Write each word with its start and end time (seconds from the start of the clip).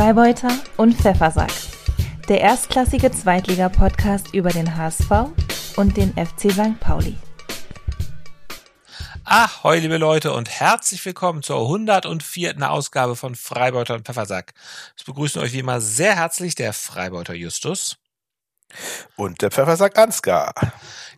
Freibeuter 0.00 0.48
und 0.78 0.94
Pfeffersack. 0.94 1.52
Der 2.26 2.40
erstklassige 2.40 3.12
Zweitliga-Podcast 3.12 4.32
über 4.32 4.48
den 4.48 4.74
HSV 4.74 5.10
und 5.76 5.94
den 5.94 6.14
FC 6.14 6.50
St. 6.50 6.80
Pauli. 6.80 7.18
Ahoi, 9.24 9.78
liebe 9.78 9.98
Leute, 9.98 10.32
und 10.32 10.48
herzlich 10.48 11.04
willkommen 11.04 11.42
zur 11.42 11.60
104. 11.60 12.56
Ausgabe 12.70 13.14
von 13.14 13.34
Freibeuter 13.34 13.92
und 13.92 14.06
Pfeffersack. 14.06 14.54
Es 14.96 15.04
begrüßen 15.04 15.42
euch 15.42 15.52
wie 15.52 15.58
immer 15.58 15.82
sehr 15.82 16.16
herzlich 16.16 16.54
der 16.54 16.72
Freibeuter 16.72 17.34
Justus. 17.34 17.98
Und 19.16 19.42
der 19.42 19.50
Pfeffersack 19.50 19.98
Ansgar. 19.98 20.54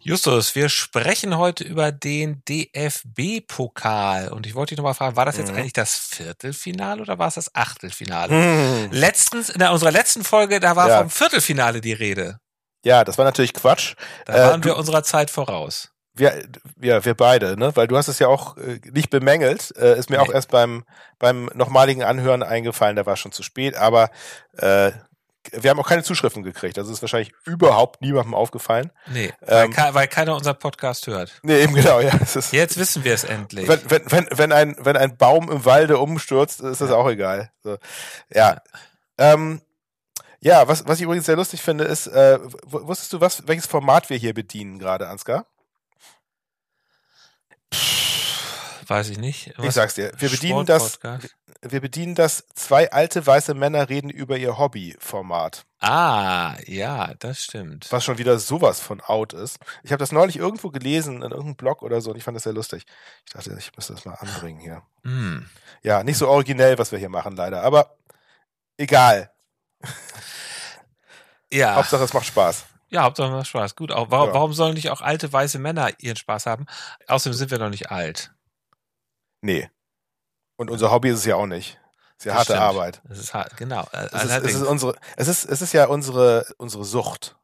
Justus, 0.04 0.56
wir 0.56 0.68
sprechen 0.68 1.38
heute 1.38 1.62
über 1.62 1.92
den 1.92 2.42
DFB-Pokal. 2.48 4.32
Und 4.32 4.46
ich 4.46 4.56
wollte 4.56 4.70
dich 4.70 4.78
nochmal 4.78 4.94
fragen, 4.94 5.14
war 5.14 5.26
das 5.26 5.36
jetzt 5.36 5.52
mhm. 5.52 5.58
eigentlich 5.58 5.72
das 5.72 5.94
Viertelfinale 5.96 7.02
oder 7.02 7.18
war 7.18 7.28
es 7.28 7.34
das 7.34 7.54
Achtelfinale? 7.54 8.34
Mhm. 8.34 8.88
Letztens, 8.90 9.48
in 9.48 9.62
unserer 9.62 9.92
letzten 9.92 10.24
Folge, 10.24 10.58
da 10.58 10.74
war 10.74 10.88
ja. 10.88 10.98
vom 10.98 11.10
Viertelfinale 11.10 11.80
die 11.80 11.92
Rede. 11.92 12.40
Ja, 12.84 13.04
das 13.04 13.16
war 13.16 13.24
natürlich 13.24 13.54
Quatsch. 13.54 13.94
Da 14.26 14.34
äh, 14.34 14.50
waren 14.50 14.64
wir 14.64 14.76
unserer 14.76 15.04
Zeit 15.04 15.30
voraus. 15.30 15.92
Wir, 16.14 16.46
ja, 16.80 17.04
wir 17.04 17.14
beide, 17.14 17.56
ne? 17.56 17.74
Weil 17.76 17.86
du 17.86 17.96
hast 17.96 18.08
es 18.08 18.18
ja 18.18 18.26
auch 18.26 18.56
äh, 18.56 18.80
nicht 18.90 19.08
bemängelt. 19.08 19.72
Äh, 19.76 19.98
ist 19.98 20.10
mir 20.10 20.16
nee. 20.16 20.22
auch 20.22 20.32
erst 20.32 20.50
beim, 20.50 20.84
beim 21.20 21.48
nochmaligen 21.54 22.02
Anhören 22.02 22.42
eingefallen, 22.42 22.96
da 22.96 23.06
war 23.06 23.16
schon 23.16 23.32
zu 23.32 23.44
spät, 23.44 23.76
aber 23.76 24.10
äh, 24.58 24.90
wir 25.50 25.70
haben 25.70 25.80
auch 25.80 25.88
keine 25.88 26.02
Zuschriften 26.02 26.42
gekriegt. 26.42 26.76
Das 26.76 26.88
ist 26.88 27.02
wahrscheinlich 27.02 27.32
überhaupt 27.44 28.00
niemandem 28.00 28.34
aufgefallen. 28.34 28.90
Nee, 29.12 29.32
weil, 29.40 29.64
ähm, 29.64 29.74
weil 29.90 30.08
keiner 30.08 30.36
unseren 30.36 30.58
Podcast 30.58 31.06
hört. 31.06 31.32
Nee, 31.42 31.62
eben 31.62 31.74
genau, 31.74 32.00
ja. 32.00 32.12
Jetzt 32.52 32.78
wissen 32.78 33.04
wir 33.04 33.14
es 33.14 33.24
endlich. 33.24 33.68
Wenn, 33.68 33.80
wenn, 33.90 34.02
wenn, 34.06 34.28
wenn, 34.30 34.52
ein, 34.52 34.76
wenn 34.78 34.96
ein 34.96 35.16
Baum 35.16 35.50
im 35.50 35.64
Walde 35.64 35.98
umstürzt, 35.98 36.60
ist 36.60 36.80
das 36.80 36.90
ja. 36.90 36.96
auch 36.96 37.08
egal. 37.08 37.50
So, 37.62 37.76
ja. 38.32 38.60
Ähm, 39.18 39.60
ja, 40.40 40.66
was, 40.66 40.86
was 40.86 40.98
ich 40.98 41.04
übrigens 41.04 41.26
sehr 41.26 41.36
lustig 41.36 41.62
finde, 41.62 41.84
ist, 41.84 42.08
äh, 42.08 42.38
wusstest 42.64 43.12
du, 43.12 43.20
was, 43.20 43.46
welches 43.46 43.66
Format 43.66 44.10
wir 44.10 44.16
hier 44.16 44.34
bedienen 44.34 44.78
gerade, 44.78 45.08
Ansgar? 45.08 45.46
Weiß 48.92 49.08
ich 49.08 49.16
nicht. 49.16 49.54
Was? 49.56 49.64
Ich 49.68 49.72
sag's 49.72 49.94
dir. 49.94 50.12
Wir 50.18 50.28
bedienen 50.28 50.66
das, 50.66 51.00
wir 51.62 51.80
bedienen 51.80 52.14
das 52.14 52.46
zwei 52.54 52.92
alte 52.92 53.26
weiße 53.26 53.54
Männer 53.54 53.88
reden 53.88 54.10
über 54.10 54.36
ihr 54.36 54.58
Hobby-Format. 54.58 55.64
Ah, 55.80 56.56
ja, 56.66 57.14
das 57.14 57.42
stimmt. 57.42 57.90
Was 57.90 58.04
schon 58.04 58.18
wieder 58.18 58.38
sowas 58.38 58.80
von 58.80 59.00
out 59.00 59.32
ist. 59.32 59.58
Ich 59.82 59.92
habe 59.92 59.98
das 59.98 60.12
neulich 60.12 60.36
irgendwo 60.36 60.68
gelesen 60.68 61.22
in 61.22 61.30
irgendeinem 61.30 61.56
Blog 61.56 61.80
oder 61.80 62.02
so 62.02 62.10
und 62.10 62.18
ich 62.18 62.22
fand 62.22 62.36
das 62.36 62.42
sehr 62.42 62.52
lustig. 62.52 62.84
Ich 63.24 63.32
dachte, 63.32 63.56
ich 63.58 63.74
müsste 63.74 63.94
das 63.94 64.04
mal 64.04 64.12
anbringen 64.12 64.60
hier. 64.60 64.82
Mm. 65.04 65.46
Ja, 65.82 66.04
nicht 66.04 66.18
so 66.18 66.28
originell, 66.28 66.76
was 66.76 66.92
wir 66.92 66.98
hier 66.98 67.08
machen, 67.08 67.34
leider, 67.34 67.62
aber 67.62 67.96
egal. 68.76 69.32
Ja. 71.50 71.74
Hauptsache, 71.74 72.04
es 72.04 72.14
macht 72.14 72.24
Spaß. 72.24 72.64
Ja, 72.88 73.02
Hauptsache 73.02 73.28
es 73.28 73.34
macht 73.34 73.46
Spaß. 73.46 73.76
Gut, 73.76 73.92
auch, 73.92 74.10
warum, 74.10 74.28
ja. 74.28 74.34
warum 74.34 74.54
sollen 74.54 74.72
nicht 74.72 74.88
auch 74.88 75.02
alte 75.02 75.30
weiße 75.30 75.58
Männer 75.58 75.90
ihren 75.98 76.16
Spaß 76.16 76.46
haben? 76.46 76.64
Außerdem 77.08 77.36
sind 77.36 77.50
wir 77.50 77.58
noch 77.58 77.68
nicht 77.68 77.90
alt. 77.90 78.32
Nee. 79.42 79.68
Und 80.56 80.70
unser 80.70 80.90
Hobby 80.90 81.10
ist 81.10 81.20
es 81.20 81.24
ja 81.26 81.36
auch 81.36 81.46
nicht. 81.46 81.78
Es 82.16 82.24
ist 82.24 82.24
ja 82.26 82.34
harte 82.34 82.44
stimmt. 82.52 82.60
Arbeit. 82.60 83.02
Es 83.10 83.18
ist 83.18 83.34
hart, 83.34 83.56
genau. 83.56 83.86
Es 83.92 84.24
ist, 84.24 84.30
es 84.30 84.54
ist, 84.54 84.62
unsere, 84.62 84.96
es 85.16 85.28
ist, 85.28 85.44
es 85.44 85.60
ist 85.60 85.72
ja 85.72 85.86
unsere, 85.86 86.46
unsere 86.56 86.84
Sucht. 86.84 87.36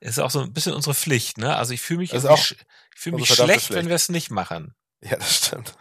Es 0.00 0.10
ist 0.10 0.18
auch 0.18 0.30
so 0.30 0.40
ein 0.40 0.52
bisschen 0.52 0.74
unsere 0.74 0.94
Pflicht, 0.94 1.38
ne? 1.38 1.56
Also 1.56 1.72
ich 1.72 1.80
fühle 1.80 2.00
mich, 2.00 2.12
ich 2.12 2.22
fühle 2.94 3.16
mich 3.16 3.26
schlecht, 3.28 3.66
Pflicht. 3.66 3.72
wenn 3.74 3.88
wir 3.88 3.96
es 3.96 4.08
nicht 4.08 4.30
machen. 4.30 4.74
Ja, 5.00 5.16
das 5.16 5.36
stimmt. 5.36 5.74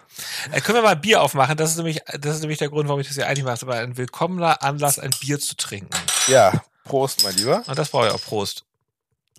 Äh, 0.52 0.62
können 0.62 0.78
wir 0.78 0.84
mal 0.84 0.96
Bier 0.96 1.22
aufmachen? 1.22 1.58
Das 1.58 1.72
ist 1.72 1.78
nämlich, 1.78 2.02
das 2.20 2.36
ist 2.36 2.42
nämlich 2.42 2.60
der 2.60 2.70
Grund, 2.70 2.88
warum 2.88 3.02
ich 3.02 3.08
das 3.08 3.16
hier 3.16 3.28
eigentlich 3.28 3.44
mache. 3.44 3.62
Aber 3.62 3.76
ein 3.76 3.98
willkommener 3.98 4.62
Anlass, 4.64 5.00
ein 5.00 5.12
Bier 5.20 5.40
zu 5.40 5.56
trinken. 5.56 5.98
Ja, 6.28 6.64
Prost, 6.84 7.24
mein 7.24 7.36
Lieber. 7.36 7.64
Und 7.68 7.78
das 7.78 7.90
brauche 7.90 8.08
ich 8.08 8.14
auch. 8.14 8.22
Prost. 8.22 8.64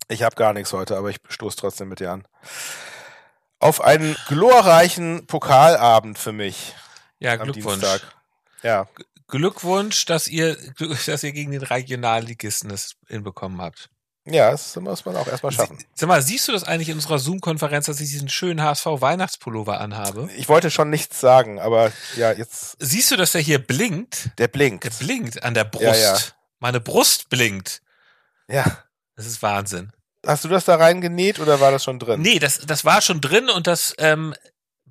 Ich 0.09 0.23
habe 0.23 0.37
gar 0.37 0.53
nichts 0.53 0.73
heute, 0.73 0.97
aber 0.97 1.11
ich 1.11 1.19
stoße 1.29 1.57
trotzdem 1.57 1.89
mit 1.89 2.01
dir 2.01 2.13
an. 2.13 2.27
Auf 3.61 3.81
einen 3.81 4.17
glorreichen 4.29 5.27
Pokalabend 5.27 6.19
für 6.19 6.33
mich. 6.33 6.75
Ja, 7.19 7.37
Glückwunsch. 7.37 7.81
Dienstag. 7.81 8.03
Ja. 8.63 8.89
Glückwunsch, 9.27 10.07
dass 10.07 10.29
ihr, 10.29 10.57
dass 11.07 11.23
ihr 11.23 11.33
gegen 11.33 11.53
den 11.53 11.63
Regionalligisten 11.63 12.71
es 12.71 12.97
hinbekommen 13.09 13.61
habt. 13.61 13.91
Ja, 14.31 14.51
das 14.51 14.77
muss 14.77 15.05
man 15.05 15.17
auch 15.17 15.27
erstmal 15.27 15.53
schaffen. 15.53 15.79
Sag 15.95 16.09
mal, 16.09 16.21
siehst 16.21 16.49
du 16.49 16.53
das 16.53 16.65
eigentlich 16.65 16.91
in 16.91 16.97
unserer 16.97 17.19
Zoom-Konferenz, 17.19 17.87
dass 17.87 18.01
ich 18.01 18.11
diesen 18.11 18.29
schönen 18.29 18.63
HSV-Weihnachtspullover 18.63 19.81
anhabe? 19.81 20.29
Ich 20.37 20.49
wollte 20.49 20.71
schon 20.71 20.91
nichts 20.91 21.19
sagen, 21.19 21.59
aber 21.59 21.93
ja, 22.17 22.33
jetzt. 22.33 22.77
Siehst 22.79 23.11
du, 23.11 23.17
dass 23.17 23.33
der 23.33 23.41
hier 23.41 23.59
blinkt? 23.59 24.31
Der 24.39 24.49
blinkt. 24.49 24.85
Der 24.85 24.91
blinkt 24.91 25.43
an 25.43 25.55
der 25.55 25.65
Brust. 25.65 25.85
Ja, 25.85 25.95
ja. 25.95 26.19
Meine 26.59 26.81
Brust 26.81 27.31
blinkt. 27.31 27.81
Ja. 28.49 28.65
Das 29.17 29.27
ist 29.27 29.43
Wahnsinn. 29.43 29.93
Hast 30.27 30.45
du 30.45 30.49
das 30.49 30.65
da 30.65 30.77
reingenäht 30.77 31.39
oder 31.39 31.61
war 31.61 31.71
das 31.71 31.85
schon 31.85 31.99
drin? 31.99 32.21
Nee, 32.21 32.39
das, 32.39 32.61
das 32.61 32.85
war 32.85 33.01
schon 33.01 33.21
drin 33.21 33.49
und 33.49 33.67
das 33.67 33.95
ähm, 33.99 34.35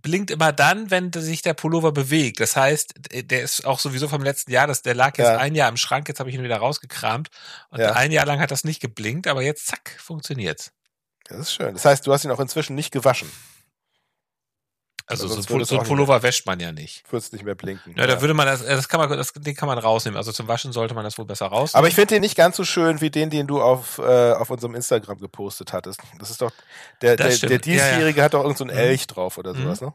blinkt 0.02 0.32
immer 0.32 0.54
dann, 0.54 0.90
wenn 0.90 1.12
sich 1.12 1.42
der 1.42 1.54
Pullover 1.54 1.92
bewegt. 1.92 2.40
Das 2.40 2.56
heißt, 2.56 2.94
der 3.12 3.42
ist 3.42 3.66
auch 3.66 3.80
sowieso 3.80 4.08
vom 4.08 4.24
letzten 4.24 4.52
Jahr, 4.52 4.68
das, 4.68 4.82
der 4.82 4.96
lag 4.96 5.18
jetzt 5.18 5.28
ja. 5.28 5.38
ein 5.38 5.56
Jahr 5.56 5.70
im 5.70 5.78
Schrank, 5.78 6.08
jetzt 6.08 6.20
habe 6.20 6.30
ich 6.30 6.36
ihn 6.36 6.44
wieder 6.44 6.58
rausgekramt. 6.58 7.30
Und 7.70 7.80
ja. 7.80 7.92
ein 7.94 8.12
Jahr 8.12 8.26
lang 8.26 8.40
hat 8.40 8.52
das 8.52 8.64
nicht 8.64 8.80
geblinkt, 8.80 9.28
aber 9.28 9.42
jetzt 9.42 9.68
zack, 9.68 9.98
funktioniert's. 10.00 10.72
Das 11.26 11.40
ist 11.40 11.54
schön. 11.54 11.74
Das 11.74 11.84
heißt, 11.84 12.08
du 12.08 12.14
hast 12.14 12.24
ihn 12.24 12.32
auch 12.32 12.40
inzwischen 12.40 12.76
nicht 12.76 12.92
gewaschen. 12.92 13.30
Also, 15.10 15.30
so, 15.30 15.64
so 15.64 15.80
ein 15.80 15.86
Pullover 15.86 16.22
wäscht 16.22 16.46
man 16.46 16.60
ja 16.60 16.74
nicht. 16.74 17.10
Würde 17.10 17.24
es 17.24 17.32
nicht 17.32 17.46
mehr 17.46 17.56
blinken. 17.56 17.94
Ja, 17.96 18.02
ja, 18.02 18.08
da 18.08 18.22
würde 18.22 18.34
man 18.34 18.46
das, 18.46 18.66
das 18.66 18.90
kann 18.90 19.00
man, 19.00 19.10
das, 19.18 19.32
den 19.32 19.56
kann 19.56 19.68
man 19.68 19.78
rausnehmen. 19.78 20.18
Also 20.18 20.34
zum 20.34 20.50
Waschen 20.50 20.74
sollte 20.74 20.94
man 20.96 21.06
das 21.06 21.18
wohl 21.18 21.24
besser 21.24 21.46
rausnehmen. 21.46 21.80
Aber 21.80 21.88
ich 21.88 21.96
finde 21.96 22.16
den 22.16 22.22
nicht 22.22 22.36
ganz 22.36 22.58
so 22.58 22.66
schön 22.66 23.00
wie 23.00 23.10
den, 23.10 23.30
den 23.30 23.48
du 23.48 23.62
auf, 23.62 24.00
äh, 24.00 24.34
auf 24.34 24.50
unserem 24.50 24.76
Instagram 24.76 25.20
gepostet 25.20 25.72
hattest. 25.72 26.02
Das 26.20 26.30
ist 26.30 26.42
doch, 26.42 26.52
der, 27.02 27.16
der, 27.16 27.30
der 27.38 27.58
diesjährige 27.58 28.10
ja, 28.10 28.18
ja. 28.18 28.24
hat 28.26 28.34
doch 28.34 28.44
irgendeinen 28.44 28.70
so 28.70 28.76
mhm. 28.76 28.80
Elch 28.90 29.08
drauf 29.08 29.38
oder 29.38 29.56
sowas, 29.56 29.80
mhm. 29.80 29.88
ne? 29.88 29.94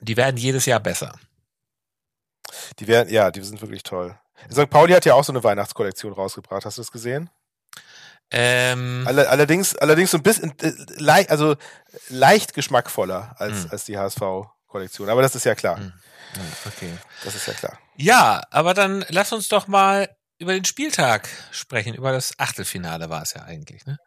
Die 0.00 0.16
werden 0.16 0.36
jedes 0.36 0.66
Jahr 0.66 0.80
besser. 0.80 1.14
Die 2.80 2.88
werden, 2.88 3.12
ja, 3.12 3.30
die 3.30 3.42
sind 3.42 3.60
wirklich 3.60 3.84
toll. 3.84 4.18
St. 4.50 4.70
Pauli 4.70 4.92
hat 4.92 5.04
ja 5.04 5.14
auch 5.14 5.24
so 5.24 5.32
eine 5.32 5.44
Weihnachtskollektion 5.44 6.12
rausgebracht. 6.12 6.64
Hast 6.64 6.78
du 6.78 6.82
das 6.82 6.90
gesehen? 6.90 7.30
Ähm, 8.30 9.04
allerdings, 9.06 9.74
allerdings 9.76 10.10
so 10.10 10.18
ein 10.18 10.22
bisschen, 10.22 10.52
äh, 10.60 11.26
also 11.28 11.56
leicht 12.08 12.54
geschmackvoller 12.54 13.34
als, 13.38 13.64
mhm. 13.64 13.70
als 13.70 13.84
die 13.86 13.96
HSV-Kollektion. 13.96 15.08
Aber 15.08 15.22
das 15.22 15.34
ist 15.34 15.44
ja 15.44 15.54
klar. 15.54 15.78
Mhm. 15.78 15.92
Okay. 16.66 16.92
Das 17.24 17.34
ist 17.34 17.46
ja 17.46 17.54
klar. 17.54 17.78
Ja, 17.96 18.42
aber 18.50 18.74
dann 18.74 19.04
lass 19.08 19.32
uns 19.32 19.48
doch 19.48 19.66
mal 19.66 20.08
über 20.38 20.52
den 20.52 20.64
Spieltag 20.64 21.28
sprechen. 21.50 21.94
Über 21.94 22.12
das 22.12 22.38
Achtelfinale 22.38 23.08
war 23.08 23.22
es 23.22 23.34
ja 23.34 23.42
eigentlich, 23.42 23.86
ne? 23.86 23.98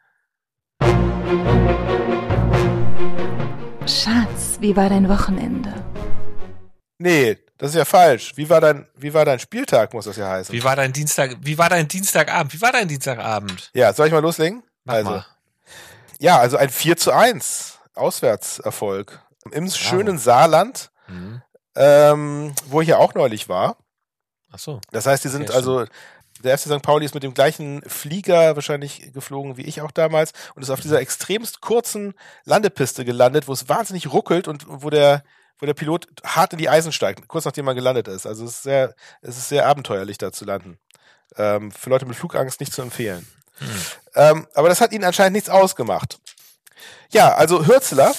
Schatz, 3.87 4.57
wie 4.59 4.75
war 4.75 4.89
dein 4.89 5.09
Wochenende? 5.09 5.73
Nee, 6.99 7.37
das 7.61 7.69
ist 7.69 7.75
ja 7.75 7.85
falsch. 7.85 8.33
Wie 8.37 8.49
war 8.49 8.59
dein, 8.59 8.87
wie 8.95 9.13
war 9.13 9.23
dein 9.23 9.37
Spieltag, 9.37 9.93
muss 9.93 10.05
das 10.05 10.17
ja 10.17 10.27
heißen. 10.27 10.51
Wie 10.51 10.63
war 10.63 10.75
dein 10.75 10.93
Dienstag, 10.93 11.37
wie 11.41 11.59
war 11.59 11.69
dein 11.69 11.87
Dienstagabend? 11.87 12.51
Wie 12.55 12.59
war 12.59 12.71
dein 12.71 12.87
Dienstagabend? 12.87 13.69
Ja, 13.75 13.93
soll 13.93 14.07
ich 14.07 14.13
mal 14.13 14.19
loslegen? 14.19 14.63
Mach 14.83 14.95
also. 14.95 15.09
Mal. 15.11 15.25
Ja, 16.17 16.39
also 16.39 16.57
ein 16.57 16.69
4 16.71 16.97
zu 16.97 17.11
1 17.11 17.77
Auswärtserfolg 17.93 19.21
im 19.51 19.67
wow. 19.67 19.75
schönen 19.75 20.17
Saarland, 20.17 20.89
mhm. 21.07 21.43
ähm, 21.75 22.55
wo 22.65 22.81
ich 22.81 22.87
ja 22.87 22.97
auch 22.97 23.13
neulich 23.13 23.47
war. 23.47 23.77
Ach 24.51 24.57
so. 24.57 24.81
Das 24.91 25.05
heißt, 25.05 25.23
die 25.23 25.29
sind 25.29 25.43
okay, 25.43 25.53
also, 25.53 25.85
der 26.43 26.57
FC 26.57 26.63
St. 26.63 26.81
Pauli 26.81 27.05
ist 27.05 27.13
mit 27.13 27.21
dem 27.21 27.35
gleichen 27.35 27.83
Flieger 27.83 28.55
wahrscheinlich 28.55 29.13
geflogen 29.13 29.57
wie 29.57 29.65
ich 29.65 29.81
auch 29.81 29.91
damals 29.91 30.33
und 30.55 30.63
ist 30.63 30.71
auf 30.71 30.81
dieser 30.81 30.99
extremst 30.99 31.61
kurzen 31.61 32.15
Landepiste 32.43 33.05
gelandet, 33.05 33.47
wo 33.47 33.53
es 33.53 33.69
wahnsinnig 33.69 34.11
ruckelt 34.11 34.47
und 34.47 34.65
wo 34.67 34.89
der 34.89 35.23
wo 35.61 35.65
der 35.67 35.75
Pilot 35.75 36.07
hart 36.25 36.53
in 36.53 36.59
die 36.59 36.69
Eisen 36.69 36.91
steigt, 36.91 37.27
kurz 37.27 37.45
nachdem 37.45 37.65
man 37.65 37.75
gelandet 37.75 38.07
ist. 38.07 38.25
Also 38.25 38.43
es 38.43 38.51
ist 38.51 38.63
sehr, 38.63 38.95
es 39.21 39.37
ist 39.37 39.47
sehr 39.47 39.67
abenteuerlich, 39.67 40.17
da 40.17 40.31
zu 40.31 40.43
landen. 40.43 40.79
Ähm, 41.37 41.71
für 41.71 41.89
Leute 41.89 42.05
mit 42.05 42.17
Flugangst 42.17 42.59
nicht 42.59 42.73
zu 42.73 42.81
empfehlen. 42.81 43.25
Hm. 43.59 43.67
Ähm, 44.15 44.47
aber 44.55 44.69
das 44.69 44.81
hat 44.81 44.91
ihnen 44.91 45.03
anscheinend 45.03 45.33
nichts 45.33 45.49
ausgemacht. 45.49 46.19
Ja, 47.11 47.35
also 47.35 47.65
Hürzler, 47.65 48.13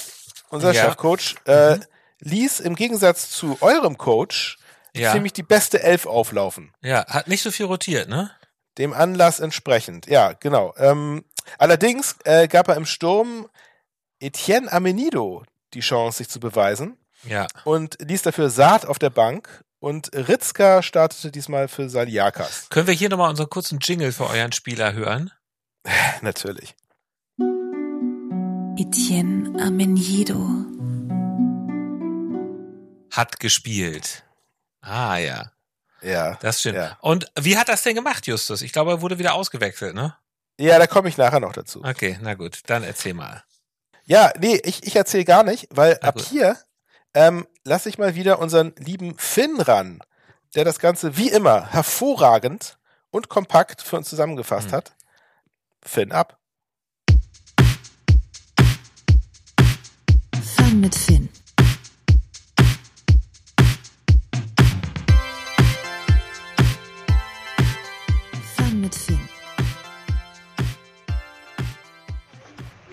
unser 0.49 0.71
ja. 0.71 0.83
Chefcoach, 0.85 1.35
äh, 1.45 1.75
mhm. 1.75 1.83
ließ 2.19 2.59
im 2.61 2.75
Gegensatz 2.75 3.29
zu 3.29 3.57
eurem 3.59 3.97
Coach 3.97 4.57
ja. 4.95 5.11
ziemlich 5.11 5.33
die 5.33 5.43
beste 5.43 5.83
Elf 5.83 6.05
auflaufen. 6.05 6.71
Ja, 6.81 7.05
hat 7.07 7.27
nicht 7.27 7.43
so 7.43 7.51
viel 7.51 7.65
rotiert, 7.65 8.07
ne? 8.07 8.31
Dem 8.77 8.93
Anlass 8.93 9.39
entsprechend, 9.39 10.07
ja, 10.07 10.33
genau. 10.33 10.73
Ähm, 10.77 11.25
allerdings 11.57 12.15
äh, 12.23 12.47
gab 12.47 12.69
er 12.69 12.75
im 12.77 12.85
Sturm 12.85 13.49
Etienne 14.19 14.71
Amenido 14.71 15.43
die 15.73 15.81
Chance, 15.81 16.19
sich 16.19 16.29
zu 16.29 16.39
beweisen. 16.39 16.97
Ja. 17.25 17.47
Und 17.63 17.97
ließ 18.01 18.21
dafür 18.23 18.49
Saat 18.49 18.85
auf 18.85 18.99
der 18.99 19.09
Bank 19.09 19.63
und 19.79 20.11
Ritzka 20.13 20.81
startete 20.81 21.31
diesmal 21.31 21.67
für 21.67 21.89
Saliakas. 21.89 22.67
Können 22.69 22.87
wir 22.87 22.93
hier 22.93 23.09
nochmal 23.09 23.29
unseren 23.29 23.49
kurzen 23.49 23.79
Jingle 23.79 24.11
für 24.11 24.29
euren 24.29 24.51
Spieler 24.51 24.93
hören? 24.93 25.31
Natürlich. 26.21 26.75
Etienne 28.77 29.61
Amenido 29.61 30.39
hat 33.11 33.39
gespielt. 33.39 34.23
Ah 34.81 35.17
ja. 35.17 35.51
Ja. 36.01 36.37
Das 36.41 36.59
stimmt. 36.59 36.77
Ja. 36.77 36.97
Und 37.01 37.31
wie 37.39 37.57
hat 37.57 37.69
das 37.69 37.83
denn 37.83 37.95
gemacht, 37.95 38.27
Justus? 38.27 38.61
Ich 38.61 38.73
glaube, 38.73 38.91
er 38.91 39.01
wurde 39.01 39.19
wieder 39.19 39.35
ausgewechselt, 39.35 39.95
ne? 39.95 40.15
Ja, 40.59 40.77
da 40.77 40.87
komme 40.87 41.09
ich 41.09 41.17
nachher 41.17 41.39
noch 41.39 41.53
dazu. 41.53 41.83
Okay, 41.83 42.17
na 42.21 42.35
gut, 42.35 42.61
dann 42.67 42.83
erzähl 42.83 43.13
mal. 43.13 43.43
Ja, 44.05 44.31
nee, 44.39 44.59
ich, 44.63 44.85
ich 44.85 44.95
erzähle 44.95 45.25
gar 45.25 45.43
nicht, 45.43 45.67
weil 45.71 45.97
Na 46.01 46.09
ab 46.09 46.15
gut. 46.15 46.25
hier 46.25 46.57
ähm, 47.13 47.47
lasse 47.63 47.89
ich 47.89 47.97
mal 47.97 48.15
wieder 48.15 48.39
unseren 48.39 48.73
lieben 48.77 49.15
Finn 49.17 49.59
ran, 49.61 49.99
der 50.55 50.65
das 50.65 50.79
Ganze 50.79 51.17
wie 51.17 51.29
immer 51.29 51.71
hervorragend 51.71 52.77
und 53.11 53.29
kompakt 53.29 53.81
für 53.81 53.97
uns 53.97 54.09
zusammengefasst 54.09 54.67
Hm. 54.67 54.73
hat. 54.73 54.95
Finn 55.81 56.11
ab. 56.11 56.37
Fun 60.55 60.79
mit 60.81 60.95
Finn. 60.95 61.29
Fun 68.55 68.81
mit 68.81 68.95
Finn. 68.95 69.19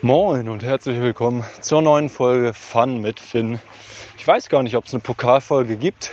Moin 0.02 0.49
und 0.49 0.62
herzlich 0.62 1.00
willkommen 1.00 1.44
zur 1.61 1.82
neuen 1.82 2.08
Folge 2.08 2.55
Fun 2.55 3.00
mit 3.00 3.20
Finn. 3.20 3.61
Ich 4.20 4.28
weiß 4.28 4.50
gar 4.50 4.62
nicht, 4.62 4.76
ob 4.76 4.84
es 4.84 4.93
eine 4.93 5.00
Pokalfolge 5.00 5.78
gibt. 5.78 6.12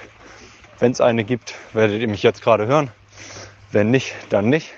Wenn 0.80 0.94
es 0.94 1.02
eine 1.02 1.26
gibt, 1.26 1.56
werdet 1.74 2.00
ihr 2.00 2.08
mich 2.08 2.24
jetzt 2.24 2.42
gerade 2.42 2.66
hören. 2.66 2.90
Wenn 3.74 3.92
nicht, 3.92 4.16
dann 4.30 4.48
nicht. 4.48 4.74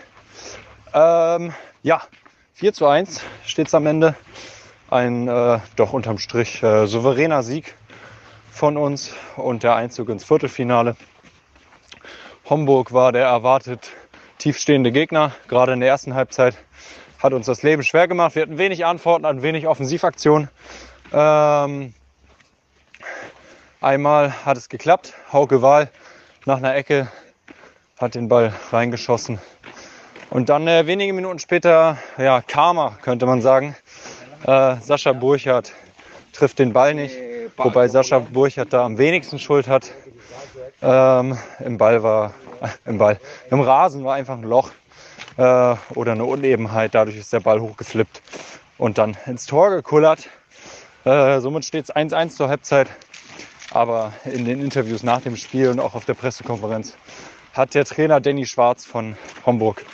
Ähm, 0.95 1.53
ja, 1.83 2.01
4 2.55 2.73
zu 2.73 2.87
1 2.87 3.21
steht 3.45 3.67
es 3.67 3.75
am 3.75 3.85
Ende. 3.85 4.15
Ein 4.89 5.27
äh, 5.27 5.59
doch 5.75 5.93
unterm 5.93 6.17
Strich 6.17 6.63
äh, 6.63 6.87
souveräner 6.87 7.43
Sieg 7.43 7.75
von 8.49 8.77
uns 8.77 9.13
und 9.35 9.61
der 9.61 9.75
Einzug 9.75 10.09
ins 10.09 10.23
Viertelfinale. 10.23 10.95
Homburg 12.49 12.93
war 12.93 13.11
der 13.11 13.27
erwartet 13.27 13.91
tiefstehende 14.39 14.91
Gegner, 14.91 15.33
gerade 15.47 15.73
in 15.73 15.81
der 15.81 15.89
ersten 15.89 16.15
Halbzeit 16.15 16.57
hat 17.19 17.33
uns 17.33 17.45
das 17.45 17.61
Leben 17.61 17.83
schwer 17.83 18.07
gemacht. 18.07 18.33
Wir 18.33 18.41
hatten 18.41 18.57
wenig 18.57 18.87
Antworten, 18.87 19.27
hatten 19.27 19.43
wenig 19.43 19.67
Offensivaktionen. 19.67 20.49
Ähm, 21.13 21.93
einmal 23.81 24.45
hat 24.45 24.57
es 24.57 24.69
geklappt. 24.69 25.13
Hauke 25.31 25.61
Wahl 25.61 25.89
nach 26.45 26.57
einer 26.57 26.75
Ecke 26.75 27.07
hat 27.97 28.15
den 28.15 28.27
Ball 28.27 28.53
reingeschossen. 28.71 29.39
Und 30.29 30.49
dann 30.49 30.67
äh, 30.67 30.85
wenige 30.85 31.13
Minuten 31.13 31.39
später, 31.39 31.97
ja, 32.17 32.41
Karma 32.41 32.97
könnte 33.01 33.25
man 33.25 33.41
sagen. 33.41 33.75
Äh, 34.45 34.75
Sascha 34.81 35.11
Burchardt 35.13 35.73
trifft 36.33 36.59
den 36.59 36.71
Ball 36.71 36.93
nicht, 36.93 37.15
wobei 37.57 37.87
Sascha 37.87 38.19
Burchardt 38.19 38.71
da 38.71 38.85
am 38.85 38.97
wenigsten 38.97 39.39
Schuld 39.39 39.67
hat. 39.67 39.91
Ähm, 40.81 41.37
Im 41.59 41.77
Ball 41.77 42.03
war, 42.03 42.33
äh, 42.61 42.67
im 42.89 42.97
Ball, 42.97 43.19
im 43.49 43.59
Rasen 43.59 44.05
war 44.05 44.15
einfach 44.15 44.35
ein 44.35 44.43
Loch 44.43 44.71
äh, 45.37 45.75
oder 45.95 46.11
eine 46.13 46.25
Unebenheit. 46.25 46.95
Dadurch 46.95 47.17
ist 47.17 47.33
der 47.33 47.41
Ball 47.41 47.59
hochgeflippt 47.59 48.21
und 48.77 48.97
dann 48.97 49.17
ins 49.25 49.45
Tor 49.45 49.71
gekullert. 49.71 50.29
Äh, 51.05 51.39
somit 51.39 51.65
steht 51.65 51.85
es 51.85 51.95
1-1 51.95 52.35
zur 52.35 52.49
Halbzeit. 52.49 52.87
Aber 53.71 54.13
in 54.25 54.45
den 54.45 54.61
Interviews 54.61 55.03
nach 55.03 55.21
dem 55.21 55.35
Spiel 55.35 55.69
und 55.69 55.79
auch 55.79 55.93
auf 55.95 56.05
der 56.05 56.15
Pressekonferenz 56.15 56.97
hat 57.53 57.75
der 57.75 57.85
Trainer 57.85 58.19
Danny 58.19 58.45
Schwarz 58.45 58.85
von 58.85 59.15
Homburg 59.45 59.85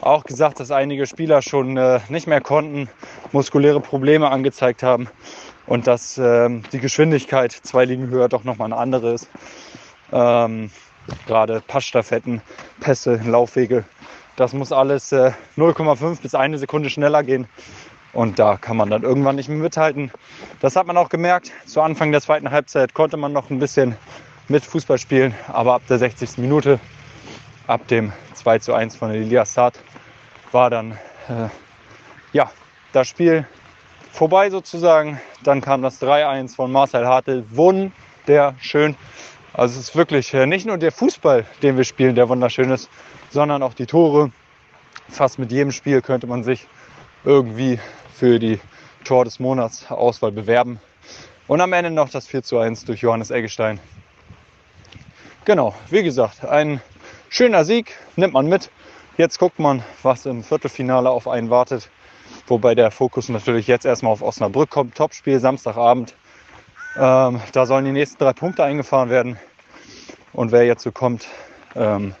auch 0.00 0.24
gesagt, 0.24 0.60
dass 0.60 0.70
einige 0.70 1.06
Spieler 1.06 1.42
schon 1.42 1.76
äh, 1.76 2.00
nicht 2.08 2.26
mehr 2.26 2.40
konnten, 2.40 2.88
muskuläre 3.32 3.80
Probleme 3.80 4.30
angezeigt 4.30 4.82
haben 4.82 5.08
und 5.66 5.86
dass 5.86 6.18
ähm, 6.18 6.62
die 6.72 6.80
Geschwindigkeit 6.80 7.52
zwei 7.52 7.84
Ligen 7.84 8.08
höher 8.08 8.28
doch 8.28 8.44
nochmal 8.44 8.66
eine 8.66 8.76
andere 8.76 9.12
ist. 9.12 9.28
Ähm, 10.12 10.70
Gerade 11.26 11.60
Passstaffetten, 11.66 12.40
Pässe, 12.80 13.20
Laufwege, 13.24 13.84
das 14.36 14.52
muss 14.52 14.72
alles 14.72 15.12
äh, 15.12 15.32
0,5 15.56 16.22
bis 16.22 16.34
eine 16.34 16.58
Sekunde 16.58 16.88
schneller 16.88 17.22
gehen. 17.22 17.46
Und 18.12 18.38
da 18.38 18.56
kann 18.56 18.76
man 18.76 18.90
dann 18.90 19.02
irgendwann 19.02 19.36
nicht 19.36 19.48
mehr 19.48 19.58
mithalten. 19.58 20.10
Das 20.60 20.76
hat 20.76 20.86
man 20.86 20.96
auch 20.96 21.08
gemerkt. 21.08 21.52
Zu 21.66 21.80
Anfang 21.80 22.10
der 22.10 22.20
zweiten 22.20 22.50
Halbzeit 22.50 22.94
konnte 22.94 23.16
man 23.16 23.32
noch 23.32 23.50
ein 23.50 23.58
bisschen 23.58 23.96
mit 24.48 24.64
Fußball 24.64 24.98
spielen, 24.98 25.32
aber 25.46 25.74
ab 25.74 25.82
der 25.88 25.98
60. 25.98 26.38
Minute, 26.38 26.80
ab 27.68 27.86
dem 27.86 28.12
2 28.34 28.58
zu 28.58 28.74
1 28.74 28.96
von 28.96 29.10
Elias 29.10 29.54
Saad, 29.54 29.78
war 30.50 30.70
dann 30.70 30.92
äh, 31.28 31.48
ja, 32.32 32.50
das 32.92 33.08
Spiel 33.08 33.46
vorbei 34.12 34.50
sozusagen. 34.50 35.20
Dann 35.44 35.60
kam 35.60 35.82
das 35.82 36.02
3-1 36.02 36.56
von 36.56 36.72
Marcel 36.72 37.06
Hartl. 37.06 37.44
Wunderschön. 37.50 38.96
Also 39.52 39.78
es 39.78 39.88
ist 39.88 39.96
wirklich 39.96 40.34
äh, 40.34 40.46
nicht 40.46 40.66
nur 40.66 40.78
der 40.78 40.92
Fußball, 40.92 41.44
den 41.62 41.76
wir 41.76 41.84
spielen, 41.84 42.14
der 42.14 42.28
wunderschön 42.28 42.70
ist, 42.70 42.88
sondern 43.30 43.62
auch 43.62 43.74
die 43.74 43.86
Tore. 43.86 44.30
Fast 45.08 45.38
mit 45.38 45.50
jedem 45.50 45.72
Spiel 45.72 46.02
könnte 46.02 46.26
man 46.26 46.44
sich 46.44 46.66
irgendwie 47.24 47.78
für 48.14 48.38
die 48.38 48.60
Tor 49.04 49.24
des 49.24 49.40
Monats 49.40 49.90
Auswahl 49.90 50.32
bewerben. 50.32 50.80
Und 51.46 51.60
am 51.60 51.72
Ende 51.72 51.90
noch 51.90 52.10
das 52.10 52.26
4 52.26 52.42
zu 52.42 52.58
1 52.58 52.84
durch 52.84 53.00
Johannes 53.00 53.30
Eggestein. 53.30 53.80
Genau, 55.44 55.74
wie 55.90 56.02
gesagt, 56.02 56.44
ein 56.44 56.80
schöner 57.28 57.64
Sieg, 57.64 57.96
nimmt 58.16 58.34
man 58.34 58.46
mit. 58.46 58.70
Jetzt 59.16 59.38
guckt 59.38 59.58
man, 59.58 59.82
was 60.02 60.26
im 60.26 60.44
Viertelfinale 60.44 61.10
auf 61.10 61.26
einen 61.26 61.50
wartet. 61.50 61.90
Wobei 62.46 62.74
der 62.74 62.90
Fokus 62.90 63.28
natürlich 63.28 63.66
jetzt 63.66 63.84
erstmal 63.84 64.12
auf 64.12 64.22
Osnabrück 64.22 64.70
kommt. 64.70 64.94
Topspiel 64.94 65.40
Samstagabend. 65.40 66.14
Ähm, 66.96 67.40
da 67.52 67.66
sollen 67.66 67.84
die 67.84 67.92
nächsten 67.92 68.18
drei 68.18 68.32
Punkte 68.32 68.64
eingefahren 68.64 69.10
werden. 69.10 69.38
Und 70.32 70.52
wer 70.52 70.64
jetzt 70.64 70.82
so 70.82 70.92
kommt, 70.92 71.26
ähm, 71.74 72.14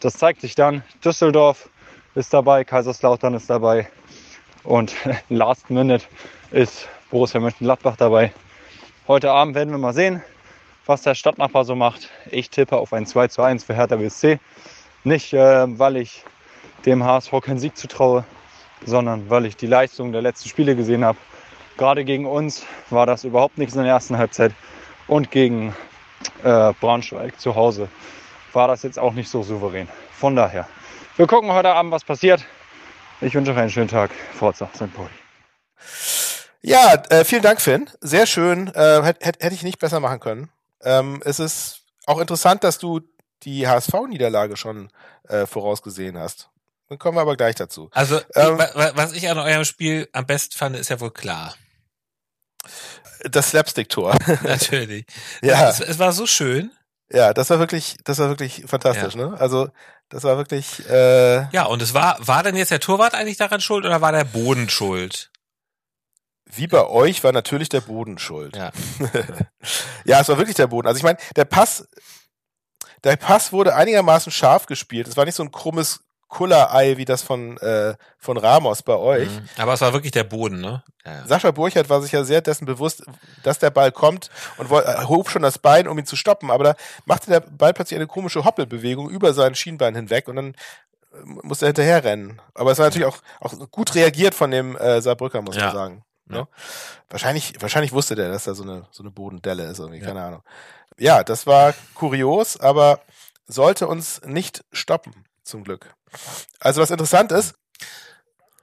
das 0.00 0.14
zeigt 0.14 0.40
sich 0.40 0.54
dann. 0.54 0.82
Düsseldorf 1.04 1.68
ist 2.14 2.32
dabei, 2.32 2.64
Kaiserslautern 2.64 3.34
ist 3.34 3.50
dabei. 3.50 3.88
Und 4.66 4.94
last 5.28 5.70
minute 5.70 6.04
ist 6.50 6.88
Borussia 7.10 7.40
Mönchengladbach 7.40 7.96
dabei. 7.96 8.32
Heute 9.06 9.30
Abend 9.30 9.54
werden 9.54 9.70
wir 9.70 9.78
mal 9.78 9.94
sehen, 9.94 10.22
was 10.86 11.02
der 11.02 11.14
Stadtnachbar 11.14 11.64
so 11.64 11.76
macht. 11.76 12.10
Ich 12.30 12.50
tippe 12.50 12.76
auf 12.76 12.92
ein 12.92 13.06
2 13.06 13.28
zu 13.28 13.42
1 13.42 13.62
für 13.62 13.74
Hertha 13.74 13.96
BSC. 13.96 14.40
Nicht, 15.04 15.32
äh, 15.32 15.78
weil 15.78 15.96
ich 15.96 16.24
dem 16.84 17.04
HSV 17.04 17.30
keinen 17.42 17.60
Sieg 17.60 17.76
zutraue, 17.76 18.24
sondern 18.84 19.30
weil 19.30 19.46
ich 19.46 19.56
die 19.56 19.68
Leistung 19.68 20.10
der 20.10 20.22
letzten 20.22 20.48
Spiele 20.48 20.74
gesehen 20.74 21.04
habe. 21.04 21.18
Gerade 21.76 22.04
gegen 22.04 22.26
uns 22.26 22.66
war 22.90 23.06
das 23.06 23.22
überhaupt 23.22 23.58
nichts 23.58 23.76
in 23.76 23.82
der 23.82 23.92
ersten 23.92 24.18
Halbzeit. 24.18 24.52
Und 25.06 25.30
gegen 25.30 25.76
äh, 26.42 26.72
Braunschweig 26.80 27.38
zu 27.38 27.54
Hause 27.54 27.88
war 28.52 28.66
das 28.66 28.82
jetzt 28.82 28.98
auch 28.98 29.12
nicht 29.12 29.28
so 29.28 29.44
souverän. 29.44 29.86
Von 30.10 30.34
daher, 30.34 30.66
wir 31.16 31.28
gucken 31.28 31.52
heute 31.52 31.72
Abend, 31.72 31.92
was 31.92 32.02
passiert. 32.02 32.44
Ich 33.20 33.34
wünsche 33.34 33.52
euch 33.52 33.56
einen 33.58 33.70
schönen 33.70 33.88
Tag. 33.88 34.10
Forza, 34.38 34.68
St. 34.74 34.92
Pauli. 34.94 35.10
Ja, 36.62 36.94
äh, 37.10 37.24
vielen 37.24 37.42
Dank, 37.42 37.60
Finn. 37.60 37.88
Sehr 38.00 38.26
schön. 38.26 38.68
Äh, 38.74 39.02
Hätte 39.02 39.38
hätt, 39.40 39.52
ich 39.52 39.62
nicht 39.62 39.78
besser 39.78 40.00
machen 40.00 40.20
können. 40.20 40.50
Ähm, 40.82 41.22
es 41.24 41.38
ist 41.40 41.82
auch 42.06 42.18
interessant, 42.20 42.64
dass 42.64 42.78
du 42.78 43.00
die 43.42 43.66
HSV-Niederlage 43.68 44.56
schon 44.56 44.90
äh, 45.28 45.46
vorausgesehen 45.46 46.18
hast. 46.18 46.50
Dann 46.88 46.98
kommen 46.98 47.16
wir 47.16 47.22
aber 47.22 47.36
gleich 47.36 47.54
dazu. 47.56 47.88
Also, 47.92 48.20
Ähm, 48.34 48.54
ich, 48.60 48.74
wa- 48.74 48.92
was 48.94 49.12
ich 49.12 49.28
an 49.28 49.38
eurem 49.38 49.64
Spiel 49.64 50.08
am 50.12 50.26
besten 50.26 50.56
fand, 50.56 50.76
ist 50.76 50.90
ja 50.90 51.00
wohl 51.00 51.10
klar. 51.12 51.54
Das 53.30 53.50
Slapstick-Tor. 53.50 54.14
Natürlich. 54.42 55.06
ja, 55.42 55.68
Es, 55.68 55.80
es 55.80 55.98
war 55.98 56.12
so 56.12 56.26
schön. 56.26 56.70
ja, 57.10 57.32
das 57.34 57.50
war 57.50 57.58
wirklich, 57.58 57.96
das 58.04 58.18
war 58.18 58.28
wirklich 58.28 58.64
fantastisch, 58.66 59.14
ne? 59.14 59.34
Also, 59.38 59.68
das 60.08 60.24
war 60.24 60.36
wirklich, 60.36 60.88
äh, 60.88 61.48
Ja, 61.50 61.64
und 61.64 61.82
es 61.82 61.94
war, 61.94 62.16
war 62.26 62.42
denn 62.42 62.56
jetzt 62.56 62.70
der 62.70 62.80
Torwart 62.80 63.14
eigentlich 63.14 63.36
daran 63.36 63.60
schuld 63.60 63.84
oder 63.84 64.00
war 64.00 64.12
der 64.12 64.24
Boden 64.24 64.68
schuld? 64.68 65.30
wie 66.48 66.66
bei 66.66 66.86
euch 66.86 67.22
war 67.24 67.32
natürlich 67.32 67.68
der 67.68 67.80
Boden 67.80 68.18
schuld. 68.18 68.56
Ja. 68.56 68.70
ja, 70.04 70.20
es 70.20 70.28
war 70.28 70.38
wirklich 70.38 70.56
der 70.56 70.68
Boden. 70.68 70.86
Also 70.86 70.98
ich 70.98 71.02
meine, 71.02 71.18
der 71.34 71.44
Pass, 71.44 71.88
der 73.04 73.16
Pass 73.16 73.52
wurde 73.52 73.74
einigermaßen 73.74 74.32
scharf 74.32 74.66
gespielt. 74.66 75.08
Es 75.08 75.16
war 75.16 75.24
nicht 75.24 75.34
so 75.34 75.42
ein 75.42 75.50
krummes 75.50 76.05
Kullerei 76.36 76.98
wie 76.98 77.06
das 77.06 77.22
von, 77.22 77.56
äh, 77.58 77.94
von 78.18 78.36
Ramos 78.36 78.82
bei 78.82 78.94
euch. 78.94 79.30
Mhm. 79.30 79.48
Aber 79.56 79.72
es 79.72 79.80
war 79.80 79.94
wirklich 79.94 80.12
der 80.12 80.24
Boden, 80.24 80.60
ne? 80.60 80.84
Ja, 81.06 81.12
ja. 81.14 81.26
Sascha 81.26 81.50
Burchardt 81.50 81.88
war 81.88 82.02
sich 82.02 82.12
ja 82.12 82.24
sehr 82.24 82.42
dessen 82.42 82.66
bewusst, 82.66 83.04
dass 83.42 83.58
der 83.58 83.70
Ball 83.70 83.90
kommt 83.90 84.28
und 84.58 84.70
äh, 84.70 85.04
hob 85.04 85.30
schon 85.30 85.40
das 85.40 85.58
Bein, 85.58 85.88
um 85.88 85.98
ihn 85.98 86.04
zu 86.04 86.14
stoppen, 86.14 86.50
aber 86.50 86.64
da 86.64 86.74
machte 87.06 87.30
der 87.30 87.40
Ball 87.40 87.72
plötzlich 87.72 87.96
eine 87.96 88.06
komische 88.06 88.44
Hoppelbewegung 88.44 89.08
über 89.08 89.32
sein 89.32 89.54
Schienbein 89.54 89.94
hinweg 89.94 90.28
und 90.28 90.36
dann 90.36 90.48
äh, 91.14 91.16
musste 91.42 91.64
er 91.64 91.68
hinterher 91.68 92.04
rennen. 92.04 92.42
Aber 92.54 92.70
es 92.70 92.78
war 92.78 92.84
natürlich 92.84 93.06
auch, 93.08 93.16
auch 93.40 93.54
gut 93.70 93.94
reagiert 93.94 94.34
von 94.34 94.50
dem 94.50 94.76
äh, 94.76 95.00
Saarbrücker, 95.00 95.40
muss 95.40 95.56
Ja. 95.56 95.64
man 95.68 95.72
sagen. 95.74 96.02
Ja. 96.28 96.36
Ne? 96.40 96.48
Wahrscheinlich, 97.08 97.54
wahrscheinlich 97.62 97.92
wusste 97.92 98.14
der, 98.14 98.28
dass 98.28 98.44
da 98.44 98.52
so 98.54 98.62
eine, 98.62 98.86
so 98.90 99.02
eine 99.02 99.10
Bodendelle 99.10 99.64
ist, 99.64 99.78
irgendwie, 99.78 100.00
keine 100.00 100.22
Ahnung. 100.22 100.42
Ja, 100.98 101.24
das 101.24 101.46
war 101.46 101.72
kurios, 101.94 102.60
aber 102.60 103.00
sollte 103.46 103.86
uns 103.86 104.20
nicht 104.26 104.64
stoppen, 104.70 105.24
zum 105.44 105.64
Glück. 105.64 105.94
Also 106.60 106.80
was 106.80 106.90
interessant 106.90 107.32
ist, 107.32 107.54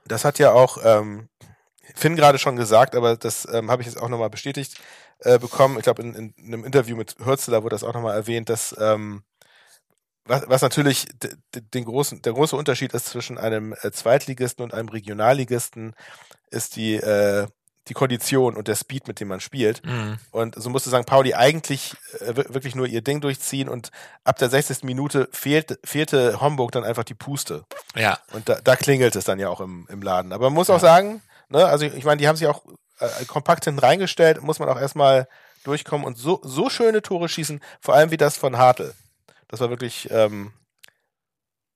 das 0.06 0.24
hat 0.24 0.38
ja 0.38 0.52
auch 0.52 0.78
ähm, 0.82 1.28
Finn 1.94 2.16
gerade 2.16 2.38
schon 2.38 2.56
gesagt, 2.56 2.94
aber 2.94 3.16
das 3.16 3.46
ähm, 3.52 3.70
habe 3.70 3.82
ich 3.82 3.86
jetzt 3.86 4.00
auch 4.00 4.08
nochmal 4.08 4.30
bestätigt 4.30 4.80
äh, 5.20 5.38
bekommen. 5.38 5.76
Ich 5.78 5.84
glaube, 5.84 6.02
in, 6.02 6.14
in, 6.14 6.34
in 6.36 6.46
einem 6.46 6.64
Interview 6.64 6.96
mit 6.96 7.16
Hürzler 7.24 7.62
wurde 7.62 7.74
das 7.74 7.84
auch 7.84 7.94
nochmal 7.94 8.16
erwähnt, 8.16 8.48
dass 8.48 8.74
ähm, 8.78 9.22
was, 10.24 10.44
was 10.48 10.62
natürlich 10.62 11.06
den 11.20 11.84
großen, 11.84 12.22
der 12.22 12.32
große 12.32 12.56
Unterschied 12.56 12.94
ist 12.94 13.06
zwischen 13.06 13.38
einem 13.38 13.74
äh, 13.82 13.90
Zweitligisten 13.92 14.64
und 14.64 14.72
einem 14.72 14.88
Regionalligisten, 14.88 15.94
ist 16.50 16.76
die, 16.76 16.94
äh, 16.94 17.46
die 17.88 17.94
Kondition 17.94 18.56
und 18.56 18.68
der 18.68 18.76
Speed, 18.76 19.08
mit 19.08 19.20
dem 19.20 19.28
man 19.28 19.40
spielt. 19.40 19.84
Mhm. 19.84 20.18
Und 20.30 20.60
so 20.60 20.70
musste 20.70 20.90
St. 20.90 21.06
Pauli 21.06 21.34
eigentlich 21.34 21.94
äh, 22.20 22.34
wirklich 22.34 22.74
nur 22.74 22.86
ihr 22.86 23.02
Ding 23.02 23.20
durchziehen 23.20 23.68
und 23.68 23.90
ab 24.24 24.38
der 24.38 24.48
60. 24.48 24.84
Minute 24.84 25.28
fehlt, 25.32 25.78
fehlte 25.84 26.40
Homburg 26.40 26.72
dann 26.72 26.84
einfach 26.84 27.04
die 27.04 27.14
Puste. 27.14 27.64
Ja. 27.94 28.18
Und 28.32 28.48
da, 28.48 28.60
da 28.62 28.76
klingelt 28.76 29.16
es 29.16 29.24
dann 29.24 29.38
ja 29.38 29.48
auch 29.48 29.60
im, 29.60 29.86
im 29.90 30.02
Laden. 30.02 30.32
Aber 30.32 30.46
man 30.46 30.54
muss 30.54 30.68
ja. 30.68 30.76
auch 30.76 30.80
sagen, 30.80 31.22
ne, 31.48 31.64
also 31.66 31.84
ich 31.84 32.04
meine, 32.04 32.18
die 32.18 32.28
haben 32.28 32.36
sich 32.36 32.46
auch 32.46 32.62
äh, 33.00 33.24
kompakt 33.26 33.64
hinten 33.64 33.80
reingestellt, 33.80 34.42
muss 34.42 34.58
man 34.58 34.68
auch 34.68 34.80
erstmal 34.80 35.28
durchkommen 35.64 36.06
und 36.06 36.16
so, 36.16 36.40
so 36.42 36.70
schöne 36.70 37.02
Tore 37.02 37.28
schießen, 37.28 37.60
vor 37.80 37.94
allem 37.94 38.10
wie 38.10 38.16
das 38.16 38.36
von 38.36 38.56
Hartl. 38.56 38.94
Das 39.48 39.60
war 39.60 39.70
wirklich 39.70 40.08
ähm, 40.10 40.52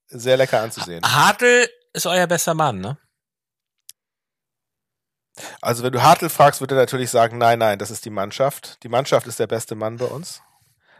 sehr 0.07 0.37
lecker 0.37 0.61
anzusehen. 0.61 1.03
Hartl 1.03 1.67
ist 1.93 2.07
euer 2.07 2.27
bester 2.27 2.53
Mann, 2.53 2.79
ne? 2.79 2.97
Also 5.61 5.83
wenn 5.83 5.91
du 5.91 6.01
Hartl 6.01 6.29
fragst, 6.29 6.61
wird 6.61 6.71
er 6.71 6.77
natürlich 6.77 7.09
sagen, 7.09 7.37
nein, 7.37 7.59
nein, 7.59 7.79
das 7.79 7.91
ist 7.91 8.05
die 8.05 8.09
Mannschaft. 8.09 8.83
Die 8.83 8.89
Mannschaft 8.89 9.27
ist 9.27 9.39
der 9.39 9.47
beste 9.47 9.75
Mann 9.75 9.97
bei 9.97 10.05
uns. 10.05 10.41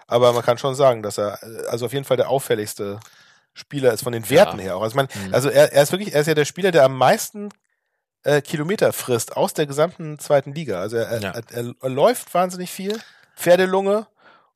Aber 0.07 0.33
man 0.33 0.43
kann 0.43 0.57
schon 0.57 0.75
sagen, 0.75 1.03
dass 1.03 1.17
er 1.17 1.39
also 1.69 1.85
auf 1.85 1.93
jeden 1.93 2.05
Fall 2.05 2.17
der 2.17 2.29
auffälligste 2.29 2.99
Spieler 3.53 3.93
ist 3.93 4.03
von 4.03 4.13
den 4.13 4.29
Werten 4.29 4.57
ja. 4.57 4.65
her 4.65 4.77
auch. 4.77 4.81
Also, 4.81 4.95
man, 4.95 5.07
mhm. 5.13 5.33
also 5.33 5.49
er, 5.49 5.73
er 5.73 5.83
ist 5.83 5.91
wirklich, 5.91 6.13
er 6.13 6.21
ist 6.21 6.27
ja 6.27 6.33
der 6.33 6.45
Spieler, 6.45 6.71
der 6.71 6.83
am 6.83 6.97
meisten 6.97 7.49
äh, 8.23 8.41
Kilometer 8.41 8.93
frisst 8.93 9.37
aus 9.37 9.53
der 9.53 9.65
gesamten 9.65 10.19
zweiten 10.19 10.53
Liga. 10.53 10.81
Also 10.81 10.97
er, 10.97 11.21
ja. 11.21 11.31
er, 11.31 11.73
er, 11.79 11.89
läuft 11.89 12.33
wahnsinnig 12.33 12.71
viel, 12.71 12.99
Pferdelunge 13.35 14.07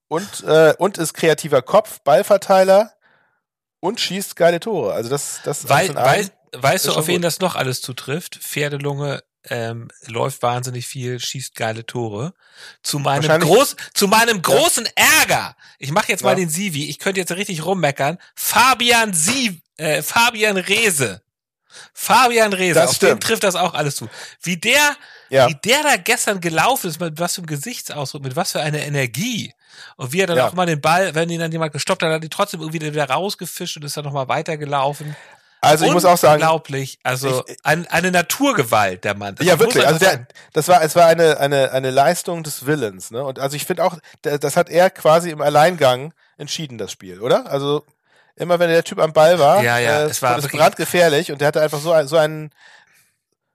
und, 0.08 0.44
äh, 0.44 0.74
und 0.78 0.98
ist 0.98 1.14
kreativer 1.14 1.62
Kopf, 1.62 2.00
Ballverteiler 2.02 2.94
und 3.80 4.00
schießt 4.00 4.36
geile 4.36 4.60
Tore. 4.60 4.94
Also 4.94 5.10
das, 5.10 5.42
das 5.44 5.70
Weil, 5.70 5.94
weiß, 5.94 6.32
weißt 6.54 6.88
du, 6.88 6.94
auf 6.94 7.08
wen 7.08 7.22
das 7.22 7.40
noch 7.40 7.56
alles 7.56 7.82
zutrifft? 7.82 8.36
Pferdelunge, 8.36 9.24
ähm, 9.50 9.90
läuft 10.08 10.42
wahnsinnig 10.42 10.88
viel, 10.88 11.20
schießt 11.20 11.56
geile 11.56 11.86
Tore. 11.86 12.34
Zu 12.82 13.00
meinem 13.00 13.42
groß, 13.42 13.76
zu 13.94 14.08
meinem 14.08 14.42
großen 14.42 14.86
ja. 14.86 15.06
Ärger. 15.20 15.56
Ich 15.80 15.92
mache 15.92 16.10
jetzt 16.10 16.22
ja. 16.22 16.28
mal 16.28 16.36
den 16.36 16.50
Sivi. 16.50 16.90
Ich 16.90 17.00
könnte 17.00 17.20
jetzt 17.20 17.32
richtig 17.32 17.66
rummeckern. 17.66 18.18
Fabian 18.36 19.14
Sie, 19.14 19.62
äh, 19.78 20.02
Fabian 20.02 20.58
Rehse. 20.58 21.22
Fabian 21.94 22.54
Rehse, 22.54 22.76
das 22.76 22.92
auf 22.92 22.96
stimmt. 22.98 23.12
den 23.12 23.20
trifft 23.22 23.44
das 23.44 23.56
auch 23.56 23.74
alles 23.74 23.96
zu. 23.96 24.08
Wie 24.42 24.58
der, 24.58 24.96
ja. 25.30 25.50
wie 25.50 25.56
der 25.56 25.84
da 25.84 25.98
gestern 25.98 26.40
gelaufen 26.40 26.90
ist, 26.90 27.00
mit 27.00 27.20
was 27.20 27.36
für 27.36 27.40
einem 27.40 27.48
Gesichtsausdruck, 27.48 28.24
mit 28.24 28.36
was 28.36 28.52
für 28.52 28.62
einer 28.62 28.80
Energie. 28.80 29.54
Und 29.98 30.14
wie 30.14 30.22
er 30.22 30.28
dann 30.28 30.38
ja. 30.38 30.48
auch 30.48 30.54
mal 30.54 30.68
den 30.68 30.82
Ball, 30.82 31.16
wenn 31.16 31.30
ihn 31.30 31.40
dann 31.40 31.52
jemand 31.52 31.74
gestoppt 31.74 32.04
hat, 32.04 32.12
hat 32.12 32.24
er 32.24 32.30
trotzdem 32.30 32.62
irgendwie 32.62 32.82
wieder 32.82 33.10
rausgefischt 33.10 33.78
und 33.78 33.84
ist 33.84 33.98
dann 33.98 34.06
nochmal 34.06 34.28
weitergelaufen. 34.28 35.16
Also 35.64 35.86
ich 35.86 35.94
muss 35.94 36.06
auch 36.06 36.18
sagen, 36.18 36.42
unglaublich, 36.42 37.00
also 37.04 37.44
ich, 37.48 37.58
ein, 37.64 37.88
eine 37.88 38.12
Naturgewalt 38.12 39.04
der 39.04 39.16
Mann. 39.16 39.36
Das 39.36 39.48
ja 39.48 39.60
wirklich, 39.60 39.86
also 39.88 40.00
der, 40.00 40.28
das 40.52 40.68
war 40.68 40.84
es 40.84 40.96
war 40.96 41.08
eine 41.08 41.40
eine 41.40 41.72
eine 41.72 41.90
Leistung 41.90 42.44
des 42.44 42.66
Willens, 42.66 43.12
ne? 43.12 43.24
Und 43.24 43.40
also 43.40 43.56
ich 43.56 43.66
finde 43.66 43.86
auch, 43.86 43.98
das 44.22 44.58
hat 44.58 44.70
er 44.70 44.90
quasi 44.90 45.30
im 45.30 45.42
Alleingang 45.42 46.14
entschieden 46.38 46.78
das 46.78 46.92
Spiel, 46.92 47.22
oder? 47.22 47.50
Also 47.50 47.84
immer 48.36 48.60
wenn 48.60 48.70
der 48.70 48.84
Typ 48.84 49.00
am 49.00 49.14
Ball 49.14 49.40
war, 49.40 49.64
ja, 49.64 49.78
ja, 49.78 50.02
äh, 50.02 50.06
es 50.06 50.22
war 50.22 50.36
das 50.36 50.48
brandgefährlich 50.48 51.32
und 51.32 51.40
der 51.40 51.48
hatte 51.48 51.62
einfach 51.62 51.80
so 51.80 51.92
ein, 51.92 52.08
so 52.08 52.18
einen 52.18 52.52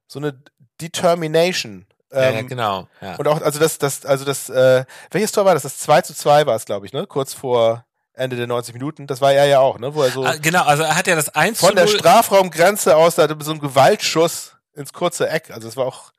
so 0.06 0.18
eine 0.18 0.40
Determination. 0.80 1.86
Ähm, 2.10 2.22
ja, 2.22 2.30
ja, 2.30 2.38
ähm, 2.38 2.48
genau. 2.48 2.88
Ja. 3.00 3.16
Und 3.16 3.28
auch, 3.28 3.42
also 3.42 3.58
das, 3.58 3.78
das, 3.78 4.06
also 4.06 4.24
das, 4.24 4.48
äh, 4.48 4.84
welches 5.10 5.32
Tor 5.32 5.44
war 5.44 5.52
das? 5.52 5.64
Das 5.64 5.78
2 5.78 6.02
zu 6.02 6.14
2 6.14 6.46
war 6.46 6.56
es, 6.56 6.64
glaube 6.64 6.86
ich, 6.86 6.92
ne? 6.92 7.06
Kurz 7.06 7.34
vor 7.34 7.84
Ende 8.18 8.36
der 8.36 8.46
90 8.46 8.74
Minuten. 8.74 9.06
Das 9.06 9.20
war 9.20 9.32
er 9.32 9.46
ja 9.46 9.60
auch, 9.60 9.78
ne? 9.78 9.94
Wo 9.94 10.02
er 10.02 10.10
so 10.10 10.24
ah, 10.24 10.36
genau, 10.40 10.64
also 10.64 10.82
er 10.82 10.96
hat 10.96 11.06
ja 11.06 11.16
das 11.16 11.28
1 11.30 11.58
von 11.58 11.74
der 11.74 11.86
Strafraumgrenze 11.86 12.96
aus, 12.96 13.14
da 13.14 13.24
hatte 13.24 13.36
so 13.40 13.52
einen 13.52 13.60
Gewaltschuss 13.60 14.56
ins 14.74 14.92
kurze 14.92 15.28
Eck. 15.28 15.50
Also 15.50 15.68
es 15.68 15.76
war 15.76 15.86
auch 15.86 16.12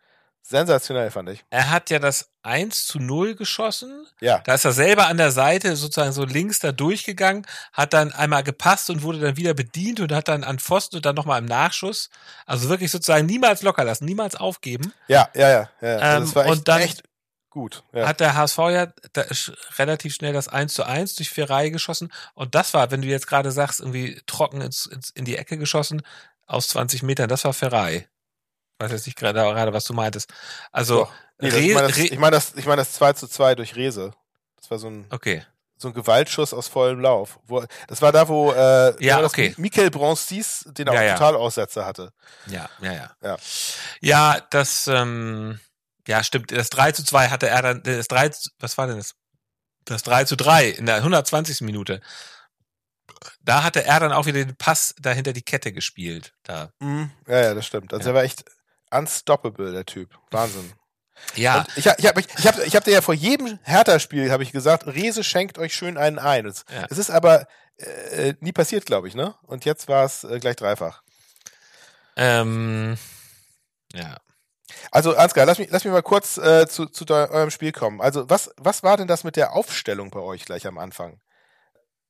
sensationell, 0.50 1.12
fand 1.12 1.30
ich. 1.30 1.46
Er 1.50 1.70
hat 1.70 1.90
ja 1.90 2.00
das 2.00 2.32
1 2.42 2.88
zu 2.88 3.00
0 3.00 3.36
geschossen. 3.36 4.08
Ja. 4.20 4.40
Da 4.46 4.56
ist 4.56 4.66
er 4.66 4.72
selber 4.72 5.08
an 5.08 5.18
der 5.18 5.32
Seite 5.32 5.76
sozusagen 5.76 6.12
so 6.12 6.26
links 6.26 6.60
da 6.60 6.72
durchgegangen, 6.72 7.46
hat 7.72 7.94
dann 7.94 8.12
einmal 8.12 8.44
gepasst 8.44 8.90
und 8.90 9.04
wurde 9.04 9.20
dann 9.20 9.38
wieder 9.38 9.54
bedient 9.54 10.00
und 10.00 10.12
hat 10.12 10.28
dann 10.28 10.44
an 10.44 10.60
Pfosten 10.60 10.98
und 10.98 11.06
dann 11.06 11.16
nochmal 11.16 11.40
im 11.40 11.46
Nachschuss. 11.46 12.10
Also 12.46 12.70
wirklich 12.70 12.90
sozusagen 12.90 13.28
niemals 13.28 13.62
locker 13.62 13.84
lassen, 13.84 14.06
niemals 14.06 14.36
aufgeben. 14.36 14.92
Ja, 15.08 15.30
ja, 15.36 15.50
ja. 15.50 15.70
ja. 15.82 15.98
Also 15.98 16.18
ähm, 16.18 16.24
das 16.24 16.36
war 16.36 16.46
echt, 16.46 16.52
und 16.52 16.68
dann, 16.68 16.82
echt 16.82 17.04
gut. 17.50 17.84
Ja. 17.94 18.08
Hat 18.08 18.20
der 18.20 18.36
HSV 18.36 18.58
ja 18.58 18.88
relativ 19.78 20.14
schnell 20.14 20.34
das 20.34 20.48
1 20.48 20.74
zu 20.74 20.84
1 20.84 21.16
durch 21.16 21.30
vier 21.30 21.50
Reihe 21.50 21.72
geschossen. 21.72 22.12
Und 22.34 22.56
das 22.56 22.74
war, 22.74 22.92
wenn 22.92 23.02
du 23.02 23.08
jetzt 23.08 23.28
gerade 23.28 23.52
sagst, 23.52 23.80
irgendwie 23.80 24.22
trocken 24.28 24.62
ins, 24.62 24.86
ins, 24.86 25.10
in 25.10 25.26
die 25.26 25.38
Ecke 25.38 25.58
geschossen, 25.58 26.02
aus 26.48 26.68
20 26.70 27.04
Metern, 27.04 27.30
das 27.30 27.46
war 27.46 27.54
Ferrari. 27.54 28.08
Ich 28.80 28.86
weiß 28.86 28.92
jetzt 28.92 29.06
nicht 29.06 29.18
gerade, 29.18 29.40
gerade 29.40 29.74
was 29.74 29.86
du 29.86 29.94
meintest. 29.94 30.34
Also, 30.72 31.10
nee, 31.40 31.50
ich 31.50 31.74
meine 31.74 31.88
das, 31.88 31.98
ich 31.98 32.18
mein 32.18 32.32
das, 32.32 32.54
ich 32.56 32.66
mein 32.66 32.78
das 32.78 32.94
2 32.94 33.14
zu 33.14 33.28
2 33.28 33.56
durch 33.56 33.76
Rese. 33.76 34.14
Das 34.56 34.72
war 34.72 34.80
so 34.80 34.88
ein, 34.88 35.06
okay. 35.10 35.46
so 35.78 35.90
ein 35.90 35.94
Gewaltschuss 35.94 36.54
aus 36.54 36.68
vollem 36.68 37.02
Lauf. 37.02 37.40
Wo, 37.46 37.64
das 37.88 38.02
war 38.02 38.12
da, 38.12 38.28
wo 38.28 38.52
äh, 38.52 39.04
ja, 39.04 39.24
okay. 39.24 39.54
Michael 39.58 39.92
Broncis 39.92 40.66
den 40.70 40.90
auch 40.90 40.94
ja, 40.94 41.14
Totalaussetzer 41.14 41.86
hatte. 41.86 42.14
Ja, 42.48 42.70
ja, 42.82 42.94
ja. 42.94 43.12
Ja, 43.22 43.38
ja 44.02 44.42
das, 44.50 44.88
ähm, 44.88 45.60
ja, 46.08 46.24
stimmt. 46.24 46.52
Das 46.52 46.70
3 46.70 46.92
zu 46.92 47.04
2 47.04 47.30
hatte 47.30 47.48
er 47.48 47.62
dann, 47.62 47.84
das 47.84 48.08
3, 48.08 48.32
was 48.60 48.78
war 48.78 48.88
denn 48.88 48.98
das? 48.98 49.16
Das 49.86 50.04
3 50.04 50.26
zu 50.26 50.36
3 50.36 50.70
in 50.70 50.86
der 50.86 50.98
120. 50.98 51.62
Minute. 51.62 52.02
Da 53.42 53.64
hatte 53.64 53.84
er 53.84 54.00
dann 54.00 54.12
auch 54.12 54.26
wieder 54.26 54.44
den 54.44 54.56
Pass 54.56 54.94
dahinter 55.00 55.34
die 55.34 55.42
Kette 55.42 55.72
gespielt. 55.72 56.34
Da. 56.44 56.72
Mhm. 56.80 57.12
Ja, 57.28 57.42
ja, 57.42 57.54
das 57.54 57.66
stimmt. 57.66 57.94
Also 57.94 58.10
ja. 58.10 58.12
er 58.12 58.16
war 58.16 58.24
echt 58.24 58.46
unstoppable, 58.92 59.72
der 59.72 59.86
Typ. 59.86 60.18
Wahnsinn. 60.32 60.74
Ja. 61.36 61.60
Und 61.60 61.78
ich 61.78 61.88
habe 61.88 62.00
ich 62.00 62.08
hab, 62.08 62.18
ich 62.18 62.48
hab, 62.48 62.60
ich 62.60 62.76
hab 62.76 62.84
dir 62.84 62.94
ja 62.94 63.02
vor 63.02 63.14
jedem 63.14 63.60
Hertha-Spiel 63.64 64.32
habe 64.32 64.44
ich 64.44 64.52
gesagt, 64.52 64.88
Rese 64.88 65.24
schenkt 65.24 65.58
euch 65.58 65.74
schön 65.74 65.98
einen 65.98 66.20
ein. 66.20 66.46
Es, 66.46 66.66
ja. 66.72 66.86
es 66.90 66.98
ist 66.98 67.10
aber 67.10 67.48
äh, 67.78 68.34
nie 68.40 68.52
passiert, 68.52 68.86
glaube 68.86 69.08
ich, 69.08 69.16
ne? 69.16 69.36
Und 69.44 69.66
jetzt 69.66 69.88
war 69.88 70.06
es 70.06 70.24
äh, 70.24 70.40
gleich 70.40 70.56
dreifach. 70.56 71.02
Ähm, 72.16 72.98
ja. 73.94 74.18
Also 74.92 75.16
Ansgar, 75.16 75.46
lass 75.46 75.60
mich, 75.60 75.70
lass 75.72 75.84
mich 75.84 75.94
mal 75.94 76.04
kurz 76.04 76.38
äh, 76.38 76.68
zu, 76.68 76.86
zu 76.86 77.06
eurem 77.10 77.52
Spiel 77.52 77.72
kommen. 77.72 78.02
Also 78.02 78.30
was, 78.30 78.52
was 78.58 78.84
war 78.84 78.98
denn 78.98 79.08
das 79.08 79.24
mit 79.24 79.36
der 79.36 79.54
Aufstellung 79.54 80.10
bei 80.10 80.20
euch 80.20 80.46
gleich 80.46 80.68
am 80.68 80.78
Anfang? 80.78 81.20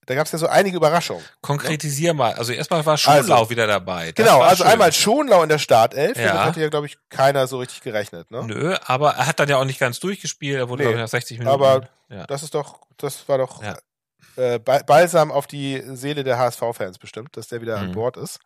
Da 0.09 0.15
gab 0.15 0.25
es 0.25 0.31
ja 0.31 0.39
so 0.39 0.47
einige 0.47 0.75
Überraschungen. 0.75 1.23
Konkretisier 1.41 2.13
ne? 2.13 2.17
mal. 2.17 2.33
Also 2.33 2.51
erstmal 2.51 2.83
war 2.83 2.97
Schonlau 2.97 3.35
also, 3.35 3.49
wieder 3.51 3.67
dabei. 3.67 4.11
Das 4.11 4.25
genau, 4.25 4.41
also 4.41 4.63
schön. 4.63 4.73
einmal 4.73 4.91
Schonlau 4.91 5.43
in 5.43 5.49
der 5.49 5.59
Startelf. 5.59 6.17
Ja. 6.17 6.29
Damit 6.29 6.41
hatte 6.41 6.61
ja, 6.61 6.69
glaube 6.69 6.87
ich, 6.87 6.97
keiner 7.09 7.45
so 7.45 7.59
richtig 7.59 7.81
gerechnet. 7.81 8.31
Ne? 8.31 8.43
Nö, 8.43 8.75
aber 8.85 9.11
er 9.11 9.27
hat 9.27 9.39
dann 9.39 9.49
ja 9.49 9.57
auch 9.57 9.65
nicht 9.65 9.79
ganz 9.79 9.99
durchgespielt. 9.99 10.57
Er 10.57 10.67
wurde, 10.67 10.81
nee, 10.81 10.89
glaube 10.89 10.97
ich, 10.97 11.03
nach 11.03 11.09
60 11.09 11.37
Minuten. 11.37 11.53
Aber 11.53 11.87
ja. 12.09 12.25
das 12.25 12.41
ist 12.41 12.55
doch, 12.55 12.79
das 12.97 13.29
war 13.29 13.37
doch 13.37 13.61
ja. 13.61 13.77
Äh, 14.35 14.59
Balsam 14.59 15.31
auf 15.31 15.47
die 15.47 15.81
Seele 15.95 16.23
der 16.23 16.37
HSV-Fans 16.37 16.97
bestimmt, 16.97 17.35
dass 17.37 17.47
der 17.47 17.61
wieder 17.61 17.77
mhm. 17.77 17.83
an 17.83 17.91
Bord 17.93 18.17
ist. 18.17 18.39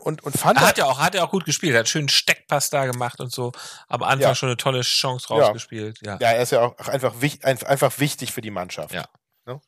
Und, 0.00 0.22
und 0.22 0.36
fand 0.36 0.58
er 0.58 0.68
hat 0.68 0.78
ja 0.78 0.86
auch, 0.86 0.98
hat 0.98 1.14
ja 1.14 1.24
auch 1.24 1.30
gut 1.30 1.44
gespielt. 1.44 1.74
Er 1.74 1.80
hat 1.80 1.88
schön 1.88 2.08
Steckpass 2.08 2.70
da 2.70 2.86
gemacht 2.86 3.20
und 3.20 3.32
so. 3.32 3.52
Am 3.88 4.02
Anfang 4.02 4.20
ja. 4.20 4.34
schon 4.34 4.48
eine 4.48 4.56
tolle 4.56 4.82
Chance 4.82 5.28
rausgespielt. 5.28 6.00
Ja. 6.04 6.18
ja, 6.20 6.32
er 6.32 6.42
ist 6.42 6.52
ja 6.52 6.60
auch 6.62 6.78
einfach, 6.88 7.14
einfach 7.42 7.98
wichtig 7.98 8.32
für 8.32 8.40
die 8.40 8.50
Mannschaft. 8.50 8.94
Ja. 8.94 9.06
Ne? 9.46 9.60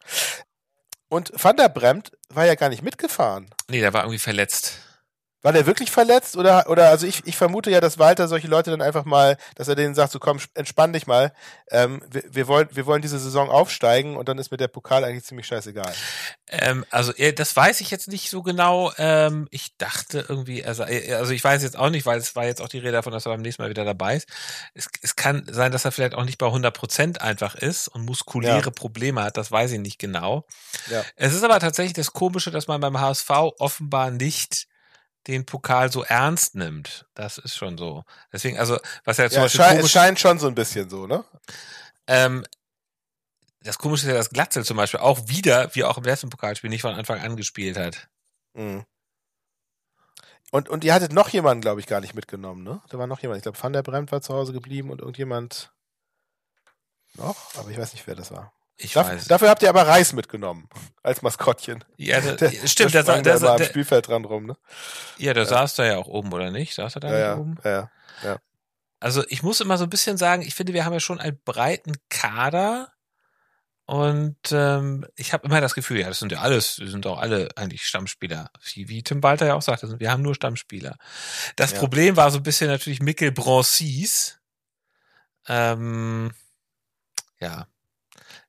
Und 1.08 1.32
Van 1.35 1.56
der 1.56 1.68
Bremt 1.68 2.12
war 2.28 2.44
ja 2.44 2.54
gar 2.56 2.68
nicht 2.68 2.82
mitgefahren. 2.82 3.49
Nee, 3.68 3.80
der 3.80 3.92
war 3.92 4.02
irgendwie 4.02 4.18
verletzt. 4.18 4.80
War 5.46 5.52
der 5.52 5.64
wirklich 5.64 5.92
verletzt 5.92 6.36
oder 6.36 6.68
oder 6.68 6.90
also 6.90 7.06
ich, 7.06 7.24
ich 7.24 7.36
vermute 7.36 7.70
ja, 7.70 7.80
dass 7.80 8.00
Walter 8.00 8.26
solche 8.26 8.48
Leute 8.48 8.72
dann 8.72 8.82
einfach 8.82 9.04
mal, 9.04 9.36
dass 9.54 9.68
er 9.68 9.76
denen 9.76 9.94
sagt, 9.94 10.10
so 10.10 10.18
komm, 10.18 10.40
entspann 10.54 10.92
dich 10.92 11.06
mal. 11.06 11.32
Ähm, 11.70 12.02
wir, 12.10 12.24
wir 12.28 12.48
wollen 12.48 12.68
wir 12.72 12.84
wollen 12.84 13.00
diese 13.00 13.20
Saison 13.20 13.48
aufsteigen 13.48 14.16
und 14.16 14.28
dann 14.28 14.38
ist 14.38 14.50
mir 14.50 14.56
der 14.56 14.66
Pokal 14.66 15.04
eigentlich 15.04 15.22
ziemlich 15.22 15.46
scheißegal. 15.46 15.92
Ähm, 16.48 16.84
also 16.90 17.12
das 17.36 17.54
weiß 17.54 17.80
ich 17.80 17.92
jetzt 17.92 18.08
nicht 18.08 18.28
so 18.28 18.42
genau. 18.42 18.90
Ähm, 18.98 19.46
ich 19.52 19.76
dachte 19.76 20.24
irgendwie, 20.28 20.64
also 20.64 20.82
also 20.82 21.32
ich 21.32 21.44
weiß 21.44 21.62
jetzt 21.62 21.78
auch 21.78 21.90
nicht, 21.90 22.06
weil 22.06 22.18
es 22.18 22.34
war 22.34 22.44
jetzt 22.44 22.60
auch 22.60 22.68
die 22.68 22.78
Rede 22.78 22.90
davon, 22.90 23.12
dass 23.12 23.24
er 23.24 23.30
beim 23.30 23.42
nächsten 23.42 23.62
Mal 23.62 23.70
wieder 23.70 23.84
dabei 23.84 24.16
ist. 24.16 24.28
Es, 24.74 24.88
es 25.00 25.14
kann 25.14 25.46
sein, 25.48 25.70
dass 25.70 25.84
er 25.84 25.92
vielleicht 25.92 26.16
auch 26.16 26.24
nicht 26.24 26.38
bei 26.38 26.46
100 26.46 26.76
Prozent 26.76 27.20
einfach 27.20 27.54
ist 27.54 27.86
und 27.86 28.04
muskuläre 28.04 28.64
ja. 28.64 28.70
Probleme 28.70 29.22
hat. 29.22 29.36
Das 29.36 29.52
weiß 29.52 29.70
ich 29.70 29.78
nicht 29.78 30.00
genau. 30.00 30.44
Ja. 30.90 31.04
Es 31.14 31.34
ist 31.34 31.44
aber 31.44 31.60
tatsächlich 31.60 31.94
das 31.94 32.12
Komische, 32.12 32.50
dass 32.50 32.66
man 32.66 32.80
beim 32.80 32.98
HSV 32.98 33.30
offenbar 33.60 34.10
nicht 34.10 34.66
den 35.26 35.45
Pokal 35.45 35.90
so 35.90 36.04
ernst 36.04 36.54
nimmt. 36.54 37.06
Das 37.14 37.38
ist 37.38 37.56
schon 37.56 37.76
so. 37.78 38.04
Deswegen, 38.33 38.59
also, 38.59 38.78
was 39.04 39.16
ja 39.16 39.28
zum 39.28 39.37
ja, 39.37 39.42
Beispiel. 39.42 39.61
Schein, 39.61 39.78
es 39.78 39.90
scheint 39.90 40.21
schon 40.21 40.38
so 40.38 40.47
ein 40.47 40.54
bisschen 40.54 40.88
so, 40.88 41.06
ne? 41.06 41.25
Ähm, 42.06 42.47
das 43.61 43.78
Komische 43.78 44.06
ist 44.06 44.11
ja, 44.11 44.14
dass 44.14 44.30
Glatzel 44.30 44.64
zum 44.64 44.76
Beispiel 44.76 45.00
auch 45.00 45.28
wieder, 45.28 45.75
wie 45.75 45.85
auch 45.85 45.99
im 45.99 46.04
letzten 46.04 46.30
Pokalspiel, 46.30 46.71
nicht 46.71 46.83
von 46.83 46.95
Anfang 46.95 47.21
an 47.21 47.37
gespielt 47.37 47.76
hat. 47.76 48.09
Mhm. 48.54 48.85
Und, 50.52 50.68
und 50.68 50.85
ihr 50.85 50.95
hattet 50.95 51.12
noch 51.12 51.28
jemanden, 51.28 51.61
glaube 51.61 51.80
ich, 51.80 51.87
gar 51.87 52.00
nicht 52.00 52.14
mitgenommen, 52.14 52.62
ne? 52.62 52.80
Da 52.88 52.99
war 52.99 53.09
noch 53.09 53.21
jemand. 53.21 53.38
Ich 53.38 53.42
glaube, 53.42 53.61
Van 53.61 53.73
der 53.73 53.83
Bremt 53.83 54.12
war 54.12 54.23
zu 54.23 54.33
Hause 54.33 54.52
geblieben 54.52 54.90
und 54.90 55.00
irgendjemand 55.00 55.73
noch, 57.14 57.54
aber 57.56 57.71
ich 57.71 57.78
weiß 57.78 57.92
nicht, 57.92 58.06
wer 58.06 58.14
das 58.14 58.30
war. 58.30 58.52
Ich 58.78 58.92
Darf, 58.92 59.09
weiß. 59.09 59.26
dafür 59.28 59.49
habt 59.49 59.62
ihr 59.62 59.71
aber 59.71 59.87
Reis 59.87 60.12
mitgenommen 60.12 60.68
als 61.02 61.23
Maskottchen. 61.23 61.83
Ja, 61.97 62.21
da, 62.21 62.33
Der, 62.33 62.50
stimmt, 62.66 62.92
der 62.92 63.02
der, 63.04 63.23
der, 63.23 63.33
da 63.33 63.37
immer 63.38 63.50
am 63.52 63.59
der, 63.59 63.64
Spielfeld 63.64 64.09
dran 64.09 64.25
rum, 64.25 64.47
ne? 64.47 64.56
ja, 65.16 65.33
der 65.33 65.47
saß 65.47 65.75
da 65.76 65.85
ja 65.87 65.97
auch 65.97 66.09
oben, 66.09 66.33
oder 66.33 66.50
nicht? 66.50 66.75
Saß 66.75 66.97
er 66.97 67.00
da 67.00 67.16
Ja, 67.18 67.30
nicht 67.37 67.40
oben? 67.40 67.54
ja, 67.64 67.90
ja. 68.23 68.38
Also 69.00 69.25
ich 69.28 69.42
muss 69.42 69.61
immer 69.61 69.78
so 69.78 69.85
ein 69.85 69.90
bisschen 69.90 70.16
sagen, 70.18 70.42
ich 70.42 70.54
finde, 70.54 70.73
wir 70.75 70.85
haben 70.85 70.92
ja 70.92 71.00
schon 71.00 71.21
einen 71.21 71.38
breiten 71.45 71.95
Kader 72.11 72.92
und 73.87 74.37
ähm, 74.50 75.06
ich 75.14 75.33
habe 75.33 75.47
immer 75.47 75.61
das 75.61 75.75
Gefühl, 75.75 76.00
ja, 76.00 76.09
das 76.09 76.18
sind 76.18 76.33
ja 76.33 76.40
alles, 76.40 76.78
wir 76.80 76.88
sind 76.90 77.06
auch 77.06 77.18
alle 77.18 77.49
eigentlich 77.56 77.83
Stammspieler. 77.85 78.50
Wie, 78.75 78.88
wie 78.88 79.02
Tim 79.02 79.23
Walter 79.23 79.47
ja 79.47 79.54
auch 79.54 79.62
sagte, 79.62 80.00
wir 80.00 80.11
haben 80.11 80.23
nur 80.23 80.35
Stammspieler. 80.35 80.97
Das 81.54 81.73
Ja. 81.73 81.78
Problem 81.78 82.16
war 82.16 82.30
so 82.30 82.38
ein 82.38 82.42
bisschen 82.42 82.68
natürlich 82.68 83.00
Mikkel 83.00 83.33
Broncis. 83.33 84.38
Ähm, 85.47 86.33
ja, 87.38 87.68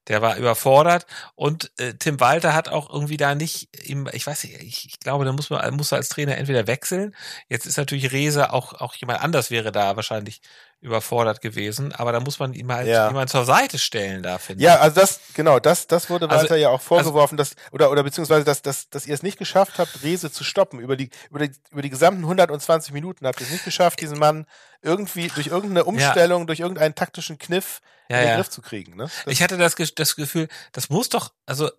der 0.07 0.21
war 0.21 0.37
überfordert 0.37 1.05
und 1.35 1.71
äh, 1.79 1.93
Tim 1.95 2.19
Walter 2.19 2.53
hat 2.53 2.69
auch 2.69 2.89
irgendwie 2.89 3.17
da 3.17 3.35
nicht 3.35 3.69
im, 3.85 4.07
ich 4.13 4.25
weiß 4.25 4.43
nicht, 4.43 4.61
ich, 4.61 4.85
ich 4.85 4.99
glaube, 4.99 5.25
da 5.25 5.33
muss 5.33 5.49
man 5.49 5.75
muss 5.75 5.91
er 5.91 5.97
als 5.97 6.09
Trainer 6.09 6.37
entweder 6.37 6.67
wechseln. 6.67 7.15
Jetzt 7.49 7.65
ist 7.65 7.77
natürlich 7.77 8.11
Rese 8.11 8.53
auch 8.53 8.73
auch 8.73 8.95
jemand 8.95 9.21
anders 9.21 9.51
wäre 9.51 9.71
da 9.71 9.95
wahrscheinlich 9.95 10.41
überfordert 10.79 11.41
gewesen, 11.41 11.91
aber 11.91 12.11
da 12.11 12.19
muss 12.19 12.37
man 12.39 12.53
ihm 12.53 12.71
halt 12.71 12.87
Ja. 12.87 13.07
jemand 13.07 13.29
zur 13.31 13.45
Seite 13.45 13.79
stellen 13.79 14.21
da 14.21 14.37
finde 14.37 14.63
Ja, 14.63 14.75
also 14.79 14.99
das, 15.01 15.19
genau, 15.33 15.59
das, 15.59 15.87
das 15.87 16.09
wurde 16.09 16.29
Also- 16.29 16.41
Walter 16.43 16.55
ja 16.55 16.69
auch 16.69 16.81
vorgeworfen, 16.81 17.35
dass, 17.35 17.55
oder, 17.71 17.89
oder 17.91 18.03
beziehungsweise, 18.03 18.45
dass, 18.45 18.61
dass, 18.61 18.89
dass 18.89 19.07
ihr 19.07 19.13
es 19.15 19.23
nicht 19.23 19.39
geschafft 19.39 19.79
habt, 19.79 20.03
Rese 20.03 20.31
zu 20.31 20.43
stoppen. 20.43 20.79
Über 20.79 20.95
die, 20.95 21.09
über 21.31 21.39
die, 21.47 21.51
über 21.71 21.81
die 21.81 21.89
gesamten 21.89 22.21
120 22.23 22.93
Minuten 22.93 23.25
habt 23.25 23.39
ihr 23.41 23.47
es 23.47 23.51
nicht 23.51 23.65
geschafft, 23.65 24.01
diesen 24.01 24.19
Mann 24.19 24.45
irgendwie 24.83 25.29
durch 25.29 25.47
irgendeine 25.47 25.83
Umstellung, 25.85 26.45
durch 26.45 26.59
irgendeinen 26.59 26.93
taktischen 26.93 27.39
Kniff 27.39 27.81
Ja, 28.09 28.17
in 28.17 28.21
den 28.23 28.29
ja. 28.29 28.35
Griff 28.37 28.49
zu 28.51 28.61
kriegen, 28.61 28.95
ne? 28.95 29.03
Das, 29.25 29.33
Ich 29.33 29.41
hatte 29.41 29.57
das, 29.57 29.75
das 29.95 30.15
Gefühl, 30.15 30.47
das 30.73 30.89
muss 30.89 31.09
doch, 31.09 31.33
also 31.47 31.71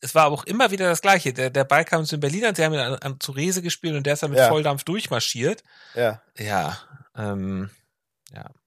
es 0.00 0.16
war 0.16 0.24
aber 0.24 0.34
auch 0.34 0.44
immer 0.44 0.72
wieder 0.72 0.88
das 0.88 1.00
Gleiche. 1.00 1.32
Der, 1.32 1.48
der 1.50 1.62
Ball 1.62 1.84
kam 1.84 2.04
zu 2.04 2.16
den 2.16 2.20
Berlinern, 2.20 2.56
sie 2.56 2.64
haben 2.64 2.74
ihn 2.74 2.80
an, 2.80 2.94
an, 2.96 3.20
zu 3.20 3.30
Rese 3.30 3.62
gespielt 3.62 3.94
und 3.94 4.04
der 4.04 4.14
ist 4.14 4.22
dann 4.24 4.30
mit 4.30 4.40
Ja. 4.40 4.48
Volldampf 4.48 4.82
durchmarschiert. 4.82 5.62
ja. 5.94 6.20
Ja, 6.36 6.76
ähm, 7.16 7.70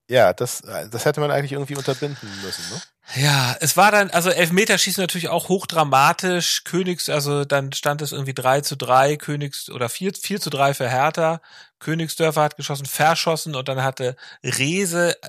Ja, 0.08 0.34
das, 0.34 0.62
das 0.92 1.06
hätte 1.06 1.20
man 1.20 1.32
eigentlich 1.32 1.54
irgendwie 1.54 1.76
unterbinden 1.76 2.30
müssen, 2.44 2.64
ne? 2.70 2.82
Ja, 3.16 3.56
es 3.60 3.76
war 3.76 3.92
dann, 3.92 4.10
also 4.12 4.30
Elfmeterschießen 4.30 5.02
natürlich 5.02 5.30
auch 5.30 5.50
hochdramatisch. 5.50 6.64
Königs, 6.64 7.10
also 7.10 7.44
dann 7.46 7.72
stand 7.72 8.02
es 8.02 8.12
irgendwie 8.12 8.34
3 8.34 8.62
zu 8.62 8.76
3, 8.76 9.16
Königs 9.18 9.70
oder 9.70 9.90
4, 9.90 10.14
4 10.14 10.40
zu 10.42 10.50
3 10.50 10.74
für 10.76 10.90
Hertha. 10.90 11.42
Königsdörfer 11.80 12.42
hat 12.44 12.56
geschossen, 12.58 12.86
verschossen 12.86 13.56
und 13.56 13.68
dann 13.68 13.84
hatte 13.84 14.16
Rese 14.44 15.22
äh, 15.22 15.28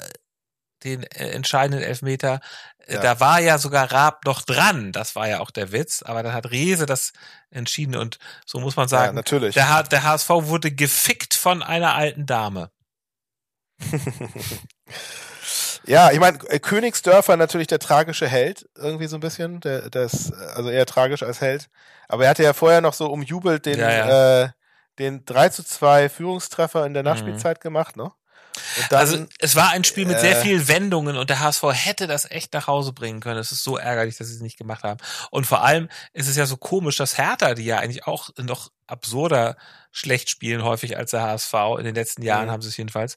den 0.84 1.02
äh, 1.04 1.30
entscheidenden 1.30 1.82
Elfmeter. 1.82 2.40
Äh, 2.86 2.94
Ja. 2.94 3.00
Da 3.00 3.20
war 3.20 3.40
ja 3.40 3.58
sogar 3.58 3.90
Raab 3.90 4.24
noch 4.26 4.42
dran. 4.42 4.92
Das 4.92 5.16
war 5.16 5.26
ja 5.28 5.40
auch 5.40 5.50
der 5.50 5.72
Witz. 5.72 6.02
Aber 6.02 6.22
dann 6.22 6.32
hat 6.34 6.50
Rese 6.50 6.86
das 6.86 7.12
entschieden 7.50 7.96
und 7.96 8.18
so 8.46 8.60
muss 8.60 8.76
man 8.76 8.84
Ja, 8.84 8.88
sagen, 8.88 9.14
natürlich. 9.14 9.54
der, 9.54 9.82
der 9.84 10.02
HSV 10.02 10.28
wurde 10.28 10.70
gefickt 10.70 11.34
von 11.34 11.62
einer 11.62 11.94
alten 11.94 12.26
Dame. 12.26 12.70
Ja, 15.86 16.10
ich 16.10 16.18
meine, 16.18 16.38
äh, 16.48 16.58
Königsdörfer 16.58 17.36
natürlich 17.36 17.68
der 17.68 17.78
tragische 17.78 18.26
Held, 18.26 18.68
irgendwie 18.76 19.06
so 19.06 19.16
ein 19.16 19.20
bisschen. 19.20 19.60
Der, 19.60 19.88
das, 19.88 20.32
also 20.32 20.68
eher 20.68 20.84
tragisch 20.86 21.22
als 21.22 21.40
Held. 21.40 21.68
Aber 22.08 22.24
er 22.24 22.30
hatte 22.30 22.42
ja 22.42 22.52
vorher 22.54 22.80
noch 22.80 22.94
so 22.94 23.06
umjubelt 23.06 23.66
den, 23.66 23.78
Ja, 23.78 23.90
ja. 23.90 24.42
Äh, 24.44 24.48
den 24.98 25.24
3 25.24 25.50
zu 25.50 25.62
2 25.62 26.08
Führungstreffer 26.08 26.86
in 26.86 26.94
der 26.94 27.02
Mhm. 27.04 27.10
Nachspielzeit 27.10 27.60
gemacht, 27.60 27.96
ne? 27.96 28.10
Dann, 28.88 28.98
also 29.00 29.26
es 29.38 29.54
war 29.54 29.70
ein 29.72 29.84
Spiel 29.84 30.06
mit 30.06 30.18
sehr 30.18 30.38
äh, 30.38 30.40
vielen 30.40 30.66
Wendungen 30.66 31.18
und 31.18 31.28
der 31.28 31.40
HSV 31.40 31.62
hätte 31.72 32.06
das 32.06 32.28
echt 32.30 32.54
nach 32.54 32.66
Hause 32.66 32.94
bringen 32.94 33.20
können. 33.20 33.38
Es 33.38 33.52
ist 33.52 33.62
so 33.62 33.76
ärgerlich, 33.76 34.16
dass 34.16 34.28
sie 34.28 34.34
es 34.34 34.40
nicht 34.40 34.56
gemacht 34.56 34.82
haben. 34.82 34.98
Und 35.30 35.46
vor 35.46 35.62
allem 35.62 35.88
ist 36.14 36.26
es 36.26 36.36
ja 36.36 36.46
so 36.46 36.56
komisch, 36.56 36.96
dass 36.96 37.18
Hertha, 37.18 37.52
die 37.54 37.66
ja 37.66 37.78
eigentlich 37.78 38.06
auch 38.06 38.30
noch 38.38 38.70
absurder 38.86 39.56
schlecht 39.92 40.30
spielen 40.30 40.64
häufig 40.64 40.96
als 40.96 41.10
der 41.10 41.20
HSV, 41.22 41.52
in 41.78 41.84
den 41.84 41.94
letzten 41.94 42.22
Jahren 42.22 42.46
Mhm. 42.46 42.50
haben 42.50 42.62
sie 42.62 42.70
es 42.70 42.76
jedenfalls. 42.78 43.16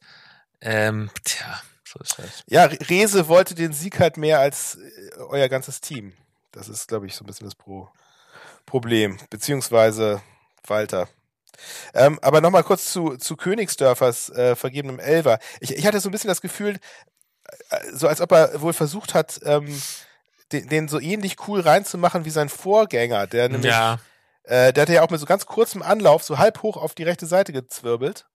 Ähm, 0.62 1.10
tja, 1.24 1.62
so 1.86 2.00
ist 2.00 2.19
das. 2.19 2.43
ja, 2.48 2.65
Rese 2.65 3.28
wollte 3.28 3.56
den 3.56 3.74
Sieg 3.74 4.00
halt 4.00 4.17
mehr 4.17 4.39
als 4.39 4.76
äh, 4.76 5.17
euer 5.19 5.48
ganzes 5.50 5.82
Team. 5.82 6.13
Das 6.52 6.67
ist, 6.69 6.88
glaube 6.88 7.08
ich, 7.08 7.15
so 7.15 7.24
ein 7.24 7.28
bisschen 7.28 7.45
das 7.45 7.56
Pro 7.56 7.89
Problem. 8.65 9.17
Beziehungsweise 9.30 10.22
Walter. 10.67 11.08
Ähm, 11.93 12.19
aber 12.22 12.41
nochmal 12.41 12.63
kurz 12.63 12.91
zu, 12.91 13.17
zu 13.17 13.36
Königsdörfers 13.36 14.30
äh, 14.30 14.56
vergebenem 14.56 15.00
Elver. 15.00 15.39
Ich, 15.60 15.76
ich 15.76 15.86
hatte 15.86 16.00
so 16.00 16.10
ein 16.10 16.12
bisschen 16.12 16.28
das 16.28 16.41
Gefühl, 16.41 16.80
äh, 17.69 17.78
so 17.91 18.08
als 18.08 18.22
ob 18.22 18.32
er 18.32 18.62
wohl 18.62 18.74
versucht 18.74 19.13
hat, 19.13 19.39
ähm, 19.43 19.82
den, 20.52 20.69
den 20.69 20.88
so 20.88 21.00
ähnlich 21.00 21.48
cool 21.48 21.60
reinzumachen 21.62 22.26
wie 22.26 22.30
sein 22.30 22.50
Vorgänger, 22.50 23.28
der 23.28 23.50
nämlich, 23.50 23.72
Ja, 23.72 24.00
äh, 24.43 24.74
der 24.74 24.84
hatte 24.84 24.93
ja 24.93 25.02
auch 25.04 25.10
mit 25.10 25.19
so 25.19 25.26
ganz 25.26 25.45
kurzem 25.45 25.82
Anlauf 25.82 26.24
so 26.24 26.38
halb 26.38 26.62
hoch 26.63 26.78
auf 26.78 26.95
die 26.95 27.04
rechte 27.04 27.26
Seite 27.26 27.54
gezwirbelt. 27.54 28.26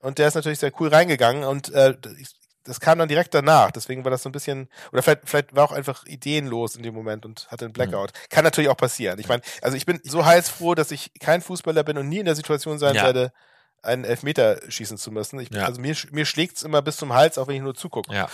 Und 0.00 0.18
der 0.18 0.28
ist 0.28 0.34
natürlich 0.34 0.58
sehr 0.58 0.72
cool 0.80 0.88
reingegangen 0.88 1.44
und 1.44 1.72
äh, 1.72 1.94
ich- 2.18 2.34
das 2.64 2.78
kam 2.78 2.98
dann 2.98 3.08
direkt 3.08 3.32
danach. 3.34 3.70
Deswegen 3.70 4.04
war 4.04 4.10
das 4.10 4.22
so 4.22 4.28
ein 4.28 4.32
bisschen, 4.32 4.68
oder 4.92 5.02
vielleicht, 5.02 5.22
vielleicht 5.28 5.56
war 5.56 5.64
auch 5.64 5.72
einfach 5.72 6.04
ideenlos 6.06 6.76
in 6.76 6.82
dem 6.82 6.94
Moment 6.94 7.24
und 7.24 7.50
hatte 7.50 7.64
einen 7.64 7.72
Blackout. 7.72 8.12
Kann 8.28 8.44
natürlich 8.44 8.68
auch 8.68 8.76
passieren. 8.76 9.18
Ich 9.18 9.28
meine, 9.28 9.42
also 9.62 9.76
ich 9.78 9.86
bin 9.86 9.98
so 10.04 10.26
heilsfroh, 10.26 10.74
dass 10.74 10.90
ich 10.90 11.10
kein 11.20 11.40
Fußballer 11.40 11.82
bin 11.84 11.96
und 11.96 12.08
nie 12.10 12.18
in 12.18 12.26
der 12.26 12.36
Situation 12.36 12.78
sein 12.78 12.94
Ja. 12.94 13.04
werde, 13.04 13.32
einen 13.82 14.04
Elfmeter 14.04 14.60
schießen 14.70 14.98
zu 14.98 15.10
müssen. 15.10 15.40
Ich, 15.40 15.48
Ja. 15.50 15.64
Also 15.64 15.80
mir, 15.80 15.96
mir 16.10 16.26
schlägt's 16.26 16.62
immer 16.62 16.82
bis 16.82 16.98
zum 16.98 17.14
Hals, 17.14 17.38
auch 17.38 17.48
wenn 17.48 17.56
ich 17.56 17.62
nur 17.62 17.74
zugucke. 17.74 18.12
ja. 18.14 18.28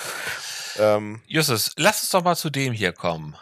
Ähm, 0.79 1.23
Justus, 1.27 1.73
lass 1.77 2.03
uns 2.03 2.11
doch 2.11 2.23
mal 2.25 2.35
zu 2.37 2.51
dem 2.51 2.73
hier 2.73 2.93
kommen. 2.93 3.37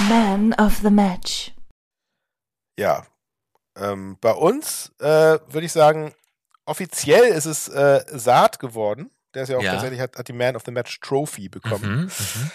Man 0.00 0.52
of 0.54 0.78
the 0.82 0.90
Match. 0.90 1.52
ja. 2.78 3.06
Ähm, 3.74 4.18
bei 4.20 4.32
uns 4.32 4.92
äh, 4.98 5.04
würde 5.48 5.62
ich 5.64 5.72
sagen, 5.72 6.12
offiziell 6.64 7.24
ist 7.24 7.46
es 7.46 7.68
äh, 7.68 8.04
Saat 8.08 8.58
geworden. 8.58 9.10
Der 9.34 9.44
ist 9.44 9.48
ja 9.48 9.56
auch 9.58 9.62
Ja. 9.62 9.72
tatsächlich, 9.72 10.00
hat, 10.00 10.16
hat 10.16 10.28
die 10.28 10.32
Man 10.32 10.56
of 10.56 10.62
the 10.64 10.70
Match 10.72 11.00
Trophy 11.00 11.48
bekommen. 11.48 12.02
Mhm, 12.02 12.02
mhm. 12.02 12.50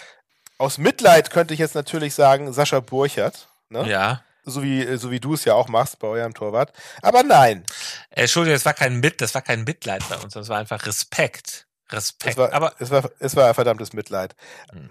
Aus 0.58 0.78
Mitleid 0.78 1.30
könnte 1.30 1.54
ich 1.54 1.60
jetzt 1.60 1.74
natürlich 1.74 2.14
sagen, 2.14 2.52
Sascha 2.52 2.80
Burchert. 2.80 3.48
Ne? 3.68 3.88
Ja. 3.88 4.22
So 4.44 4.62
wie, 4.62 4.96
so 4.96 5.10
wie 5.10 5.20
du 5.20 5.34
es 5.34 5.44
ja 5.44 5.54
auch 5.54 5.68
machst 5.68 5.98
bei 5.98 6.08
eurem 6.08 6.34
Torwart. 6.34 6.72
Aber 7.02 7.22
nein. 7.22 7.64
Äh, 8.10 8.22
Entschuldigung, 8.22 8.54
das 8.54 8.64
war 8.64 8.72
kein 8.74 9.00
Mit, 9.00 9.20
das 9.20 9.34
war 9.34 9.42
kein 9.42 9.64
Mitleid 9.64 10.02
bei 10.08 10.16
uns, 10.16 10.32
das 10.32 10.48
war 10.48 10.58
einfach 10.58 10.86
Respekt. 10.86 11.66
Respekt. 11.90 12.32
Es 12.32 12.36
war, 12.36 12.52
Aber 12.52 12.74
es, 12.78 12.90
war, 12.90 13.10
es 13.18 13.36
war 13.36 13.48
ein 13.48 13.54
verdammtes 13.54 13.92
Mitleid. 13.92 14.34
Hm. 14.72 14.90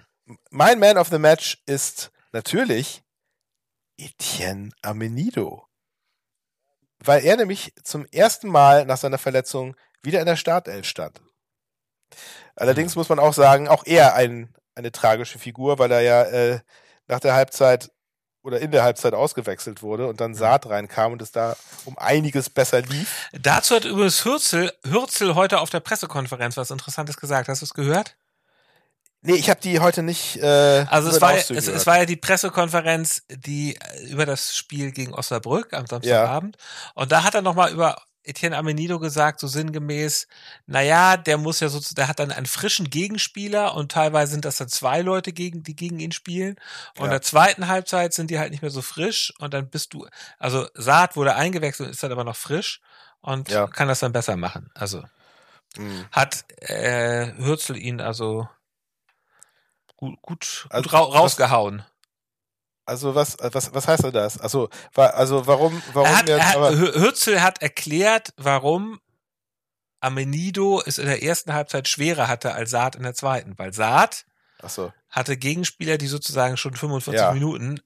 Mein 0.50 0.80
Man 0.80 0.98
of 0.98 1.08
the 1.10 1.20
Match 1.20 1.58
ist 1.66 2.12
natürlich 2.34 3.04
Etienne 3.98 4.70
Amenido. 4.82 5.67
Weil 7.04 7.24
er 7.24 7.38
nämlich 7.38 7.74
zum 7.84 8.06
ersten 8.08 8.48
Mal 8.48 8.86
nach 8.86 8.98
seiner 8.98 9.18
Verletzung 9.18 9.76
wieder 10.02 10.20
in 10.20 10.26
der 10.26 10.36
Startelf 10.36 10.86
stand. 10.86 11.22
Allerdings 12.56 12.94
Hm. 12.94 13.00
muss 13.00 13.10
man 13.10 13.20
auch 13.20 13.34
sagen, 13.34 13.68
auch 13.68 13.86
er 13.86 14.16
ein, 14.16 14.54
eine 14.76 14.92
tragische 14.92 15.40
Figur, 15.40 15.80
weil 15.80 15.92
er 15.92 16.02
ja 16.02 16.24
äh, 16.24 16.60
nach 17.08 17.20
der 17.20 17.34
Halbzeit 17.34 17.92
oder 18.44 18.62
in 18.62 18.72
der 18.72 18.84
Halbzeit 18.84 19.14
ausgewechselt 19.14 19.82
wurde 19.82 20.08
und 20.08 20.22
dann 20.22 20.34
Saat 20.34 20.70
reinkam 20.70 21.12
und 21.12 21.22
es 21.22 21.32
da 21.32 21.58
um 21.84 21.98
einiges 21.98 22.50
besser 22.50 22.82
lief. 22.82 23.28
Dazu 23.34 23.76
hat 23.76 23.84
übrigens 23.84 24.24
Hürzel, 24.24 24.72
Hürzel 24.86 25.36
heute 25.36 25.60
auf 25.60 25.70
der 25.70 25.82
Pressekonferenz 25.82 26.56
was 26.56 26.72
Interessantes 26.72 27.18
gesagt. 27.18 27.50
Hast 27.50 27.62
du 27.62 27.66
es 27.66 27.74
gehört? 27.74 28.16
Nee, 29.28 29.36
ich 29.36 29.50
habe 29.50 29.60
die 29.60 29.80
heute 29.80 30.04
nicht. 30.04 30.38
Äh, 30.38 30.86
Also 30.90 31.10
es 31.10 31.22
war, 31.22 31.34
ja- 31.36 31.40
es, 31.40 31.50
es 31.68 31.86
war 31.88 31.98
ja 32.00 32.06
die 32.06 32.16
Pressekonferenz, 32.16 33.24
die 33.30 33.76
äh, 33.76 34.06
über 34.10 34.26
das 34.26 34.56
Spiel 34.56 34.92
gegen 34.92 35.14
Osnabrück 35.14 35.74
am 35.74 35.86
Samstagabend. 35.88 36.58
Und 36.96 37.12
da 37.12 37.24
hat 37.24 37.36
er 37.36 37.42
nochmal 37.42 37.72
über 37.72 38.02
Etienne 38.24 38.58
Amenido 38.58 39.00
gesagt, 39.00 39.40
so 39.40 39.48
sinngemäß, 39.48 40.28
naja, 40.66 41.16
der 41.16 41.38
muss 41.38 41.62
ja 41.62 41.70
sozusagen, 41.70 41.96
der 41.96 42.08
hat 42.10 42.20
dann 42.20 42.32
einen 42.32 42.46
frischen 42.46 42.90
Gegenspieler 42.90 43.74
und 43.74 43.92
teilweise 43.94 44.34
sind 44.34 44.44
das 44.44 44.58
dann 44.58 44.68
zwei 44.68 45.02
Leute, 45.02 45.32
gegen, 45.32 45.64
die 45.64 45.76
gegen 45.78 46.00
ihn 46.00 46.12
spielen. 46.12 46.56
Und 46.96 47.00
Ja. 47.00 47.06
in 47.06 47.12
der 47.12 47.22
zweiten 47.22 47.68
Halbzeit 47.70 48.14
sind 48.14 48.30
die 48.30 48.38
halt 48.40 48.52
nicht 48.52 48.62
mehr 48.62 48.72
so 48.72 48.82
frisch 48.82 49.34
und 49.40 49.54
dann 49.54 49.70
bist 49.70 49.94
du, 49.94 50.08
also 50.40 50.68
Saat 50.74 51.16
wurde 51.16 51.36
eingewechselt, 51.36 51.90
ist 51.90 52.04
dann 52.04 52.12
aber 52.12 52.26
noch 52.26 52.36
frisch 52.36 52.82
und 53.22 53.48
Ja. 53.50 53.68
kann 53.68 53.88
das 53.88 54.00
dann 54.00 54.12
besser 54.12 54.36
machen. 54.36 54.72
Also 54.74 55.04
Hm. 55.78 56.06
hat 56.12 56.44
äh, 56.62 57.32
Hürzel 57.38 57.78
ihn 57.78 58.02
also 58.02 58.50
gut, 59.98 60.22
gut, 60.22 60.68
Also, 60.70 60.84
gut 60.84 60.94
ra 60.94 61.00
rausgehauen. 61.00 61.84
Also 62.86 63.14
was, 63.16 63.36
was, 63.42 63.74
was 63.74 63.88
heißt 63.88 64.06
denn 64.06 64.14
das? 64.14 64.40
Also, 64.40 64.70
wa- 64.94 65.08
also 65.08 65.46
warum, 65.46 65.82
warum 65.92 66.08
Er 66.10 66.18
hat, 66.20 66.30
jetzt, 66.30 66.40
er 66.56 66.62
hat, 66.62 66.74
Hürzel 66.96 67.42
hat 67.42 67.62
erklärt, 67.62 68.34
warum 68.38 69.02
Amenido 70.00 70.82
es 70.86 70.98
in 70.98 71.06
der 71.08 71.22
ersten 71.24 71.54
Halbzeit 71.54 71.88
schwerer 71.88 72.28
hatte 72.28 72.54
als 72.54 72.70
Saat 72.72 72.96
in 72.96 73.04
der 73.04 73.14
zweiten, 73.14 73.58
weil 73.58 73.74
Saat 73.74 74.26
ach 74.62 74.70
so, 74.70 74.94
hatte 75.10 75.36
Gegenspieler, 75.38 75.98
die 75.98 76.08
sozusagen 76.08 76.56
schon 76.56 76.76
45 76.76 77.20
Ja. 77.20 77.32
Minuten. 77.34 77.82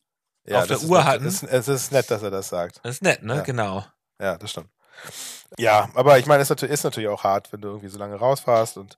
ja, 0.46 0.60
auf 0.60 0.68
der 0.68 0.82
Uhr 0.82 0.98
nett, 1.00 1.08
hatten. 1.08 1.26
Es 1.26 1.42
ist, 1.44 1.68
ist 1.68 1.92
nett, 1.92 2.12
dass 2.12 2.22
er 2.22 2.30
das 2.32 2.50
sagt. 2.50 2.80
Das 2.84 2.96
ist 2.96 3.02
nett, 3.02 3.24
ne? 3.24 3.38
Ja. 3.38 3.42
Genau. 3.42 3.86
Ja, 4.20 4.38
das 4.38 4.52
stimmt. 4.52 4.70
Ja, 5.58 5.90
aber 5.96 6.20
ich 6.20 6.26
meine, 6.28 6.44
es 6.44 6.50
ist 6.52 6.84
natürlich, 6.84 7.08
auch 7.10 7.24
hart, 7.24 7.52
wenn 7.54 7.62
du 7.62 7.70
irgendwie 7.70 7.88
so 7.88 7.98
lange 7.98 8.16
rausfährst 8.16 8.78
und 8.78 8.98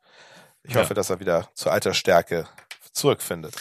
ich 0.63 0.75
hoffe, 0.75 0.93
dass 0.93 1.09
er 1.09 1.19
wieder 1.19 1.49
zu 1.53 1.69
alter 1.69 1.93
Stärke 1.93 2.47
zurückfindet. 2.93 3.55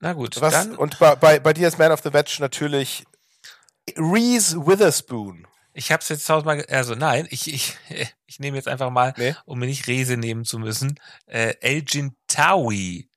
Na 0.00 0.12
gut, 0.12 0.40
Was, 0.40 0.52
dann. 0.52 0.76
und 0.76 0.98
bei, 0.98 1.14
bei, 1.16 1.38
bei 1.40 1.52
dir 1.52 1.68
ist 1.68 1.78
Man 1.78 1.92
of 1.92 2.00
the 2.02 2.10
Match 2.10 2.38
natürlich 2.40 3.04
Reese 3.96 4.66
Witherspoon. 4.66 5.46
Ich 5.72 5.90
habe 5.90 6.02
es 6.02 6.08
jetzt 6.08 6.26
tausendmal, 6.26 6.64
also 6.70 6.94
nein, 6.94 7.26
ich, 7.30 7.52
ich, 7.52 7.76
ich 8.26 8.38
nehme 8.38 8.56
jetzt 8.56 8.68
einfach 8.68 8.90
mal, 8.90 9.14
Nee. 9.16 9.34
um 9.44 9.58
mir 9.58 9.66
nicht 9.66 9.86
Rese 9.88 10.16
nehmen 10.16 10.44
zu 10.44 10.58
müssen, 10.58 10.98
äh, 11.26 11.54
Elgin 11.60 12.14
Tawi. 12.28 13.08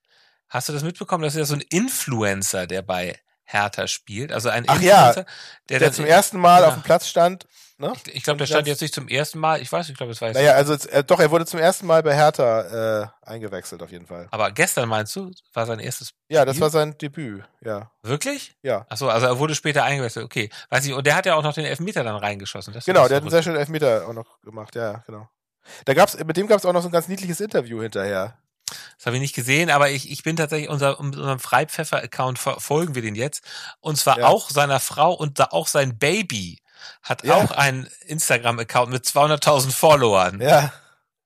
Hast 0.50 0.70
du 0.70 0.74
das 0.74 0.84
mitbekommen? 0.84 1.24
Das 1.24 1.34
ist 1.36 1.40
ja 1.40 1.46
so 1.46 1.56
ein 1.56 1.62
Influencer, 1.70 2.68
der 2.68 2.82
bei 2.82 3.20
Hertha 3.44 3.88
spielt. 3.88 4.32
Also 4.32 4.50
ein 4.50 4.64
Ach 4.68 4.82
ja, 4.82 5.08
Influencer, 5.10 5.32
der, 5.70 5.80
Der 5.80 5.88
dann- 5.90 5.96
zum 5.96 6.06
ersten 6.06 6.38
Mal 6.40 6.62
ja. 6.62 6.68
auf 6.70 6.74
dem 6.76 6.84
Platz 6.84 7.08
stand. 7.08 7.46
Ne? 7.80 7.94
Ich, 7.96 8.16
ich 8.16 8.24
glaube, 8.24 8.40
der 8.40 8.48
stand 8.48 8.68
jetzt 8.68 8.82
nicht 8.82 8.94
zum 8.94 9.08
ersten 9.08 9.38
Mal. 9.38 9.62
Ich 9.62 9.72
weiß, 9.72 9.86
nicht, 9.86 9.92
ich 9.92 9.98
glaube, 9.98 10.12
es 10.12 10.20
war 10.20 10.30
jetzt. 10.30 10.38
Naja, 10.38 10.54
also 10.54 10.74
jetzt, 10.74 10.88
äh, 10.88 11.04
doch, 11.04 11.20
er 11.20 11.30
wurde 11.30 11.46
zum 11.46 11.60
ersten 11.60 11.86
Mal 11.86 12.02
bei 12.02 12.16
Hertha 12.16 13.04
äh, 13.04 13.08
eingewechselt, 13.22 13.84
auf 13.84 13.92
jeden 13.92 14.08
Fall. 14.08 14.28
Aber 14.32 14.52
gestern 14.52 14.90
meinst 14.90 15.16
du, 15.16 15.32
war 15.54 15.68
sein 15.68 15.80
erstes 15.80 16.12
Ja, 16.28 16.44
das 16.44 16.60
war 16.60 16.72
sein 16.72 16.98
Debüt, 16.98 17.44
ja. 17.62 17.92
Wirklich? 18.02 18.56
Ja. 18.64 18.88
Achso, 18.90 19.10
also 19.10 19.28
er 19.28 19.38
wurde 19.38 19.54
später 19.54 19.84
eingewechselt. 19.84 20.26
Okay, 20.26 20.50
weiß 20.72 20.86
ich. 20.88 20.94
Und 20.94 21.06
der 21.06 21.16
hat 21.16 21.28
ja 21.28 21.36
auch 21.36 21.44
noch 21.44 21.54
den 21.54 21.66
Elfmeter 21.66 22.04
dann 22.04 22.16
reingeschossen. 22.16 22.74
Das 22.74 22.86
Genau, 22.86 23.08
der 23.08 23.18
hat 23.18 23.24
einen 23.24 23.30
sehr 23.30 23.44
schönen 23.44 23.58
Elfmeter 23.58 24.08
auch 24.08 24.14
noch 24.14 24.42
gemacht, 24.42 24.76
ja, 24.76 25.04
genau. 25.06 25.30
Da 25.86 25.94
gab's, 25.94 26.18
mit 26.18 26.36
dem 26.36 26.48
gab 26.48 26.58
es 26.58 26.66
auch 26.66 26.74
noch 26.74 26.82
so 26.82 26.90
ein 26.90 26.94
ganz 26.94 27.08
niedliches 27.08 27.40
Interview 27.42 27.82
hinterher. 27.82 28.40
Das 28.98 29.06
habe 29.06 29.18
ich 29.18 29.22
nicht 29.22 29.36
gesehen, 29.36 29.70
aber 29.70 29.92
ich, 29.92 30.10
ich 30.12 30.24
bin 30.24 30.36
tatsächlich 30.36 30.70
unser, 30.70 31.00
unserem 31.00 31.40
Freipfeffer-Account 31.40 32.40
folgen 32.40 32.96
wir 32.96 33.02
den 33.02 33.16
jetzt. 33.16 33.44
Und 33.80 33.98
zwar 33.98 34.20
Ja. 34.20 34.28
auch 34.28 34.50
seiner 34.50 34.80
Frau 34.80 35.14
und 35.14 35.40
da 35.40 35.50
auch 35.52 35.68
sein 35.68 35.98
Baby 35.98 36.60
hat 37.04 37.24
Ja. 37.24 37.36
auch 37.36 37.52
einen 37.52 37.88
Instagram-Account 38.06 38.92
mit 38.92 39.06
200.000 39.06 39.72
Followern. 39.72 40.42
Ja. 40.42 40.72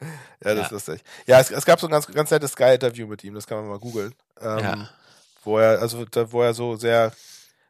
Ja, 0.01 0.05
das 0.39 0.55
Ja. 0.55 0.61
ist 0.63 0.71
lustig. 0.71 1.03
Ja, 1.27 1.39
es, 1.39 1.51
es 1.51 1.65
gab 1.65 1.79
so 1.79 1.87
ein 1.87 1.91
ganz, 1.91 2.07
ganz 2.07 2.31
nettes 2.31 2.53
Sky-Interview 2.53 3.05
mit 3.07 3.23
ihm, 3.23 3.35
das 3.35 3.45
kann 3.47 3.57
man 3.59 3.67
mal 3.67 3.79
googeln. 3.79 4.15
Ähm, 4.39 4.59
Ja. 4.59 4.89
Wo 5.43 5.57
er, 5.59 5.79
also 5.79 6.05
da, 6.05 6.31
wo 6.31 6.41
er 6.43 6.53
so 6.53 6.75
sehr, 6.75 7.11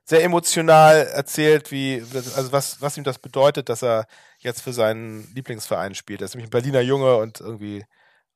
sehr 0.05 0.23
emotional 0.23 1.07
erzählt, 1.07 1.71
wie, 1.71 2.03
also 2.35 2.51
was, 2.51 2.81
was 2.81 2.97
ihm 2.97 3.03
das 3.03 3.17
bedeutet, 3.19 3.69
dass 3.69 3.81
er 3.81 4.07
jetzt 4.39 4.61
für 4.61 4.73
seinen 4.73 5.31
Lieblingsverein 5.33 5.95
spielt. 5.95 6.21
Er 6.21 6.25
ist 6.25 6.33
nämlich 6.35 6.47
ein 6.47 6.51
Berliner 6.51 6.81
Junge 6.81 7.15
und 7.17 7.39
irgendwie 7.39 7.85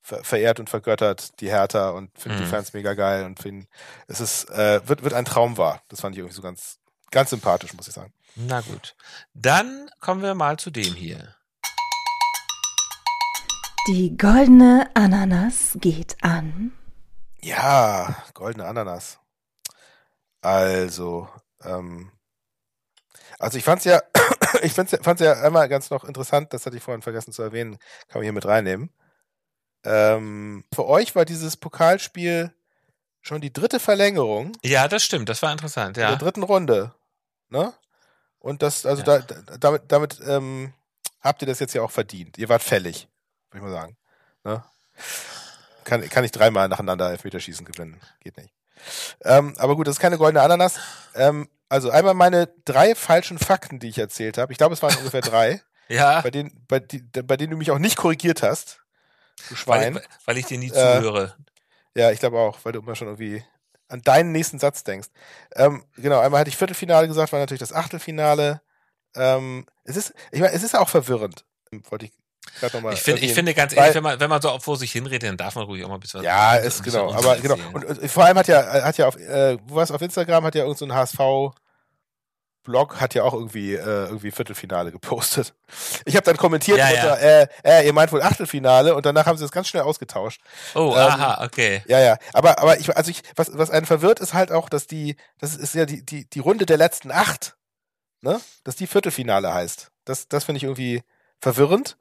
ver 0.01 0.23
verehrt 0.23 0.59
und 0.59 0.69
vergöttert 0.69 1.39
die 1.41 1.49
Hertha 1.49 1.89
und 1.89 2.11
findet 2.17 2.41
die 2.41 2.45
Mhm. 2.45 2.49
Fans 2.49 2.73
mega 2.73 2.93
geil 2.93 3.25
und 3.25 3.39
finden, 3.39 3.67
es 4.07 4.19
ist, 4.19 4.49
äh, 4.51 4.87
wird, 4.87 5.03
wird 5.03 5.13
ein 5.15 5.25
Traum 5.25 5.57
wahr. 5.57 5.81
Das 5.89 6.01
fand 6.01 6.13
ich 6.15 6.19
irgendwie 6.19 6.35
so 6.35 6.41
ganz, 6.43 6.77
ganz 7.11 7.29
sympathisch, 7.29 7.73
muss 7.73 7.87
ich 7.87 7.93
sagen. 7.93 8.13
Na 8.35 8.61
gut. 8.61 8.95
Dann 9.33 9.89
kommen 9.99 10.21
wir 10.21 10.35
mal 10.35 10.57
zu 10.57 10.71
dem 10.71 10.93
hier. 10.93 11.35
Die 13.87 14.17
goldene 14.17 14.89
Ananas 14.95 15.77
geht 15.79 16.17
an. 16.23 16.73
Ja, 17.39 18.15
goldene 18.33 18.65
Ananas. 18.65 19.19
Also, 20.41 21.29
ähm, 21.63 22.11
also 23.37 23.59
ich 23.59 23.63
fand's 23.63 23.83
ja, 23.83 24.01
ich 24.63 24.73
fand's, 24.73 24.97
fand's 25.01 25.21
ja 25.21 25.33
einmal 25.33 25.69
ganz 25.69 25.91
noch 25.91 26.03
interessant, 26.03 26.51
das 26.53 26.65
hatte 26.65 26.77
ich 26.77 26.81
vorhin 26.81 27.03
vergessen 27.03 27.31
zu 27.31 27.43
erwähnen, 27.43 27.77
kann 28.07 28.19
man 28.19 28.23
hier 28.23 28.33
mit 28.33 28.45
reinnehmen. 28.45 28.89
Ähm, 29.83 30.65
für 30.73 30.87
euch 30.87 31.15
war 31.15 31.25
dieses 31.25 31.55
Pokalspiel 31.57 32.54
schon 33.25 33.41
die 33.41 33.51
dritte 33.51 33.79
Verlängerung 33.79 34.51
Ja, 34.63 34.87
das 34.87 35.03
stimmt. 35.03 35.29
Das 35.29 35.41
war 35.41 35.51
interessant. 35.51 35.97
in 35.97 36.01
Ja. 36.03 36.09
der 36.09 36.17
dritten 36.17 36.43
Runde, 36.43 36.93
ne? 37.49 37.73
Und 38.39 38.61
das, 38.61 38.85
also 38.85 39.01
Ja. 39.03 39.19
da, 39.19 39.35
da, 39.41 39.57
damit, 39.57 39.83
damit 39.87 40.19
ähm, 40.25 40.73
habt 41.21 41.41
ihr 41.41 41.47
das 41.47 41.59
jetzt 41.59 41.73
ja 41.73 41.81
auch 41.81 41.91
verdient. 41.91 42.37
Ihr 42.37 42.49
wart 42.49 42.61
fällig, 42.61 43.07
würde 43.49 43.65
ich 43.65 43.71
mal 43.71 43.71
sagen. 43.79 43.97
Ne? 44.43 44.63
Kann, 45.83 46.07
kann 46.09 46.23
ich 46.23 46.31
dreimal 46.31 46.67
nacheinander 46.67 47.09
Elfmeterschießen 47.11 47.65
gewinnen. 47.65 47.99
Geht 48.21 48.37
nicht. 48.37 48.53
Ähm, 49.23 49.55
aber 49.57 49.75
gut, 49.75 49.87
das 49.87 49.95
ist 49.95 49.99
keine 50.01 50.17
goldene 50.17 50.41
Ananas. 50.43 50.79
Ähm, 51.15 51.49
also 51.69 51.89
einmal 51.89 52.13
meine 52.13 52.47
drei 52.65 52.93
falschen 52.95 53.39
Fakten, 53.39 53.79
die 53.79 53.89
ich 53.89 53.97
erzählt 53.97 54.37
habe. 54.37 54.51
Ich 54.51 54.57
glaube, 54.59 54.73
es 54.73 54.81
waren 54.83 54.95
ungefähr 54.97 55.21
drei, 55.21 55.61
Ja, 55.87 56.21
bei 56.21 56.31
denen, 56.31 56.65
bei, 56.67 56.79
die, 56.79 56.99
bei 57.01 57.37
denen 57.37 57.51
du 57.51 57.57
mich 57.57 57.71
auch 57.71 57.77
nicht 57.79 57.95
korrigiert 57.97 58.41
hast. 58.43 58.81
Du 59.49 59.55
Schwein. 59.55 59.95
weil, 59.95 60.01
ich- 60.01 60.27
weil 60.27 60.37
ich 60.37 60.45
dir 60.45 60.57
nie 60.57 60.69
Äh, 60.69 60.71
zuhöre. 60.71 61.35
Ja, 61.95 62.11
ich 62.11 62.19
glaube 62.19 62.37
auch, 62.37 62.59
weil 62.63 62.73
du 62.73 62.79
immer 62.79 62.95
schon 62.95 63.07
irgendwie 63.07 63.43
an 63.87 64.01
deinen 64.01 64.31
nächsten 64.31 64.59
Satz 64.59 64.83
denkst. 64.83 65.07
Ähm, 65.55 65.85
genau, 65.95 66.19
einmal 66.19 66.41
hatte 66.41 66.49
ich 66.49 66.57
Viertelfinale 66.57 67.07
gesagt, 67.07 67.31
war 67.31 67.39
natürlich 67.39 67.59
das 67.59 67.73
Achtelfinale. 67.73 68.61
Ähm, 69.15 69.65
es 69.83 69.95
ist, 69.95 70.13
ich 70.31 70.41
meine, 70.41 70.53
es 70.53 70.63
ist 70.63 70.75
auch 70.75 70.89
verwirrend. 70.89 71.45
Wollte 71.89 72.05
ich 72.05 72.11
gerade 72.59 72.75
nochmal. 72.75 72.93
Ich 72.93 73.01
finde, 73.01 73.21
ich 73.21 73.33
finde 73.33 73.53
ganz 73.53 73.73
weil- 73.73 73.79
ehrlich, 73.79 73.95
wenn 73.95 74.03
man, 74.03 74.19
wenn 74.19 74.29
man 74.29 74.41
so 74.41 74.57
vor 74.59 74.77
sich 74.77 74.91
hinredet, 74.91 75.29
dann 75.29 75.37
darf 75.37 75.55
man 75.55 75.65
ruhig 75.65 75.83
auch 75.83 75.89
mal 75.89 75.95
ein 75.95 75.99
bisschen 75.99 76.19
was 76.19 76.25
Ja, 76.25 76.55
ist 76.55 76.83
genau, 76.83 77.13
aber 77.13 77.37
genau. 77.37 77.55
Und, 77.73 77.85
und 77.85 78.11
vor 78.11 78.25
allem 78.25 78.37
hat 78.37 78.47
ja, 78.47 78.83
hat 78.83 78.97
ja 78.97 79.07
auf, 79.07 79.17
äh, 79.17 79.57
wo 79.67 79.75
war's, 79.75 79.91
auf 79.91 80.01
Instagram 80.01 80.43
hat 80.45 80.55
ja 80.55 80.63
irgend 80.63 80.77
so 80.79 80.85
ein 80.85 80.93
HSV 80.93 81.19
Blog 82.65 82.99
hat 82.99 83.13
ja 83.13 83.23
auch 83.23 83.33
irgendwie 83.33 83.73
äh, 83.73 84.07
irgendwie 84.07 84.31
Viertelfinale 84.31 84.91
gepostet. 84.91 85.53
Ich 86.03 86.17
habe 86.17 86.25
dann 86.25 86.35
kommentiert 86.35 86.77
Ja, 86.77 86.89
unter, 86.89 87.21
äh, 87.21 87.47
äh, 87.63 87.85
ihr 87.85 87.93
meint 87.93 88.11
wohl 88.11 88.21
Achtelfinale 88.21 88.93
und 88.93 89.05
danach 89.05 89.25
haben 89.25 89.37
sie 89.37 89.45
es 89.45 89.51
ganz 89.51 89.69
schnell 89.69 89.83
ausgetauscht. 89.83 90.41
Oh, 90.73 90.91
ähm, 90.91 90.97
aha, 90.97 91.45
okay. 91.45 91.83
Ja, 91.87 91.99
ja. 92.01 92.17
Aber, 92.33 92.59
aber 92.59 92.77
ich, 92.77 92.93
also 92.95 93.09
ich, 93.09 93.21
was, 93.37 93.57
was 93.57 93.69
einen 93.69 93.85
verwirrt, 93.85 94.19
ist 94.19 94.33
halt 94.33 94.51
auch, 94.51 94.67
dass 94.67 94.87
die, 94.87 95.15
das 95.39 95.55
ist 95.55 95.73
ja 95.75 95.85
die, 95.85 96.05
die, 96.05 96.29
die 96.29 96.39
Runde 96.39 96.65
der 96.65 96.77
letzten 96.77 97.11
acht, 97.11 97.55
ne? 98.19 98.41
Dass 98.65 98.75
die 98.75 98.87
Viertelfinale 98.87 99.53
heißt. 99.53 99.91
Das, 100.03 100.27
das 100.27 100.43
finde 100.43 100.57
ich 100.57 100.63
irgendwie 100.63 101.03
verwirrend. 101.39 101.97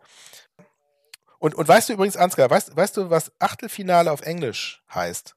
Und, 1.39 1.55
und 1.55 1.69
weißt 1.69 1.89
du 1.89 1.93
übrigens, 1.93 2.17
Ansgar, 2.17 2.51
weißt, 2.51 2.77
weißt 2.77 2.97
du, 2.97 3.11
was 3.11 3.31
Achtelfinale 3.39 4.11
auf 4.11 4.23
Englisch 4.23 4.83
heißt? 4.93 5.37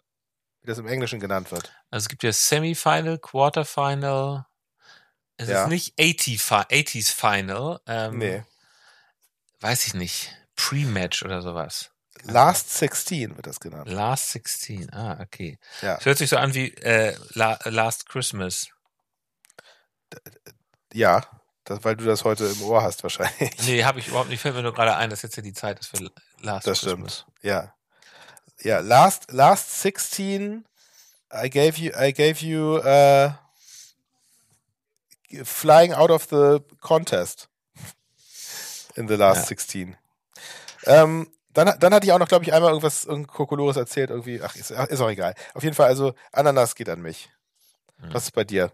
Wie 0.62 0.68
das 0.68 0.80
im 0.80 0.88
Englischen 0.88 1.20
genannt 1.20 1.52
wird? 1.52 1.72
Also 1.92 2.06
es 2.06 2.10
gibt 2.10 2.24
ja 2.24 2.32
Semifinal, 2.32 3.20
Quarterfinal. 3.20 4.47
Es 5.38 5.50
Ja. 5.50 5.64
ist 5.64 5.70
nicht 5.70 5.94
80 6.00 6.42
Fi 6.42 6.56
80s 6.70 7.12
Final. 7.14 7.80
Ähm, 7.86 8.18
Nee. 8.18 8.44
Weiß 9.60 9.88
ich 9.88 9.94
nicht. 9.94 10.36
Pre-Match 10.56 11.24
oder 11.24 11.42
sowas. 11.42 11.92
Last 12.24 12.72
16 12.78 13.36
wird 13.36 13.46
das 13.48 13.60
genannt. 13.60 13.88
Last 13.90 14.32
16. 14.32 14.92
Ah, 14.92 15.20
okay. 15.22 15.60
Ja. 15.82 15.98
Es 15.98 16.06
hört 16.06 16.18
sich 16.18 16.30
so 16.30 16.38
an 16.38 16.54
wie 16.56 16.74
äh, 16.74 17.16
La 17.34 17.60
Last 17.66 18.08
Christmas. 18.10 18.68
Ja. 20.94 21.26
Das, 21.64 21.84
weil 21.84 21.98
du 21.98 22.06
das 22.06 22.24
heute 22.24 22.46
im 22.46 22.62
Ohr 22.64 22.82
hast, 22.82 23.04
wahrscheinlich. 23.04 23.52
Nee, 23.66 23.84
habe 23.84 24.00
ich 24.00 24.08
überhaupt 24.08 24.30
nicht. 24.30 24.40
Fällt 24.42 24.56
mir 24.56 24.64
nur 24.64 24.74
gerade 24.74 24.96
ein, 24.96 25.10
dass 25.10 25.22
jetzt 25.22 25.36
ja 25.36 25.44
die 25.44 25.54
Zeit 25.54 25.80
ist 25.80 25.88
für 25.88 26.10
Last 26.40 26.66
Das 26.66 26.80
Christmas. 26.80 27.20
stimmt. 27.20 27.36
Ja. 27.44 27.74
Ja, 28.62 28.80
last 28.80 29.32
last 29.32 29.82
16 29.82 30.66
I 31.32 31.50
gave 31.50 31.78
you 31.78 31.92
I 31.96 32.14
gave 32.14 32.44
you 32.44 32.78
uh, 32.80 33.32
flying 35.44 35.94
out 35.94 36.10
of 36.12 36.28
the 36.30 36.60
contest 36.82 37.50
in 38.96 39.08
the 39.08 39.16
last 39.16 39.42
Ja. 39.42 39.48
16. 39.48 39.98
Ähm, 40.86 41.32
dann, 41.54 41.78
dann 41.80 41.94
hatte 41.94 42.06
ich 42.06 42.14
auch 42.14 42.20
noch, 42.20 42.28
glaube 42.28 42.46
ich, 42.46 42.54
einmal 42.54 42.70
irgendwas 42.72 43.06
irgendein 43.06 43.34
Kokolores 43.34 43.78
erzählt, 43.78 44.10
irgendwie, 44.12 44.42
ach, 44.42 44.56
ist, 44.56 44.72
ist 44.72 45.02
auch 45.02 45.10
egal. 45.10 45.34
Auf 45.54 45.64
jeden 45.64 45.76
Fall, 45.76 45.88
also 45.88 46.14
Ananas 46.32 46.76
geht 46.76 46.88
an 46.90 47.02
mich. 47.02 47.30
Hm. 48.00 48.14
Was 48.14 48.26
ist 48.26 48.32
bei 48.32 48.44
dir? 48.44 48.72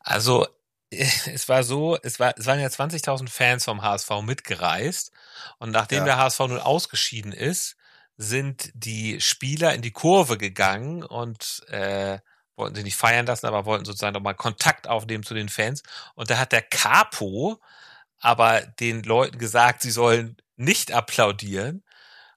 Also, 0.00 0.46
es 0.90 1.48
war 1.48 1.62
so, 1.64 1.98
es, 2.02 2.20
war, 2.20 2.34
es 2.38 2.46
waren 2.46 2.60
ja 2.60 2.68
20.000 2.68 3.28
Fans 3.28 3.64
vom 3.64 3.82
HSV 3.82 4.10
mitgereist. 4.22 5.12
Und 5.58 5.70
nachdem 5.70 5.98
Ja. 6.00 6.04
der 6.04 6.16
HSV 6.18 6.40
nun 6.40 6.58
ausgeschieden 6.60 7.32
ist, 7.32 7.76
sind 8.16 8.70
die 8.74 9.20
Spieler 9.20 9.74
in 9.74 9.82
die 9.82 9.92
Kurve 9.92 10.38
gegangen 10.38 11.04
und 11.04 11.62
äh, 11.68 12.18
wollten 12.58 12.74
sie 12.74 12.82
nicht 12.82 12.96
feiern 12.96 13.26
lassen, 13.26 13.46
aber 13.46 13.64
wollten 13.64 13.84
sozusagen 13.84 14.14
nochmal 14.14 14.34
Kontakt 14.34 14.88
aufnehmen 14.88 15.24
zu 15.24 15.34
den 15.34 15.48
Fans. 15.48 15.82
Und 16.14 16.30
da 16.30 16.38
hat 16.38 16.52
der 16.52 16.62
Capo 16.62 17.60
aber 18.20 18.60
den 18.60 19.02
Leuten 19.02 19.38
gesagt, 19.38 19.82
sie 19.82 19.90
sollen 19.90 20.36
nicht 20.56 20.92
applaudieren. 20.92 21.84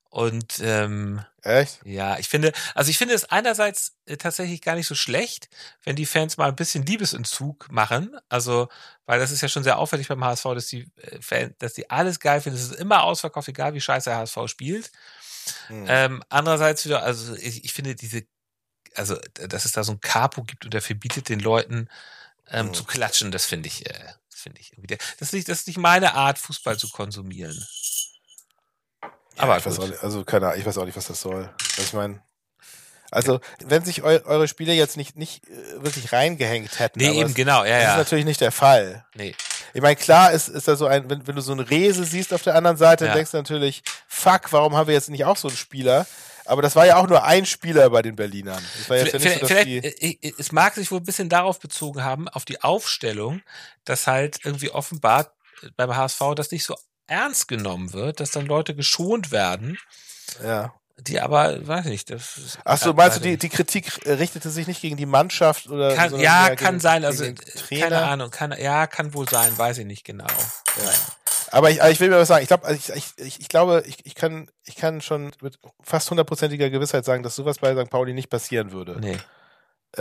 Und 0.09 0.59
ähm, 0.59 1.23
Echt? 1.41 1.79
ja, 1.85 2.19
ich 2.19 2.27
finde, 2.27 2.51
also 2.75 2.89
ich 2.89 2.97
finde 2.97 3.13
es 3.13 3.23
einerseits 3.23 3.95
äh, 4.05 4.17
tatsächlich 4.17 4.61
gar 4.61 4.75
nicht 4.75 4.87
so 4.87 4.93
schlecht, 4.93 5.47
wenn 5.83 5.95
die 5.95 6.05
Fans 6.05 6.35
mal 6.35 6.49
ein 6.49 6.55
bisschen 6.57 6.85
Liebesentzug 6.85 7.71
machen. 7.71 8.17
Also, 8.27 8.67
weil 9.05 9.19
das 9.21 9.31
ist 9.31 9.39
ja 9.39 9.47
schon 9.47 9.63
sehr 9.63 9.79
auffällig 9.79 10.09
beim 10.09 10.23
HSV, 10.23 10.43
dass 10.53 10.67
die 10.67 10.91
äh, 10.97 11.21
Fans, 11.21 11.53
dass 11.59 11.73
die 11.73 11.89
alles 11.89 12.19
geil 12.19 12.41
finden. 12.41 12.59
Es 12.59 12.65
ist 12.65 12.75
immer 12.75 13.03
ausverkauft, 13.03 13.47
egal 13.47 13.73
wie 13.73 13.79
scheiße 13.79 14.09
der 14.09 14.19
HSV 14.19 14.37
spielt. 14.47 14.91
Hm. 15.67 15.85
Ähm, 15.87 16.23
andererseits 16.27 16.85
wieder, 16.85 17.03
also 17.03 17.33
ich, 17.35 17.63
ich 17.63 17.71
finde 17.71 17.95
diese, 17.95 18.23
also 18.95 19.17
dass 19.33 19.65
es 19.65 19.71
da 19.71 19.83
so 19.83 19.93
ein 19.93 20.01
Capo 20.01 20.43
gibt 20.43 20.65
und 20.65 20.73
der 20.73 20.81
verbietet 20.81 21.29
den 21.29 21.39
Leuten 21.39 21.87
ähm, 22.49 22.67
Mhm. 22.67 22.73
zu 22.73 22.83
klatschen, 22.83 23.31
das 23.31 23.45
finde 23.45 23.67
ich, 23.67 23.85
äh, 23.89 23.93
das 24.29 24.41
finde 24.41 24.59
ich 24.59 24.73
irgendwie, 24.73 24.87
der- 24.87 24.97
das 25.19 25.29
ist 25.29 25.33
nicht, 25.33 25.47
das 25.49 25.59
ist 25.61 25.67
nicht 25.67 25.77
meine 25.79 26.13
Art, 26.15 26.37
Fußball 26.39 26.77
zu 26.77 26.89
konsumieren. 26.89 27.65
Ja, 29.37 29.43
aber 29.43 29.57
ich 29.57 29.65
weiß 29.65 29.79
auch 29.79 29.87
nicht, 29.87 30.03
also 30.03 30.23
keine 30.25 30.47
Ahnung, 30.47 30.59
ich 30.59 30.65
weiß 30.65 30.77
auch 30.77 30.85
nicht, 30.85 30.97
was 30.97 31.07
das 31.07 31.21
soll. 31.21 31.49
Ich 31.77 31.93
meine. 31.93 32.21
Also, 33.13 33.41
wenn 33.65 33.83
sich 33.83 34.03
eu 34.03 34.19
eure 34.23 34.47
Spiele 34.47 34.71
jetzt 34.73 34.95
nicht, 34.95 35.17
nicht 35.17 35.45
äh, 35.49 35.83
wirklich 35.83 36.13
reingehängt 36.13 36.79
hätten, 36.79 36.99
Nee, 36.99 37.11
eben 37.19 37.29
es, 37.29 37.35
genau, 37.35 37.63
ja, 37.65 37.71
das 37.75 37.81
ist 37.83 37.89
ja. 37.91 37.97
natürlich 37.97 38.25
nicht 38.25 38.39
der 38.39 38.53
Fall. 38.53 39.05
Nee. 39.15 39.35
Ich 39.73 39.81
meine, 39.81 39.95
klar 39.97 40.31
ist, 40.31 40.47
ist 40.47 40.67
da 40.67 40.75
so 40.77 40.85
ein, 40.87 41.09
wenn, 41.09 41.27
wenn 41.27 41.35
du 41.35 41.41
so 41.41 41.51
einen 41.51 41.59
Rese 41.61 42.03
siehst 42.05 42.33
auf 42.33 42.41
der 42.43 42.55
anderen 42.55 42.77
Seite, 42.77 43.03
Ja. 43.05 43.09
dann 43.09 43.17
denkst 43.17 43.31
du 43.31 43.37
natürlich, 43.37 43.83
fuck, 44.07 44.51
warum 44.53 44.75
haben 44.75 44.87
wir 44.87 44.93
jetzt 44.93 45.09
nicht 45.09 45.25
auch 45.25 45.35
so 45.37 45.47
einen 45.49 45.57
Spieler? 45.57 46.05
Aber 46.51 46.61
das 46.61 46.75
war 46.75 46.85
ja 46.85 46.97
auch 46.97 47.07
nur 47.07 47.23
ein 47.23 47.45
Spieler 47.45 47.89
bei 47.89 48.01
den 48.01 48.17
Berlinern. 48.17 48.61
Das 48.77 48.89
war 48.89 48.97
jetzt 48.97 49.13
ja 49.13 49.19
nicht 49.19 49.33
so, 49.33 49.39
dass 49.39 49.47
vielleicht, 49.49 49.67
die, 49.67 50.21
äh, 50.21 50.33
es 50.37 50.51
mag 50.51 50.75
sich 50.75 50.91
wohl 50.91 50.99
ein 50.99 51.05
bisschen 51.05 51.29
darauf 51.29 51.59
bezogen 51.61 52.03
haben, 52.03 52.27
auf 52.27 52.43
die 52.43 52.61
Aufstellung, 52.61 53.41
dass 53.85 54.05
halt 54.05 54.39
irgendwie 54.43 54.69
offenbar 54.69 55.33
beim 55.77 55.95
HSV 55.95 56.19
das 56.35 56.51
nicht 56.51 56.65
so 56.65 56.75
ernst 57.07 57.47
genommen 57.47 57.93
wird, 57.93 58.19
dass 58.19 58.31
dann 58.31 58.45
Leute 58.47 58.75
geschont 58.75 59.31
werden, 59.31 59.77
ja. 60.43 60.73
die 60.97 61.21
aber, 61.21 61.65
weiß 61.65 61.85
nicht, 61.85 62.09
das 62.09 62.37
ist- 62.37 62.59
Ach 62.65 62.77
so, 62.77 62.93
meinst 62.93 63.17
du, 63.17 63.21
die, 63.21 63.37
die 63.37 63.49
Kritik 63.49 64.05
äh, 64.05 64.11
richtete 64.13 64.49
sich 64.49 64.67
nicht 64.67 64.81
gegen 64.81 64.97
die 64.97 65.05
Mannschaft 65.05 65.67
oder 65.69 65.95
kann, 65.95 66.19
ja, 66.19 66.47
kann 66.55 66.57
gegen, 66.57 66.79
sein, 66.81 67.05
also 67.05 67.23
äh, 67.23 67.33
keine 67.79 68.01
Ahnung, 68.01 68.29
kann, 68.29 68.53
ja, 68.59 68.87
kann 68.87 69.13
wohl 69.13 69.27
sein, 69.29 69.57
weiß 69.57 69.77
ich 69.77 69.85
nicht 69.85 70.03
genau. 70.03 70.27
Aber 71.51 71.69
ich, 71.69 71.81
aber 71.81 71.91
ich 71.91 71.99
will 71.99 72.09
mir 72.09 72.17
was 72.17 72.29
sagen. 72.29 72.41
Ich 72.43 72.47
glaube, 72.47 72.65
also 72.65 72.93
ich, 72.93 72.97
ich, 72.97 73.25
ich, 73.25 73.39
ich 73.41 73.49
glaube, 73.49 73.83
ich, 73.85 74.05
ich 74.05 74.15
kann, 74.15 74.49
ich 74.65 74.75
kann 74.75 75.01
schon 75.01 75.31
mit 75.41 75.59
fast 75.81 76.09
hundertprozentiger 76.09 76.69
Gewissheit 76.69 77.05
sagen, 77.05 77.23
dass 77.23 77.35
sowas 77.35 77.59
bei 77.59 77.75
St. 77.75 77.89
Pauli 77.89 78.13
nicht 78.13 78.29
passieren 78.29 78.71
würde. 78.71 78.99
Nee. 78.99 79.17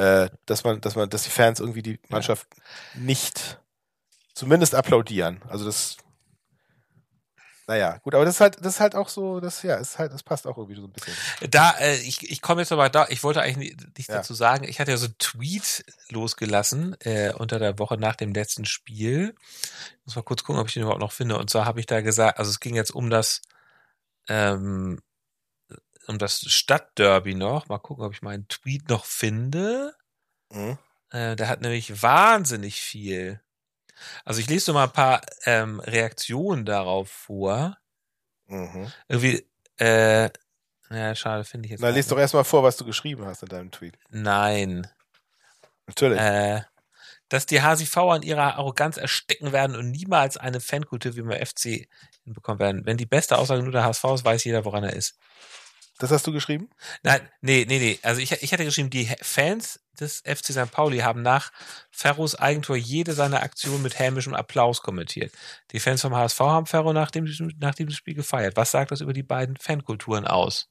Äh, 0.01 0.31
dass 0.47 0.63
man, 0.63 0.81
dass 0.81 0.95
man, 0.95 1.11
dass 1.11 1.25
die 1.25 1.31
Fans 1.31 1.59
irgendwie 1.59 1.83
die 1.83 1.99
Mannschaft 2.09 2.47
nicht 2.95 3.59
zumindest 4.35 4.77
applaudieren. 4.77 5.43
Also 5.49 5.65
das, 5.65 5.97
naja, 7.71 7.99
gut, 7.99 8.17
aber 8.17 8.25
das 8.25 8.35
ist 8.35 8.41
halt, 8.41 8.57
das 8.59 8.75
ist 8.75 8.81
halt 8.81 8.97
auch 8.97 9.09
so, 9.09 9.39
das, 9.39 9.63
ja, 9.63 9.77
ist 9.77 9.97
halt, 10.01 10.13
das 10.13 10.25
passt 10.25 10.45
auch 10.45 10.59
irgendwie 10.59 10.75
so 10.81 10.89
ein 10.89 10.93
bisschen. 10.93 11.15
Da, 11.53 11.71
äh, 11.79 11.99
ich, 12.01 12.29
ich 12.29 12.43
komme 12.43 12.63
jetzt 12.63 12.73
aber 12.73 12.89
da, 12.89 13.07
ich 13.11 13.23
wollte 13.23 13.43
eigentlich 13.43 13.77
ni- 13.77 13.87
nichts 13.97 14.09
Ja. 14.09 14.17
dazu 14.17 14.35
sagen. 14.35 14.65
Ich 14.65 14.81
hatte 14.81 14.91
ja 14.91 14.97
so 14.97 15.07
einen 15.07 15.19
Tweet 15.19 15.85
losgelassen 16.09 16.97
äh, 17.03 17.33
unter 17.33 17.61
der 17.61 17.79
Woche 17.79 17.97
nach 17.97 18.17
dem 18.17 18.33
letzten 18.35 18.65
Spiel. 18.65 19.37
Ich 19.93 20.05
muss 20.07 20.17
mal 20.17 20.23
kurz 20.23 20.43
gucken, 20.43 20.61
ob 20.61 20.67
ich 20.67 20.75
den 20.75 20.83
überhaupt 20.83 21.01
noch 21.01 21.13
finde. 21.13 21.39
Und 21.39 21.49
zwar 21.49 21.65
habe 21.65 21.79
ich 21.79 21.87
da 21.87 22.01
gesagt, 22.01 22.41
also 22.41 22.51
es 22.51 22.59
ging 22.59 22.75
jetzt 22.75 22.91
um 22.91 23.09
das 23.09 23.41
ähm, 24.29 25.01
um 26.09 26.19
das 26.19 26.41
Stadtderby 26.41 27.37
noch. 27.37 27.69
Mal 27.69 27.79
gucken, 27.79 28.05
ob 28.05 28.13
ich 28.13 28.23
meinen 28.23 28.49
Tweet 28.49 28.89
noch 28.89 29.05
finde. 29.05 29.95
Mhm. 30.51 30.77
Äh, 31.11 31.37
der 31.37 31.49
hat 31.49 31.61
nämlich 31.61 32.03
wahnsinnig 32.03 32.81
viel. 32.81 33.41
Also 34.25 34.41
ich 34.41 34.49
lese 34.49 34.67
so 34.67 34.73
mal 34.73 34.85
ein 34.85 34.93
paar 34.93 35.21
ähm, 35.45 35.81
Reaktionen 35.81 36.65
darauf 36.65 37.11
vor. 37.11 37.77
Mhm. 38.47 38.93
Irgendwie, 39.09 39.47
äh, 39.79 40.31
ja, 40.91 41.15
schade, 41.15 41.45
finde 41.45 41.67
ich 41.67 41.73
jetzt. 41.73 41.81
Na, 41.81 41.91
lies 41.91 42.09
doch 42.09 42.19
erstmal 42.19 42.45
vor, 42.45 42.63
was 42.63 42.77
du 42.77 42.85
geschrieben 42.85 43.25
hast 43.25 43.43
in 43.43 43.49
deinem 43.49 43.71
Tweet. 43.71 43.97
Nein. 44.11 44.87
Natürlich. 45.87 46.19
Äh, 46.19 46.63
dass 47.29 47.47
die 47.47 47.63
HSV 47.63 47.97
an 47.97 48.23
ihrer 48.23 48.57
Arroganz 48.57 48.97
ersticken 48.97 49.53
werden 49.53 49.77
und 49.77 49.91
niemals 49.91 50.37
eine 50.37 50.61
Fankultur 50.61 51.15
wie 51.15 51.23
beim 51.23 51.47
FC 51.47 51.89
hinbekommen 52.25 52.59
werden. 52.59 52.87
Wenn 52.87 52.97
die 52.97 53.07
beste 53.07 53.39
Aussage 53.39 53.63
nur 53.63 53.73
der 53.73 53.85
HSV 53.85 54.05
ist, 54.15 54.25
weiß 54.25 54.45
jeder, 54.45 54.65
woran 54.65 54.83
er 54.83 54.95
ist. 54.95 55.17
Das 56.01 56.11
hast 56.11 56.27
du 56.27 56.33
geschrieben? 56.33 56.71
Nein, 57.03 57.21
nee, 57.43 57.65
nee, 57.69 57.79
nee. 57.79 57.99
Also 58.03 58.21
ich, 58.21 58.33
ich 58.33 58.53
hatte 58.53 58.65
geschrieben, 58.65 58.91
die 58.91 59.09
Fans 59.21 59.81
des 60.01 60.23
FC 60.25 60.47
St. 60.53 60.71
Pauli 60.73 60.99
haben 61.01 61.21
nach 61.23 61.53
Ferros 61.91 62.35
Eigentor 62.35 62.75
jede 62.77 63.13
seiner 63.13 63.43
Aktionen 63.43 63.83
mit 63.83 63.99
hämischem 63.99 64.35
Applaus 64.35 64.81
kommentiert. 64.83 65.33
Die 65.73 65.79
Fans 65.81 66.01
vom 66.01 66.15
HSV 66.17 66.41
haben 66.41 66.67
Ferro 66.67 66.93
nach 66.95 67.11
dem, 67.11 67.27
nach 67.59 67.75
dem 67.75 67.91
Spiel 67.91 68.15
gefeiert. 68.15 68.57
Was 68.57 68.71
sagt 68.71 68.91
das 68.93 69.03
über 69.03 69.13
die 69.13 69.23
beiden 69.23 69.57
Fankulturen 69.59 70.27
aus? 70.27 70.69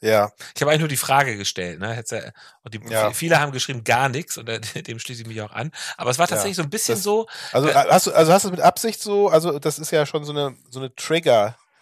Ja. 0.00 0.30
Ich 0.54 0.60
habe 0.60 0.70
eigentlich 0.70 0.80
nur 0.80 0.88
die 0.88 0.96
Frage 0.98 1.36
gestellt, 1.36 1.80
ne? 1.80 2.02
Ja- 2.10 2.30
Und 2.62 2.74
die, 2.74 2.80
Ja. 2.90 3.10
viele 3.12 3.40
haben 3.40 3.52
geschrieben 3.52 3.84
gar 3.84 4.08
nichts 4.10 4.36
und 4.36 4.48
äh, 4.48 4.60
dem 4.82 4.98
schließe 4.98 5.22
ich 5.22 5.28
mich 5.28 5.40
auch 5.40 5.52
an. 5.52 5.72
Aber 5.96 6.10
es 6.10 6.18
war 6.18 6.28
tatsächlich 6.28 6.56
so 6.56 6.62
ein 6.62 6.68
bisschen 6.70 6.96
das- 6.96 7.02
so, 7.02 7.26
Also 7.52 7.68
Äh, 7.68 7.74
hast 7.74 8.06
du, 8.06 8.12
also 8.12 8.32
hast 8.32 8.44
du 8.44 8.48
es 8.48 8.52
mit 8.52 8.60
Absicht 8.60 9.00
so, 9.00 9.28
also 9.28 9.58
das 9.58 9.78
ist 9.78 9.90
ja 9.92 10.04
schon 10.04 10.24
so 10.24 10.32
eine, 10.32 10.56
so 10.70 10.78
eine 10.78 10.94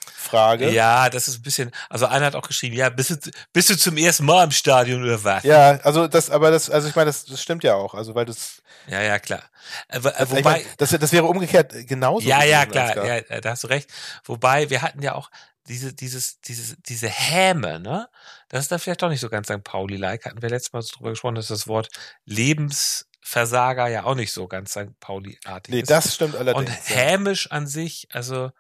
Trigger-Frage. 0.04 0.70
ja, 0.70 1.10
das 1.10 1.28
ist 1.28 1.36
ein 1.38 1.42
bisschen, 1.42 1.70
also 1.90 2.06
einer 2.06 2.26
hat 2.26 2.34
auch 2.36 2.46
geschrieben, 2.48 2.74
ja, 2.76 2.88
bist 2.88 3.10
du, 3.10 3.30
bist 3.52 3.70
du 3.70 3.76
zum 3.76 3.96
ersten 3.96 4.24
Mal 4.24 4.44
im 4.44 4.50
Stadion 4.50 5.02
oder 5.02 5.22
was? 5.24 5.44
Ja, 5.44 5.78
also 5.82 6.06
das, 6.08 6.30
aber 6.30 6.50
das, 6.50 6.70
also 6.70 6.88
ich 6.88 6.94
meine, 6.94 7.06
das, 7.06 7.24
das 7.24 7.42
stimmt 7.42 7.64
ja 7.64 7.74
auch, 7.74 7.94
also 7.94 8.14
weil 8.14 8.24
das, 8.24 8.62
ja, 8.86 9.00
ja 9.02 9.18
klar. 9.18 9.42
Äh, 9.88 10.02
wo- 10.02 10.08
äh, 10.08 10.12
also 10.12 10.36
ich 10.36 10.44
wobei, 10.44 10.52
meine, 10.58 10.64
das, 10.78 10.90
das 10.90 11.12
wäre 11.12 11.24
umgekehrt 11.24 11.72
genauso. 11.86 12.26
ja, 12.26 12.42
ja, 12.44 12.66
klar, 12.66 12.96
ja, 13.04 13.16
äh, 13.16 13.40
da 13.40 13.50
hast 13.50 13.64
du 13.64 13.68
recht. 13.68 13.90
Wobei, 14.24 14.70
wir 14.70 14.82
hatten 14.82 15.02
ja 15.02 15.14
auch 15.14 15.30
diese, 15.68 15.92
dieses, 15.92 16.40
dieses, 16.40 16.76
diese 16.86 17.08
Häme, 17.08 17.78
ne? 17.78 18.08
Das 18.48 18.62
ist 18.64 18.72
dann 18.72 18.80
vielleicht 18.80 19.00
doch 19.02 19.08
nicht 19.08 19.20
so 19.20 19.28
ganz 19.28 19.46
St. 19.46 19.62
Pauli-like. 19.62 20.24
Hatten 20.26 20.42
wir 20.42 20.48
letztes 20.50 20.72
Mal 20.72 20.82
so 20.82 20.96
drüber 20.96 21.10
gesprochen, 21.10 21.36
dass 21.36 21.46
das 21.46 21.68
Wort 21.68 21.88
Lebensversager 22.24 23.86
ja 23.88 24.04
auch 24.04 24.14
nicht 24.14 24.32
so 24.32 24.48
ganz 24.48 24.72
St. 24.72 24.98
Pauli-artig 25.00 25.72
Nee, 25.74 25.80
ist. 25.82 25.90
das 25.90 26.14
stimmt 26.14 26.34
Und 26.34 26.40
allerdings. 26.48 26.88
ja. 26.88 26.96
hämisch 26.96 27.50
an 27.50 27.66
sich, 27.66 28.08
also 28.12 28.50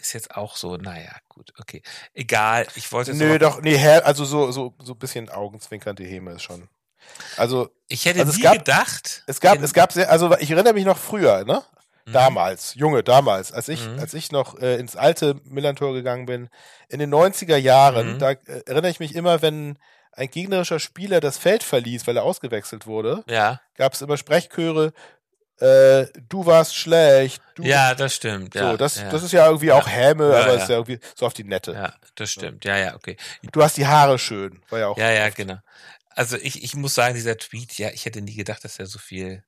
ist 0.00 0.12
jetzt 0.12 0.36
auch 0.36 0.56
so, 0.56 0.76
naja, 0.76 1.12
gut, 1.28 1.52
okay. 1.58 1.82
Egal, 2.14 2.66
ich 2.74 2.90
wollte 2.92 3.14
Nö, 3.14 3.38
doch, 3.38 3.60
nee, 3.62 3.78
also 3.86 4.24
so, 4.24 4.50
so, 4.52 4.74
so 4.82 4.92
ein 4.94 4.98
bisschen 4.98 5.28
augenzwinkernde 5.28 6.04
Häme 6.04 6.32
ist 6.32 6.42
schon. 6.42 6.68
Also, 7.36 7.70
Ich 7.88 8.04
hätte 8.04 8.20
Also 8.20 8.30
es 8.30 8.36
nie 8.36 8.42
gab- 8.42 8.52
gedacht. 8.58 9.24
es 9.26 9.40
gab, 9.40 9.60
es 9.62 9.72
gab 9.72 9.92
sehr, 9.92 10.10
also 10.10 10.36
ich 10.38 10.50
erinnere 10.50 10.74
mich 10.74 10.84
noch 10.84 10.98
früher, 10.98 11.44
ne? 11.44 11.62
Mhm. 12.06 12.12
Damals, 12.12 12.74
Junge, 12.74 13.02
damals, 13.02 13.52
als 13.52 13.68
ich, 13.68 13.86
Mhm. 13.86 13.98
als 13.98 14.14
ich 14.14 14.32
noch 14.32 14.58
äh, 14.60 14.76
ins 14.76 14.96
alte 14.96 15.40
Millantor 15.44 15.92
gegangen 15.92 16.26
bin, 16.26 16.48
in 16.88 16.98
den 16.98 17.10
90er 17.10 17.56
Jahren, 17.56 18.14
Mhm. 18.14 18.18
da 18.18 18.30
äh, 18.32 18.62
erinnere 18.66 18.90
ich 18.90 19.00
mich 19.00 19.14
immer, 19.14 19.42
wenn 19.42 19.78
ein 20.12 20.30
gegnerischer 20.30 20.80
Spieler 20.80 21.20
das 21.20 21.38
Feld 21.38 21.62
verließ, 21.62 22.06
weil 22.06 22.16
er 22.16 22.24
ausgewechselt 22.24 22.86
wurde, 22.86 23.24
Ja, 23.28 23.60
gab 23.76 23.92
es 23.94 24.02
immer 24.02 24.16
Sprechchöre, 24.16 24.92
äh, 25.60 26.06
du 26.28 26.46
warst 26.46 26.74
schlecht, 26.74 27.42
du 27.54 27.62
ja, 27.64 27.94
das 27.94 28.14
stimmt. 28.14 28.54
so, 28.54 28.60
Ja, 28.60 28.76
das, 28.76 28.96
ja, 28.96 29.10
das 29.10 29.22
ist 29.22 29.32
ja 29.32 29.46
irgendwie 29.46 29.72
auch 29.72 29.86
Häme, 29.88 30.30
Ja, 30.32 30.40
aber 30.42 30.54
ja. 30.54 30.62
ist 30.62 30.68
ja 30.68 30.76
irgendwie 30.76 30.98
so 31.14 31.26
auf 31.26 31.34
die 31.34 31.44
Nette. 31.44 31.72
ja, 31.72 31.94
das 32.14 32.30
stimmt. 32.32 32.64
Ja, 32.64 32.76
ja, 32.76 32.94
okay. 32.94 33.16
Du 33.52 33.62
hast 33.62 33.76
die 33.76 33.86
Haare 33.86 34.18
schön, 34.18 34.62
war 34.70 34.78
ja 34.78 34.88
auch. 34.88 34.96
Ja, 34.98 35.10
ja, 35.10 35.28
genau. 35.30 35.58
Also 36.10 36.36
ich, 36.36 36.62
ich 36.64 36.74
muss 36.74 36.94
sagen, 36.94 37.14
dieser 37.14 37.36
Tweet, 37.36 37.78
ja, 37.78 37.90
ich 37.90 38.04
hätte 38.04 38.20
nie 38.20 38.34
gedacht, 38.34 38.64
dass 38.64 38.78
er 38.78 38.86
so 38.86 38.98
viel, 38.98 39.44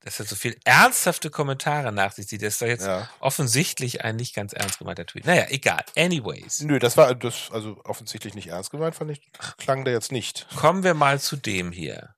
dass 0.00 0.20
er 0.20 0.26
so 0.26 0.36
viel 0.36 0.56
ernsthafte 0.64 1.30
Kommentare 1.30 1.90
nach 1.90 2.12
sich 2.12 2.28
zieht. 2.28 2.42
Das 2.42 2.54
ist 2.54 2.62
doch 2.62 2.66
jetzt 2.66 2.86
Ja. 2.86 3.08
offensichtlich 3.18 4.04
ein 4.04 4.14
nicht 4.16 4.34
ganz 4.34 4.52
ernst 4.52 4.78
gemeinter 4.78 5.06
Tweet. 5.06 5.26
Naja, 5.26 5.46
egal. 5.48 5.82
Anyways. 5.96 6.60
Nö, 6.60 6.78
das 6.78 6.96
war 6.96 7.14
das 7.14 7.50
also 7.50 7.80
offensichtlich 7.84 8.34
nicht 8.34 8.48
ernst 8.48 8.70
gemeint, 8.70 8.94
fand 8.94 9.10
ich. 9.10 9.20
Klang 9.58 9.84
der 9.84 9.94
jetzt 9.94 10.12
nicht. 10.12 10.46
Kommen 10.54 10.84
wir 10.84 10.94
mal 10.94 11.18
zu 11.18 11.34
dem 11.36 11.72
hier. 11.72 12.14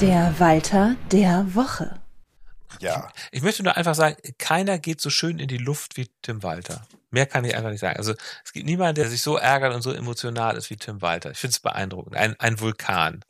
Der 0.00 0.38
Walter 0.38 0.94
der 1.10 1.54
Woche. 1.54 2.02
Ja. 2.80 3.10
Ich 3.30 3.40
möchte 3.40 3.62
nur 3.62 3.78
einfach 3.78 3.94
sagen, 3.94 4.16
keiner 4.36 4.78
geht 4.78 5.00
so 5.00 5.08
schön 5.08 5.38
in 5.38 5.48
die 5.48 5.56
Luft 5.56 5.96
wie 5.96 6.10
Tim 6.20 6.42
Walter. 6.42 6.86
Mehr 7.10 7.24
kann 7.24 7.46
ich 7.46 7.56
einfach 7.56 7.70
nicht 7.70 7.80
sagen. 7.80 7.96
Also 7.96 8.14
es 8.44 8.52
gibt 8.52 8.66
niemanden, 8.66 8.96
der 8.96 9.08
sich 9.08 9.22
so 9.22 9.38
ärgert 9.38 9.74
und 9.74 9.80
so 9.80 9.92
emotional 9.92 10.54
ist 10.58 10.68
wie 10.68 10.76
Tim 10.76 11.00
Walter. 11.00 11.30
Ich 11.30 11.38
finde 11.38 11.52
es 11.52 11.60
beeindruckend. 11.60 12.14
Ein, 12.14 12.38
ein 12.38 12.60
Vulkan. 12.60 13.24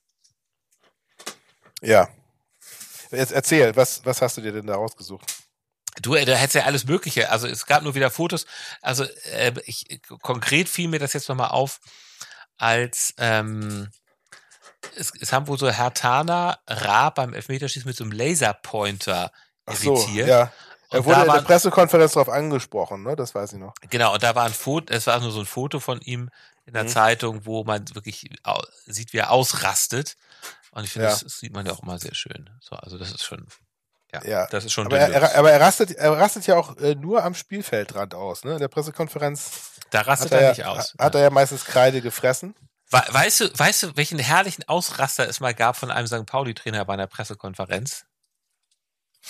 Ja. 1.83 2.09
Jetzt 3.12 3.31
erzähl, 3.31 3.76
was, 3.76 4.05
was 4.05 4.20
hast 4.20 4.37
du 4.37 4.40
dir 4.40 4.50
denn 4.50 4.66
da 4.66 4.74
rausgesucht? 4.74 5.24
Du, 6.02 6.16
äh, 6.16 6.24
da 6.24 6.35
hättest 6.35 6.57
ja 6.57 6.64
alles 6.64 6.85
Mögliche. 6.85 7.31
Also 7.31 7.46
es 7.46 7.66
gab 7.66 7.85
nur 7.85 7.94
wieder 7.94 8.11
Fotos. 8.11 8.44
Also 8.83 9.05
äh, 9.05 9.52
ich, 9.66 10.00
konkret 10.20 10.68
fiel 10.68 10.88
mir 10.88 10.98
das 10.98 11.12
jetzt 11.12 11.29
nochmal 11.29 11.50
auf, 11.50 11.79
als 12.59 13.14
ähm, 13.18 13.88
es, 14.96 15.12
es 15.20 15.33
haben 15.33 15.46
wohl 15.49 15.59
so 15.59 15.70
Hertaner 15.70 16.59
Raab 16.66 17.16
beim 17.16 17.35
Elfmeterschießen 17.35 17.88
mit 17.88 17.96
so 17.96 18.05
einem 18.05 18.12
Laserpointer 18.12 19.31
Ach 19.66 19.75
so, 19.75 19.94
irritiert. 19.96 20.29
ja. 20.29 20.53
Er 20.90 21.05
wurde 21.05 21.22
in 21.22 21.33
der 21.33 21.40
Pressekonferenz 21.42 22.12
darauf 22.12 22.29
angesprochen, 22.29 23.03
ne? 23.03 23.16
Das 23.16 23.35
weiß 23.35 23.55
ich 23.55 23.59
noch. 23.59 23.75
Genau, 23.90 24.14
und 24.14 24.22
da 24.22 24.35
war 24.37 24.44
ein 24.44 24.53
Foto, 24.53 24.94
es 24.94 25.07
war 25.09 25.18
nur 25.18 25.33
so 25.33 25.40
ein 25.40 25.46
Foto 25.46 25.81
von 25.81 26.01
ihm 26.01 26.31
in 26.64 26.75
der 26.75 26.85
Mhm. 26.85 26.88
Zeitung, 26.88 27.44
wo 27.44 27.64
man 27.64 27.85
wirklich 27.94 28.31
sieht, 28.87 29.12
wie 29.12 29.18
er 29.18 29.33
ausrastet. 29.33 30.16
Und 30.70 30.85
ich 30.85 30.90
finde, 30.92 31.07
Ja. 31.09 31.12
das, 31.12 31.22
das 31.25 31.38
sieht 31.40 31.53
man 31.53 31.66
ja 31.66 31.72
auch 31.72 31.83
immer 31.83 31.99
sehr 31.99 32.14
schön. 32.14 32.51
So, 32.61 32.77
also 32.77 32.99
das 32.99 33.11
ist 33.11 33.25
schon, 33.25 33.46
ja, 34.12 34.22
Ja. 34.25 34.46
das 34.46 34.64
ist 34.64 34.72
schon 34.72 34.87
Aber 34.87 34.99
er, 34.99 35.11
er, 35.11 35.37
aber 35.37 35.51
er 35.51 35.61
rastet, 35.61 35.90
er 35.90 36.12
rastet 36.12 36.46
ja 36.46 36.55
auch 36.57 36.77
äh, 36.77 36.94
nur 36.94 37.25
am 37.25 37.35
Spielfeldrand 37.35 38.14
aus, 38.14 38.44
ne? 38.44 38.53
In 38.53 38.59
der 38.61 38.68
Pressekonferenz 38.68 39.72
da 39.90 40.03
rastet 40.03 40.33
er 40.33 40.40
er, 40.40 40.49
nicht 40.51 40.59
ja, 40.59 40.68
aus. 40.68 40.94
hat 40.99 41.14
er 41.16 41.22
ja 41.22 41.31
meistens 41.31 41.64
Kreide 41.64 42.01
gefressen. 42.01 42.55
We 42.90 43.03
weißt 43.09 43.40
du, 43.40 43.59
weißt 43.59 43.83
du, 43.83 43.96
welchen 43.96 44.18
herrlichen 44.18 44.62
Ausraster 44.68 45.29
es 45.29 45.40
mal 45.40 45.55
gab 45.55 45.77
von 45.77 45.90
einem 45.90 46.07
St. 46.07 46.25
Pauli-Trainer 46.27 46.85
bei 46.85 46.94
einer 46.94 47.07
Pressekonferenz? 47.09 48.05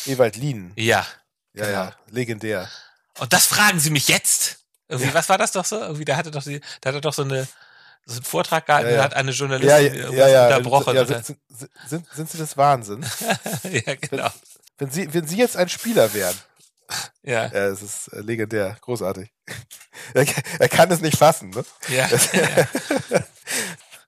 Ewald 0.06 0.36
Lien. 0.36 0.72
Ja. 0.76 1.06
Ja, 1.54 1.64
Genau. 1.64 1.70
ja, 1.84 1.92
legendär. 2.10 2.70
Und 3.18 3.32
das 3.32 3.46
fragen 3.46 3.80
Sie 3.80 3.90
mich 3.90 4.08
jetzt. 4.08 4.58
Irgendwie, 4.88 5.14
was 5.14 5.28
war 5.30 5.38
das 5.38 5.52
doch 5.52 5.64
so? 5.64 5.80
Irgendwie, 5.80 6.04
da 6.04 6.16
hatte 6.16 6.30
doch 6.30 6.42
die, 6.42 6.60
da 6.82 6.88
hat 6.90 6.96
er 6.96 7.00
doch 7.00 7.14
so 7.14 7.22
eine, 7.22 7.48
so 8.04 8.16
einen 8.16 8.24
Vortrag 8.24 8.66
gehalten, 8.66 8.88
Ja, 8.90 8.92
ja. 8.92 8.98
da 8.98 9.04
hat 9.04 9.14
eine 9.14 9.30
Ja, 9.30 9.36
Journalistin 9.38 9.94
ja, 9.94 10.10
ja, 10.10 10.28
ja. 10.28 10.56
unterbrochen. 10.56 10.94
ja 10.94 11.06
sind, 11.06 11.24
sind, 11.26 11.38
sind, 11.86 12.06
sind 12.12 12.30
Sie 12.30 12.38
des 12.38 12.56
Wahnsinn? 12.58 13.06
ja, 13.64 13.94
genau. 13.96 14.28
Wenn 14.78 14.90
Sie, 14.90 15.12
wenn 15.14 15.26
Sie 15.26 15.38
jetzt 15.38 15.56
ein 15.56 15.70
Spieler 15.70 16.12
wären, 16.12 16.36
Ja, 17.22 17.46
ja, 17.46 17.66
es 17.66 17.82
ist 17.82 18.08
äh, 18.08 18.20
legendär, 18.20 18.76
großartig. 18.80 19.32
er, 20.14 20.26
er 20.58 20.68
kann 20.68 20.90
es 20.90 21.00
nicht 21.00 21.16
fassen, 21.18 21.50
ne? 21.50 21.64
ja, 21.88 22.08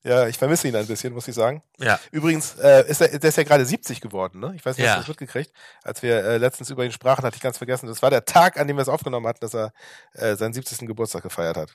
Ja, 0.05 0.27
ich 0.29 0.38
vermisse 0.38 0.69
ihn 0.69 0.77
ein 0.77 0.87
bisschen, 0.87 1.12
muss 1.12 1.27
ich 1.29 1.35
sagen. 1.35 1.62
ja. 1.79 1.99
Übrigens, 2.12 2.55
äh, 2.55 2.88
ist 2.88 3.01
er, 3.01 3.19
der 3.19 3.29
ist 3.29 3.37
ja 3.37 3.43
gerade 3.43 3.67
70 3.67 4.01
geworden, 4.01 4.38
ne? 4.38 4.53
Ich 4.55 4.64
weiß 4.64 4.77
nicht, 4.77 4.87
Ja. 4.87 4.93
hast 4.93 4.99
du 4.99 5.01
das 5.03 5.09
mitgekriegt? 5.09 5.53
Als 5.83 6.03
wir 6.03 6.25
äh, 6.25 6.38
letztens 6.38 6.71
über 6.71 6.85
ihn 6.85 6.93
sprachen, 6.93 7.25
hatte 7.25 7.37
ich 7.37 7.43
ganz 7.43 7.59
vergessen. 7.59 7.88
Das 7.88 8.01
war 8.01 8.09
der 8.09 8.25
Tag, 8.25 8.59
an 8.59 8.69
dem 8.69 8.77
wir 8.77 8.83
es 8.83 8.88
aufgenommen 8.88 9.27
hatten, 9.27 9.41
dass 9.41 9.55
er 9.55 9.73
äh, 10.14 10.37
seinen 10.37 10.55
70. 10.55 10.87
Geburtstag 10.87 11.25
gefeiert 11.25 11.57
hat. 11.57 11.75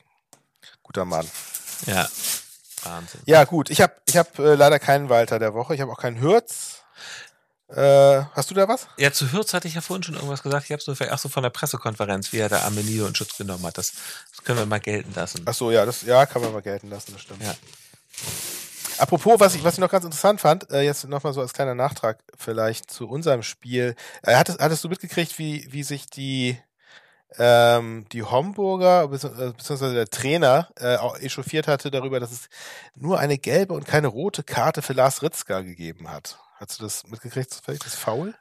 Guter 0.82 1.04
Mann. 1.06 1.30
Ja. 1.86 2.08
Wahnsinn. 2.84 3.22
Ja, 3.26 3.44
gut. 3.44 3.70
Ich 3.70 3.82
habe 3.82 3.94
ich 4.08 4.18
hab, 4.18 4.39
äh, 4.39 4.56
leider 4.56 4.80
keinen 4.80 5.10
Walter 5.10 5.38
der 5.38 5.54
Woche. 5.54 5.76
Ich 5.76 5.82
habe 5.82 5.92
auch 5.92 6.00
keinen 6.00 6.20
Hürz. 6.22 6.83
Äh, 7.76 8.26
hast 8.34 8.52
du 8.52 8.56
da 8.56 8.68
was? 8.68 8.88
Ja, 8.98 9.12
zu 9.12 9.32
Hürz 9.32 9.54
hatte 9.54 9.68
ich 9.68 9.74
ja 9.74 9.82
vorhin 9.82 10.04
schon 10.04 10.14
irgendwas 10.14 10.44
gesagt. 10.44 10.66
Ich 10.66 10.72
habe 10.72 10.82
so 10.82 10.94
vielleicht 10.94 11.14
auch 11.14 11.18
so 11.18 11.28
von 11.28 11.42
der 11.42 11.50
Pressekonferenz, 11.50 12.32
wie 12.32 12.38
er 12.38 12.50
da 12.50 12.62
Armenio 12.62 13.08
in 13.08 13.16
Schutz 13.16 13.36
genommen 13.38 13.66
hat. 13.66 13.80
Das, 13.80 13.94
das 14.30 14.44
können 14.44 14.60
wir 14.60 14.66
mal 14.68 14.80
gelten 14.80 15.14
lassen. 15.16 15.42
Ach 15.46 15.54
so, 15.56 15.72
ja, 15.72 15.86
das 15.86 16.04
ja, 16.04 16.26
kann 16.28 16.44
man 16.44 16.54
mal 16.54 16.62
gelten 16.62 16.90
lassen, 16.90 17.14
das 17.14 17.22
stimmt. 17.22 17.42
Ja. 17.42 17.56
Apropos, 19.00 19.40
was 19.40 19.56
ich, 19.56 19.64
was 19.64 19.74
ich 19.74 19.80
noch 19.80 19.90
ganz 19.90 20.06
interessant 20.06 20.40
fand, 20.40 20.70
äh, 20.72 20.82
jetzt 20.82 21.08
nochmal 21.08 21.34
so 21.34 21.42
als 21.42 21.54
kleiner 21.54 21.74
Nachtrag 21.74 22.20
vielleicht 22.38 22.92
zu 22.92 23.10
unserem 23.10 23.42
Spiel. 23.42 23.96
Äh, 24.22 24.36
hattest, 24.36 24.60
hattest 24.60 24.84
du 24.84 24.90
mitgekriegt, 24.90 25.40
wie, 25.40 25.68
wie 25.72 25.82
sich 25.82 26.06
die, 26.06 26.60
ähm, 27.40 28.06
die 28.12 28.22
Homburger, 28.22 29.06
äh, 29.06 29.08
beziehungsweise 29.08 29.96
der 29.96 30.10
Trainer, 30.10 30.70
äh, 30.80 30.98
auch 30.98 31.18
echauffiert 31.18 31.68
hatte 31.68 31.90
darüber, 31.90 32.20
dass 32.20 32.32
es 32.32 32.50
nur 32.96 33.18
eine 33.18 33.40
gelbe 33.40 33.74
und 33.74 33.88
keine 33.88 34.10
rote 34.10 34.44
Karte 34.44 34.84
für 34.84 34.94
Lars 34.94 35.24
Ritzka 35.24 35.62
gegeben 35.62 36.12
hat. 36.12 36.38
Hast 36.63 36.80
du 36.80 36.84
das 36.84 37.06
mitgekriegt, 37.08 37.52
zufällig, 37.52 37.82
das 37.82 37.95
Foul? 37.95 38.34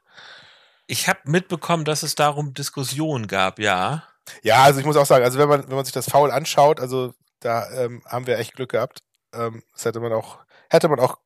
Ich 0.86 1.08
habe 1.08 1.18
mitbekommen, 1.24 1.84
dass 1.84 2.04
es 2.04 2.14
darum 2.14 2.54
Diskussionen 2.54 3.26
gab, 3.26 3.58
ja. 3.58 4.04
Ja, 4.42 4.62
also 4.62 4.78
ich 4.78 4.86
muss 4.86 4.96
auch 4.96 5.06
sagen, 5.06 5.24
also 5.24 5.40
wenn 5.40 5.48
man, 5.48 5.68
wenn 5.68 5.74
man 5.74 5.84
sich 5.84 5.92
das 5.92 6.08
Foul 6.08 6.30
anschaut, 6.30 6.78
also 6.78 7.14
da 7.40 7.68
ähm, 7.72 8.00
haben 8.06 8.28
wir 8.28 8.38
echt 8.38 8.54
Glück 8.54 8.70
gehabt. 8.70 9.00
Ähm, 9.34 9.64
das 9.72 9.86
hätte 9.86 9.98
man 9.98 10.12
auch, 10.12 10.38
hätte 10.70 10.88
man 10.88 11.00
auch 11.00 11.18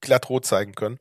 glatt 0.00 0.30
rot 0.30 0.46
zeigen 0.46 0.74
können. 0.74 0.98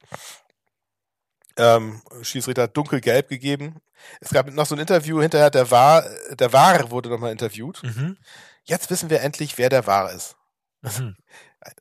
Ähm, 1.55 2.01
Schiedsrichter 2.23 2.63
hat 2.63 2.75
dunkelgelb 2.75 3.29
gegeben. 3.29 3.79
Es 4.19 4.31
gab 4.31 4.51
noch 4.51 4.65
so 4.65 4.75
ein 4.75 4.81
Interview 4.81 5.21
hinterher, 5.21 5.49
der 5.49 5.71
war, 5.71 6.03
der 6.31 6.51
War 6.51 6.91
wurde 6.91 7.07
nochmal 7.07 7.31
interviewt. 7.31 7.81
Mhm. 7.83 8.17
Jetzt 8.63 8.89
wissen 8.89 9.09
wir 9.09 9.21
endlich, 9.21 9.57
wer 9.57 9.69
der 9.69 9.87
War 9.87 10.11
ist. 10.11 10.35
Mhm. 10.81 11.15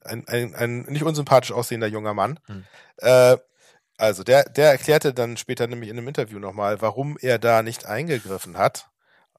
Ein, 0.04 0.26
ein, 0.28 0.54
ein 0.54 0.80
nicht 0.82 1.04
unsympathisch 1.04 1.52
aussehender 1.52 1.86
junger 1.86 2.14
Mann. 2.14 2.38
Hm. 2.46 2.64
Äh, 2.98 3.36
also 3.96 4.24
der, 4.24 4.44
der 4.44 4.70
erklärte 4.70 5.12
dann 5.12 5.36
später 5.36 5.66
nämlich 5.66 5.90
in 5.90 5.98
einem 5.98 6.08
Interview 6.08 6.38
nochmal, 6.38 6.80
warum 6.80 7.18
er 7.20 7.38
da 7.38 7.62
nicht 7.62 7.86
eingegriffen 7.86 8.56
hat. 8.56 8.86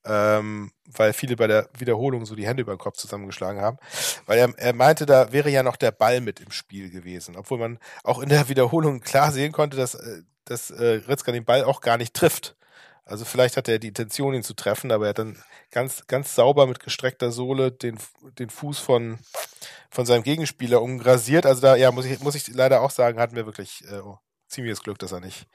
Ähm, 0.04 0.72
weil 0.88 1.14
viele 1.14 1.36
bei 1.36 1.46
der 1.46 1.70
Wiederholung 1.78 2.26
so 2.26 2.36
die 2.36 2.48
Hände 2.48 2.62
über 2.62 2.74
den 2.76 2.80
Kopf 2.80 2.98
zusammengeschlagen 2.98 3.62
haben. 3.62 3.78
Weil 4.26 4.40
er, 4.40 4.54
er 4.58 4.74
meinte, 4.74 5.06
da 5.06 5.32
wäre 5.32 5.50
ja 5.50 5.62
noch 5.62 5.76
der 5.76 5.92
Ball 5.92 6.22
mit 6.22 6.40
im 6.40 6.52
Spiel 6.52 6.90
gewesen. 6.90 7.36
Obwohl 7.38 7.60
man 7.60 7.80
auch 8.04 8.20
in 8.20 8.30
der 8.30 8.50
Wiederholung 8.50 9.02
klar 9.02 9.32
sehen 9.32 9.52
konnte, 9.52 9.78
dass, 9.78 9.94
äh, 9.96 10.24
dass 10.46 10.72
äh, 10.72 11.02
Ritzka 11.08 11.32
den 11.32 11.46
Ball 11.46 11.64
auch 11.64 11.82
gar 11.82 11.98
nicht 11.98 12.16
trifft. 12.16 12.56
Also 13.12 13.26
vielleicht 13.26 13.58
hat 13.58 13.67
er 13.67 13.78
die 13.78 13.89
Intention, 13.89 14.34
ihn 14.34 14.43
zu 14.43 14.54
treffen, 14.54 14.91
aber 14.91 15.06
er 15.06 15.10
hat 15.10 15.19
dann 15.19 15.41
ganz, 15.69 16.08
ganz 16.08 16.34
sauber 16.34 16.65
mit 16.65 16.80
gestreckter 16.80 17.32
Sohle 17.32 17.71
den, 17.71 18.00
den 18.39 18.50
Fuß 18.50 18.80
von, 18.80 19.19
von 19.89 20.06
seinem 20.06 20.24
Gegenspieler 20.24 20.82
umgrasiert. 20.82 21.45
Also 21.45 21.62
da, 21.62 21.76
ja, 21.76 21.91
muss 21.91 22.06
ich, 22.06 22.19
muss 22.21 22.36
ich 22.36 22.47
leider 22.47 22.82
auch 22.82 22.91
sagen, 22.91 23.19
hatten 23.19 23.36
wir 23.36 23.45
wirklich 23.45 23.84
äh, 23.89 24.02
ziemliches 24.47 24.82
Glück, 24.82 24.97
dass 25.00 25.12
er 25.12 25.19
nicht 25.19 25.45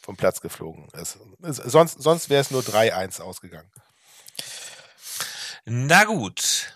vom 0.00 0.16
Platz 0.16 0.40
geflogen 0.40 0.88
ist. 1.00 1.18
Sonst, 1.40 2.02
sonst 2.02 2.30
wäre 2.30 2.40
es 2.40 2.50
nur 2.50 2.62
3-1 2.62 3.20
ausgegangen. 3.20 3.70
Na 5.64 6.04
gut. 6.04 6.72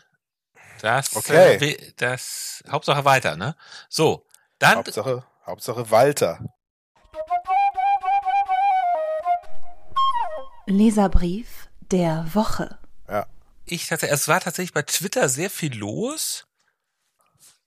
Das, 0.81 1.15
Okay. 1.17 1.55
äh, 1.57 1.93
das, 1.97 2.63
Hauptsache 2.69 3.05
weiter, 3.05 3.37
ne? 3.37 3.57
So. 3.89 4.27
Dann, 4.59 4.77
Hauptsache, 4.77 5.25
Hauptsache 5.45 5.91
Walter. 5.91 6.41
Leserbrief 10.67 11.69
der 11.91 12.27
Woche. 12.35 12.79
Ja. 13.09 13.27
ich 13.65 13.91
hatte, 13.93 14.09
es 14.09 14.29
war 14.29 14.41
tatsächlich 14.41 14.73
bei 14.73 14.83
Twitter 14.83 15.29
sehr 15.29 15.51
viel 15.51 15.77
los. 15.77 16.47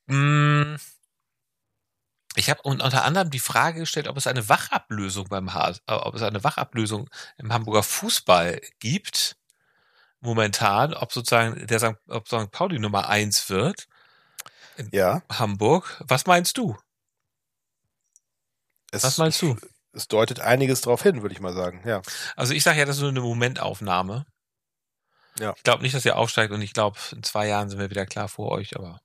Mm. 0.08 0.76
Ich 2.36 2.50
habe 2.50 2.62
unter 2.62 3.04
anderem 3.04 3.32
die 3.32 3.40
Frage 3.40 3.82
gestellt, 3.82 4.08
ob 4.08 4.16
es 4.16 4.28
eine 4.28 4.48
Wachablösung 4.48 5.28
beim 5.30 5.54
H 5.54 5.72
äh, 5.88 5.94
ob 5.94 6.16
es 6.16 6.22
eine 6.22 6.44
Wachablösung 6.44 7.10
im 7.38 7.52
Hamburger 7.52 7.84
Fußball 7.84 8.62
gibt. 8.80 9.36
Momentan, 10.22 10.94
ob 10.94 11.12
sozusagen 11.14 11.66
der 11.68 11.80
St. 11.80 11.96
ob 12.08 12.28
St. 12.28 12.52
Pauli 12.52 12.78
Nummer 12.80 13.08
eins 13.10 13.50
wird, 13.50 13.88
Ja. 14.92 15.22
Hamburg. 15.30 16.02
Was 16.08 16.26
meinst 16.28 16.58
du? 16.58 16.78
Es, 18.92 19.04
Was 19.04 19.18
meinst 19.18 19.42
du? 19.42 19.58
Es 19.94 20.08
deutet 20.08 20.40
einiges 20.40 20.82
drauf 20.82 21.02
hin, 21.04 21.22
würde 21.22 21.34
ich 21.34 21.42
mal 21.42 21.54
sagen. 21.54 21.82
Ja. 21.86 22.02
Also 22.36 22.54
ich 22.54 22.64
sage 22.64 22.80
ja, 22.80 22.86
das 22.86 22.98
ist 22.98 23.02
nur 23.02 23.10
eine 23.10 23.22
Momentaufnahme. 23.22 24.26
Ja. 25.40 25.54
Ich 25.56 25.64
glaube 25.64 25.84
nicht, 25.84 25.96
dass 25.96 26.06
ihr 26.06 26.18
aufsteigt 26.18 26.52
und 26.54 26.62
ich 26.62 26.74
glaube, 26.74 26.98
in 27.12 27.24
zwei 27.24 27.48
Jahren 27.48 27.70
sind 27.70 27.80
wir 27.80 27.90
wieder 27.90 28.06
klar 28.06 28.28
vor 28.28 28.52
euch, 28.52 28.76
aber 28.76 29.00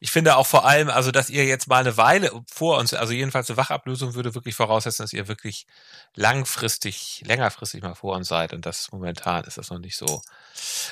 ich 0.00 0.10
finde 0.10 0.36
auch 0.36 0.46
vor 0.46 0.66
allem, 0.66 0.90
also 0.90 1.10
dass 1.10 1.30
ihr 1.30 1.44
jetzt 1.46 1.68
mal 1.68 1.80
eine 1.80 1.96
Weile 1.96 2.30
vor 2.52 2.78
uns, 2.78 2.92
also 2.94 3.12
jedenfalls 3.12 3.48
eine 3.48 3.56
Wachablösung 3.56 4.14
würde 4.14 4.34
wirklich 4.34 4.54
voraussetzen, 4.54 5.02
dass 5.02 5.12
ihr 5.12 5.28
wirklich 5.28 5.66
langfristig, 6.14 7.22
längerfristig 7.26 7.82
mal 7.82 7.94
vor 7.94 8.16
uns 8.16 8.28
seid 8.28 8.52
und 8.52 8.66
das 8.66 8.90
momentan 8.92 9.44
ist 9.44 9.56
das 9.56 9.70
noch 9.70 9.78
nicht 9.78 9.96
so. 9.96 10.20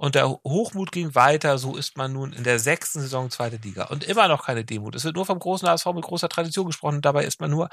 Und 0.00 0.14
der 0.14 0.30
Hochmut 0.30 0.92
ging 0.92 1.14
weiter, 1.14 1.58
so 1.58 1.76
ist 1.76 1.98
man 1.98 2.14
nun 2.14 2.32
in 2.32 2.42
der 2.42 2.58
sechsten 2.58 3.02
Saison 3.02 3.28
zweite 3.28 3.56
Liga. 3.56 3.84
Und 3.88 4.02
immer 4.02 4.28
noch 4.28 4.46
keine 4.46 4.64
Demut. 4.64 4.94
Es 4.94 5.04
wird 5.04 5.14
nur 5.14 5.26
vom 5.26 5.38
großen 5.38 5.68
HSV 5.68 5.84
mit 5.92 6.04
großer 6.04 6.30
Tradition 6.30 6.64
gesprochen 6.64 6.96
und 6.96 7.04
dabei 7.04 7.26
ist 7.26 7.38
man 7.38 7.50
nur 7.50 7.68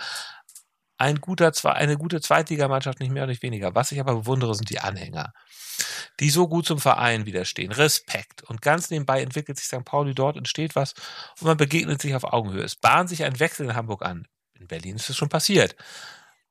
ein 0.97 1.21
guter, 1.21 1.53
eine 1.63 1.95
gute 1.95 2.19
Zweitligamannschaft, 2.19 2.99
nicht 2.99 3.13
mehr 3.13 3.23
und 3.23 3.29
nicht 3.29 3.43
weniger. 3.43 3.75
Was 3.75 3.93
ich 3.93 4.01
aber 4.01 4.13
bewundere, 4.13 4.55
sind 4.55 4.69
die 4.69 4.81
Anhänger, 4.81 5.31
die 6.19 6.29
so 6.29 6.49
gut 6.49 6.65
zum 6.65 6.79
Verein 6.79 7.25
widerstehen. 7.25 7.71
Respekt. 7.71 8.43
Und 8.43 8.61
ganz 8.61 8.89
nebenbei 8.89 9.21
entwickelt 9.21 9.57
sich 9.57 9.67
St. 9.67 9.85
Pauli 9.85 10.13
dort, 10.13 10.35
entsteht 10.35 10.75
was 10.75 10.95
und 11.39 11.47
man 11.47 11.55
begegnet 11.55 12.01
sich 12.01 12.13
auf 12.13 12.25
Augenhöhe. 12.25 12.63
Es 12.63 12.75
bahnt 12.75 13.07
sich 13.07 13.23
ein 13.23 13.39
Wechsel 13.39 13.67
in 13.67 13.75
Hamburg 13.75 14.03
an. 14.03 14.27
In 14.59 14.67
Berlin 14.67 14.97
ist 14.97 15.09
es 15.09 15.15
schon 15.15 15.29
passiert. 15.29 15.77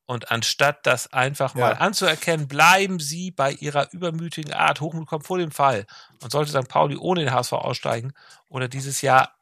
Und 0.07 0.31
anstatt 0.31 0.87
das 0.87 1.13
einfach 1.13 1.55
mal 1.55 1.73
Ja. 1.73 1.79
anzuerkennen, 1.79 2.47
bleiben 2.47 3.01
sie 3.01 3.33
bei 3.33 3.53
ihrer 3.53 3.93
übermütigen 3.93 4.53
Art. 4.53 4.81
Hochmut 4.81 5.09
kommt 5.09 5.27
vor 5.27 5.39
dem 5.39 5.51
Fall. 5.51 5.85
Und 6.23 6.31
sollte 6.31 6.51
St. 6.53 6.69
Pauli 6.69 6.97
ohne 6.97 7.21
den 7.25 7.33
HSV 7.33 7.53
aussteigen 7.55 8.13
oder 8.49 8.69
dieses 8.69 9.03
Jahr, 9.03 9.35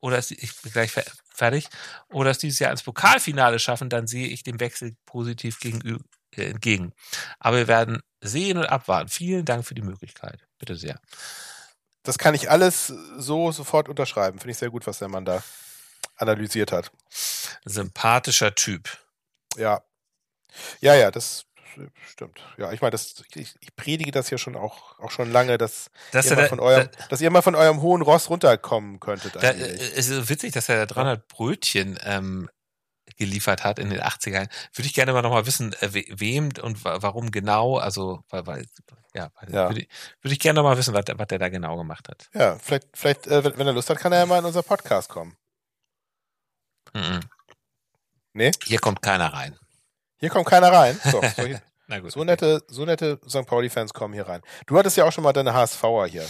oder 0.00 0.16
es, 0.18 0.30
ich 0.30 0.54
bin 0.62 0.70
gleich 0.70 0.92
fer- 0.92 1.10
fertig, 1.34 1.68
oder 2.08 2.30
es 2.30 2.38
dieses 2.38 2.60
Jahr 2.60 2.70
ins 2.70 2.84
Pokalfinale 2.84 3.58
schaffen, 3.58 3.88
dann 3.88 4.06
sehe 4.06 4.28
ich 4.28 4.44
dem 4.44 4.60
Wechsel 4.60 4.96
positiv 5.06 5.58
gegenü- 5.58 6.00
äh, 6.36 6.50
entgegen. 6.50 6.92
Aber 7.40 7.56
wir 7.56 7.66
werden 7.68 8.00
sehen 8.20 8.58
und 8.58 8.66
abwarten. 8.66 9.08
Vielen 9.08 9.44
Dank 9.44 9.64
für 9.66 9.74
die 9.74 9.82
Möglichkeit. 9.82 10.46
Bitte 10.58 10.76
sehr. 10.76 11.00
Das 12.04 12.18
kann 12.18 12.34
ich 12.34 12.48
alles 12.48 12.86
so 13.18 13.50
sofort 13.50 13.88
unterschreiben. 13.88 14.38
Finde 14.38 14.52
ich 14.52 14.58
sehr 14.58 14.70
gut, 14.70 14.86
was 14.86 15.00
der 15.00 15.08
Mann 15.08 15.24
da 15.24 15.42
analysiert 16.16 16.70
hat. 16.70 16.92
Sympathischer 17.64 18.54
Typ. 18.54 18.88
Ja. 19.56 19.82
Ja, 20.80 20.94
ja, 20.94 21.10
das 21.10 21.44
stimmt. 22.08 22.40
Ja, 22.56 22.72
ich 22.72 22.80
meine, 22.80 22.92
das, 22.92 23.22
ich, 23.34 23.54
ich 23.60 23.76
predige 23.76 24.10
das 24.10 24.28
hier 24.28 24.38
schon 24.38 24.56
auch, 24.56 24.98
auch 24.98 25.10
schon 25.10 25.30
lange, 25.30 25.58
dass, 25.58 25.90
Dass 26.12 26.26
ihr 26.26 26.36
mal 26.36 26.42
da- 26.42 26.48
von 26.48 26.60
eurem, 26.60 26.88
dass 27.10 27.20
ihr 27.20 27.30
mal 27.30 27.42
von 27.42 27.54
eurem 27.54 27.82
hohen 27.82 28.02
Ross 28.02 28.30
runterkommen 28.30 28.98
könntet 29.00 29.36
Da, 29.36 29.40
äh, 29.50 29.78
es 29.94 30.08
ist 30.08 30.28
witzig, 30.28 30.52
dass 30.52 30.68
er 30.68 30.86
300 30.86 31.28
Brötchen 31.28 31.98
ähm, 32.04 32.48
geliefert 33.18 33.64
hat 33.64 33.78
in 33.78 33.90
den 33.90 34.00
80ern. 34.00 34.48
Würde 34.74 34.86
ich 34.86 34.94
gerne 34.94 35.12
mal 35.12 35.22
nochmal 35.22 35.46
wissen, 35.46 35.74
äh, 35.80 35.90
wem 36.18 36.50
und 36.62 36.84
warum 36.84 37.30
genau, 37.30 37.76
also 37.78 38.22
weil, 38.30 38.46
weil 38.46 38.66
ja, 39.14 39.30
ja. 39.48 39.68
Würde, 39.70 39.80
ich, 39.82 39.88
würde 40.20 40.32
ich 40.34 40.40
gerne 40.40 40.58
nochmal 40.58 40.76
wissen, 40.76 40.92
was, 40.92 41.04
was 41.14 41.26
der 41.28 41.38
da 41.38 41.48
genau 41.48 41.76
gemacht 41.76 42.08
hat. 42.08 42.28
Ja, 42.34 42.58
vielleicht, 42.58 42.88
vielleicht 42.94 43.26
äh, 43.26 43.44
wenn, 43.44 43.56
wenn 43.58 43.66
er 43.66 43.72
Lust 43.72 43.88
hat, 43.90 43.98
kann 43.98 44.12
er 44.12 44.18
ja 44.20 44.26
mal 44.26 44.38
in 44.38 44.44
unser 44.44 44.62
Podcast 44.62 45.08
kommen. 45.08 45.36
Mhm. 46.94 47.20
Nee? 48.32 48.50
Hier 48.64 48.78
kommt 48.78 49.00
keiner 49.02 49.32
rein. 49.32 49.58
Hier 50.18 50.30
kommt 50.30 50.46
keiner 50.46 50.72
rein. 50.72 50.98
So, 51.10 51.20
so, 51.20 51.42
hier, 51.44 51.62
Na 51.86 52.00
gut, 52.00 52.12
so 52.12 52.24
nette, 52.24 52.62
so 52.68 52.84
nette 52.84 53.20
St. 53.28 53.46
Pauli-Fans 53.46 53.92
kommen 53.92 54.14
hier 54.14 54.26
rein. 54.28 54.42
Du 54.66 54.78
hattest 54.78 54.96
ja 54.96 55.04
auch 55.04 55.12
schon 55.12 55.24
mal 55.24 55.32
deine 55.32 55.54
HSVer 55.54 56.06
hier. 56.06 56.26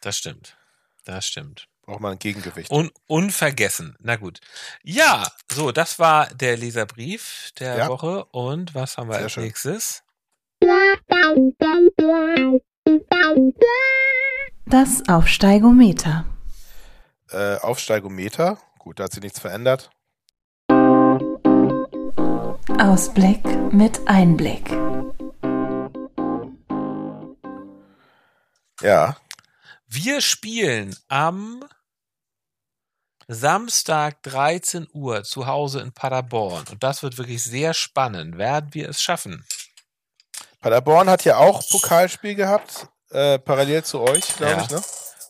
Das 0.00 0.16
stimmt. 0.16 0.56
Das 1.04 1.26
stimmt. 1.26 1.68
Braucht 1.82 2.00
man 2.00 2.12
ein 2.12 2.18
Gegengewicht. 2.18 2.70
Un 2.70 2.90
unvergessen. 3.06 3.96
Na 4.00 4.16
gut. 4.16 4.40
Ja, 4.82 5.26
so, 5.50 5.72
das 5.72 5.98
war 5.98 6.26
der 6.34 6.58
Leserbrief 6.58 7.50
der 7.58 7.78
ja. 7.78 7.88
Woche. 7.88 8.26
Und 8.26 8.74
was 8.74 8.98
haben 8.98 9.08
wir 9.08 9.14
Sehr 9.14 9.24
als 9.24 9.32
schön. 9.32 9.44
nächstes? 9.44 10.02
Das 14.66 15.08
Aufsteigometer. 15.08 16.26
Äh, 17.30 17.56
Aufsteigometer. 17.56 18.58
Gut, 18.78 19.00
da 19.00 19.04
hat 19.04 19.12
sich 19.12 19.22
nichts 19.22 19.38
verändert. 19.38 19.90
Ausblick 22.80 23.44
mit 23.72 24.06
Einblick. 24.06 24.70
Ja. 28.80 29.16
Wir 29.88 30.20
spielen 30.20 30.94
am 31.08 31.64
Samstag 33.26 34.22
13 34.22 34.86
Uhr 34.92 35.24
zu 35.24 35.48
Hause 35.48 35.80
in 35.80 35.92
Paderborn. 35.92 36.66
Und 36.70 36.84
das 36.84 37.02
wird 37.02 37.18
wirklich 37.18 37.42
sehr 37.42 37.74
spannend. 37.74 38.38
Werden 38.38 38.72
wir 38.74 38.88
es 38.88 39.02
schaffen? 39.02 39.44
Paderborn 40.60 41.10
hat 41.10 41.24
ja 41.24 41.38
auch 41.38 41.68
Pokalspiel 41.70 42.36
gehabt, 42.36 42.86
äh, 43.10 43.40
parallel 43.40 43.82
zu 43.82 44.00
euch, 44.02 44.36
glaube 44.36 44.52
ja. 44.52 44.62
ich, 44.62 44.70
ne? 44.70 44.80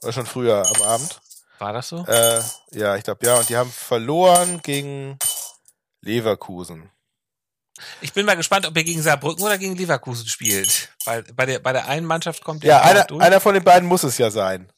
Oder 0.02 0.12
schon 0.12 0.26
früher 0.26 0.66
am 0.66 0.82
Abend. 0.82 1.18
War 1.58 1.72
das 1.72 1.88
so? 1.88 2.04
Äh, 2.04 2.42
ja, 2.72 2.96
ich 2.96 3.04
glaube 3.04 3.24
ja. 3.24 3.38
Und 3.38 3.48
die 3.48 3.56
haben 3.56 3.72
verloren 3.72 4.60
gegen 4.62 5.18
Leverkusen. 6.02 6.90
Ich 8.00 8.12
bin 8.12 8.26
mal 8.26 8.36
gespannt, 8.36 8.66
ob 8.66 8.76
er 8.76 8.84
gegen 8.84 9.02
Saarbrücken 9.02 9.44
oder 9.44 9.58
gegen 9.58 9.76
Leverkusen 9.76 10.26
spielt. 10.26 10.90
Weil 11.04 11.22
bei 11.34 11.46
der, 11.46 11.58
bei 11.58 11.72
der 11.72 11.88
einen 11.88 12.06
Mannschaft 12.06 12.44
kommt 12.44 12.64
Ja, 12.64 12.82
einer, 12.82 13.04
durch. 13.04 13.22
einer 13.22 13.40
von 13.40 13.54
den 13.54 13.64
beiden 13.64 13.88
muss 13.88 14.02
es 14.02 14.18
ja 14.18 14.30
sein. 14.30 14.70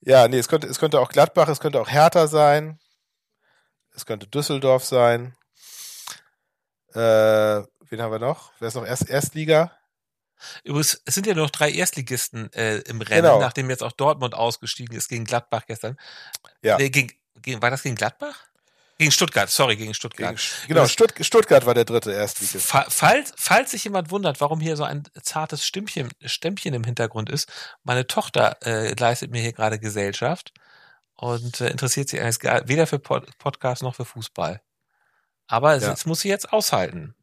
Ja, 0.00 0.28
nee, 0.28 0.38
es 0.38 0.48
könnte, 0.48 0.66
es 0.66 0.78
könnte 0.78 1.00
auch 1.00 1.10
Gladbach, 1.10 1.48
es 1.48 1.60
könnte 1.60 1.80
auch 1.80 1.88
Hertha 1.88 2.26
sein. 2.26 2.78
Es 3.94 4.06
könnte 4.06 4.26
Düsseldorf 4.26 4.84
sein. 4.84 5.36
Äh, 6.94 6.98
wen 7.00 8.00
haben 8.00 8.12
wir 8.12 8.18
noch? 8.18 8.52
Wer 8.58 8.68
ist 8.68 8.74
noch 8.74 8.86
Erst, 8.86 9.08
Erstliga? 9.08 9.72
Übrigens, 10.62 11.02
es 11.04 11.14
sind 11.14 11.26
ja 11.26 11.34
nur 11.34 11.44
noch 11.44 11.50
drei 11.50 11.70
Erstligisten 11.70 12.52
äh, 12.52 12.78
im 12.78 13.00
Rennen, 13.00 13.22
genau. 13.22 13.40
nachdem 13.40 13.68
jetzt 13.70 13.82
auch 13.82 13.92
Dortmund 13.92 14.34
ausgestiegen 14.34 14.96
ist 14.96 15.08
gegen 15.08 15.24
Gladbach 15.24 15.64
gestern. 15.66 15.98
Ja. 16.62 16.78
Nee, 16.78 16.90
gegen, 16.90 17.12
gegen, 17.42 17.60
war 17.60 17.70
das 17.70 17.82
gegen 17.82 17.96
Gladbach? 17.96 18.47
Gegen 18.98 19.12
Stuttgart, 19.12 19.48
sorry, 19.48 19.76
gegen 19.76 19.94
Stuttgart. 19.94 20.36
Gegen, 20.36 20.68
genau, 20.68 20.88
Stutt 20.88 21.14
Stuttgart 21.20 21.64
war 21.66 21.74
der 21.74 21.84
dritte 21.84 22.10
Erstligist. 22.10 22.66
Falls, 22.66 23.32
falls 23.36 23.70
sich 23.70 23.84
jemand 23.84 24.10
wundert, 24.10 24.40
warum 24.40 24.58
hier 24.58 24.76
so 24.76 24.82
ein 24.82 25.04
zartes 25.22 25.64
Stimmchen, 25.64 26.10
Stämmchen 26.24 26.74
im 26.74 26.82
Hintergrund 26.82 27.30
ist, 27.30 27.48
meine 27.84 28.08
Tochter 28.08 28.56
äh, 28.64 28.94
leistet 28.94 29.30
mir 29.30 29.40
hier 29.40 29.52
gerade 29.52 29.78
Gesellschaft 29.78 30.52
und 31.14 31.60
äh, 31.60 31.68
interessiert 31.68 32.08
sich 32.08 32.20
eigentlich 32.20 32.42
weder 32.68 32.88
für 32.88 32.98
Pod 32.98 33.38
Podcast 33.38 33.84
noch 33.84 33.94
für 33.94 34.04
Fußball. 34.04 34.60
Aber 35.46 35.76
ja. 35.76 35.90
jetzt 35.90 36.06
muss 36.06 36.20
sie 36.20 36.28
jetzt 36.28 36.52
aushalten. 36.52 37.14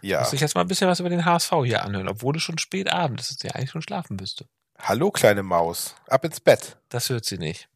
Ja. 0.00 0.20
Muss 0.20 0.32
ich 0.32 0.40
jetzt 0.40 0.54
mal 0.54 0.60
ein 0.60 0.68
bisschen 0.68 0.88
was 0.88 1.00
über 1.00 1.10
den 1.10 1.24
HSV 1.24 1.50
hier 1.64 1.84
anhören, 1.84 2.08
obwohl 2.08 2.36
es 2.36 2.42
schon 2.42 2.58
spät 2.58 2.88
Abend 2.88 3.20
ist, 3.20 3.30
dass 3.30 3.38
sie 3.38 3.50
eigentlich 3.50 3.70
schon 3.70 3.82
schlafen 3.82 4.16
müsste. 4.16 4.46
Hallo, 4.78 5.10
kleine 5.10 5.42
Maus. 5.42 5.96
Ab 6.06 6.24
ins 6.24 6.38
Bett. 6.38 6.76
Das 6.88 7.08
hört 7.10 7.24
sie 7.24 7.38
nicht. 7.38 7.68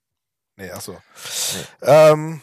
Nee, 0.54 0.70
ach 0.70 0.80
so. 0.80 0.92
Nee. 0.92 1.64
Ähm, 1.82 2.40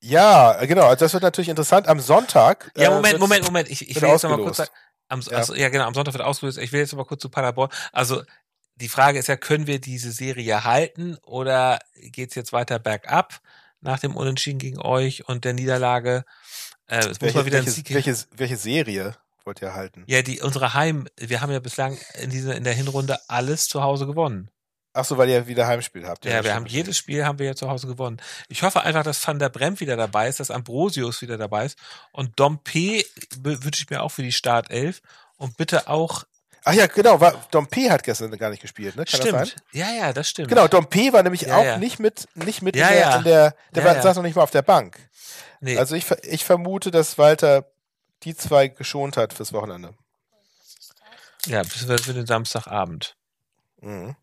ja, 0.00 0.64
genau. 0.64 0.86
Also 0.86 1.04
das 1.04 1.12
wird 1.12 1.22
natürlich 1.22 1.48
interessant. 1.48 1.88
Am 1.88 2.00
Sonntag. 2.00 2.72
Ja, 2.76 2.90
Moment, 2.90 3.14
äh, 3.14 3.18
Moment, 3.18 3.44
Moment. 3.44 3.70
Ich, 3.70 3.88
ich 3.88 4.00
will 4.00 4.08
jetzt 4.08 4.22
noch 4.22 4.30
mal 4.30 4.42
kurz 4.42 4.58
sagen. 4.58 4.70
Am, 5.08 5.20
ja. 5.20 5.36
Also, 5.36 5.54
ja, 5.54 5.68
genau. 5.68 5.84
Am 5.84 5.94
Sonntag 5.94 6.14
wird 6.14 6.24
ausgelöst. 6.24 6.58
Ich 6.58 6.72
will 6.72 6.80
jetzt 6.80 6.92
noch 6.92 6.98
mal 6.98 7.04
kurz 7.04 7.22
zu 7.22 7.28
Paderborn. 7.28 7.70
Also 7.92 8.22
die 8.76 8.88
Frage 8.88 9.18
ist 9.18 9.28
ja, 9.28 9.36
können 9.36 9.66
wir 9.66 9.80
diese 9.80 10.10
Serie 10.10 10.64
halten 10.64 11.16
oder 11.22 11.78
geht's 11.94 12.34
jetzt 12.34 12.52
weiter 12.52 12.78
bergab 12.78 13.40
nach 13.80 13.98
dem 13.98 14.16
Unentschieden 14.16 14.58
gegen 14.58 14.80
euch 14.80 15.28
und 15.28 15.44
der 15.44 15.52
Niederlage? 15.52 16.24
Äh, 16.86 16.98
es 16.98 17.20
welche, 17.20 17.24
muss 17.24 17.34
mal 17.34 17.46
wieder 17.46 17.58
welche, 17.58 17.70
Sieg 17.70 17.92
welche, 17.92 18.16
welche 18.36 18.56
Serie 18.56 19.16
wollt 19.44 19.62
ihr 19.62 19.74
halten? 19.74 20.04
Ja, 20.06 20.22
die 20.22 20.40
unsere 20.40 20.74
Heim. 20.74 21.08
Wir 21.16 21.40
haben 21.40 21.52
ja 21.52 21.60
bislang 21.60 21.98
in 22.20 22.30
dieser 22.30 22.56
in 22.56 22.64
der 22.64 22.72
Hinrunde 22.72 23.18
alles 23.28 23.68
zu 23.68 23.82
Hause 23.82 24.06
gewonnen. 24.06 24.50
Ach 24.92 25.04
so, 25.04 25.16
weil 25.18 25.28
ihr 25.28 25.46
wieder 25.46 25.66
Heimspiel 25.66 26.06
habt. 26.06 26.24
Ja, 26.24 26.32
ja 26.32 26.44
wir 26.44 26.54
haben 26.54 26.66
jedes 26.66 26.98
Spiel 26.98 27.24
haben 27.24 27.38
wir 27.38 27.46
ja 27.46 27.54
zu 27.54 27.68
Hause 27.70 27.86
gewonnen. 27.86 28.20
Ich 28.48 28.62
hoffe 28.62 28.82
einfach, 28.82 29.04
dass 29.04 29.24
Van 29.26 29.38
der 29.38 29.48
Bremt 29.48 29.80
wieder 29.80 29.96
dabei 29.96 30.28
ist, 30.28 30.40
dass 30.40 30.50
Ambrosius 30.50 31.22
wieder 31.22 31.38
dabei 31.38 31.66
ist 31.66 31.78
und 32.12 32.38
Dompe 32.40 33.04
wünsche 33.40 33.84
ich 33.84 33.90
mir 33.90 34.02
auch 34.02 34.10
für 34.10 34.22
die 34.22 34.32
Startelf 34.32 35.00
und 35.36 35.56
bitte 35.56 35.88
auch 35.88 36.24
Ach 36.64 36.74
ja, 36.74 36.86
genau, 36.86 37.18
war, 37.20 37.42
Dompe 37.50 37.90
hat 37.90 38.02
gestern 38.02 38.36
gar 38.36 38.50
nicht 38.50 38.60
gespielt, 38.60 38.94
ne? 38.94 39.06
Kann 39.06 39.20
stimmt. 39.20 39.56
Ja, 39.72 39.90
ja, 39.92 40.12
das 40.12 40.28
stimmt. 40.28 40.48
Genau, 40.48 40.68
Dompe 40.68 41.10
war 41.12 41.22
nämlich 41.22 41.42
ja, 41.42 41.56
auch 41.56 41.64
ja. 41.64 41.78
nicht 41.78 41.98
mit, 41.98 42.28
nicht 42.34 42.60
mit 42.60 42.76
ja, 42.76 42.88
in 42.88 42.94
der, 42.94 43.16
in 43.16 43.24
der, 43.24 43.54
der 43.74 43.84
war, 43.84 44.02
saß 44.02 44.16
noch 44.16 44.22
nicht 44.22 44.36
mal 44.36 44.42
auf 44.42 44.50
der 44.50 44.60
Bank. 44.60 44.98
Nee. 45.60 45.78
Also 45.78 45.94
ich, 45.94 46.10
ich 46.22 46.44
vermute, 46.44 46.90
dass 46.90 47.16
Walter 47.16 47.70
die 48.24 48.36
zwei 48.36 48.68
geschont 48.68 49.16
hat 49.16 49.32
fürs 49.32 49.54
Wochenende. 49.54 49.94
Ja, 51.46 51.64
für 51.64 52.12
den 52.12 52.26
Samstagabend. 52.26 53.16
Mhm. 53.80 54.16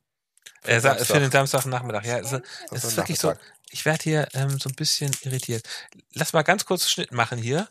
Für, 0.68 1.00
äh, 1.00 1.06
für 1.06 1.20
den 1.20 1.32
Samstagnachmittag, 1.32 2.06
ja. 2.06 2.16
Also, 2.18 2.40
es 2.72 2.84
ist 2.84 2.98
wirklich 2.98 3.20
so, 3.20 3.34
ich 3.70 3.86
werde 3.86 4.04
hier 4.04 4.28
ähm, 4.34 4.60
so 4.60 4.70
ein 4.70 4.76
bisschen 4.76 5.12
irritiert. 5.22 5.68
Lass 6.14 6.34
mal 6.34 6.44
ganz 6.44 6.66
kurz 6.66 6.90
Schnitt 6.90 7.12
machen 7.12 7.38
hier. 7.38 7.68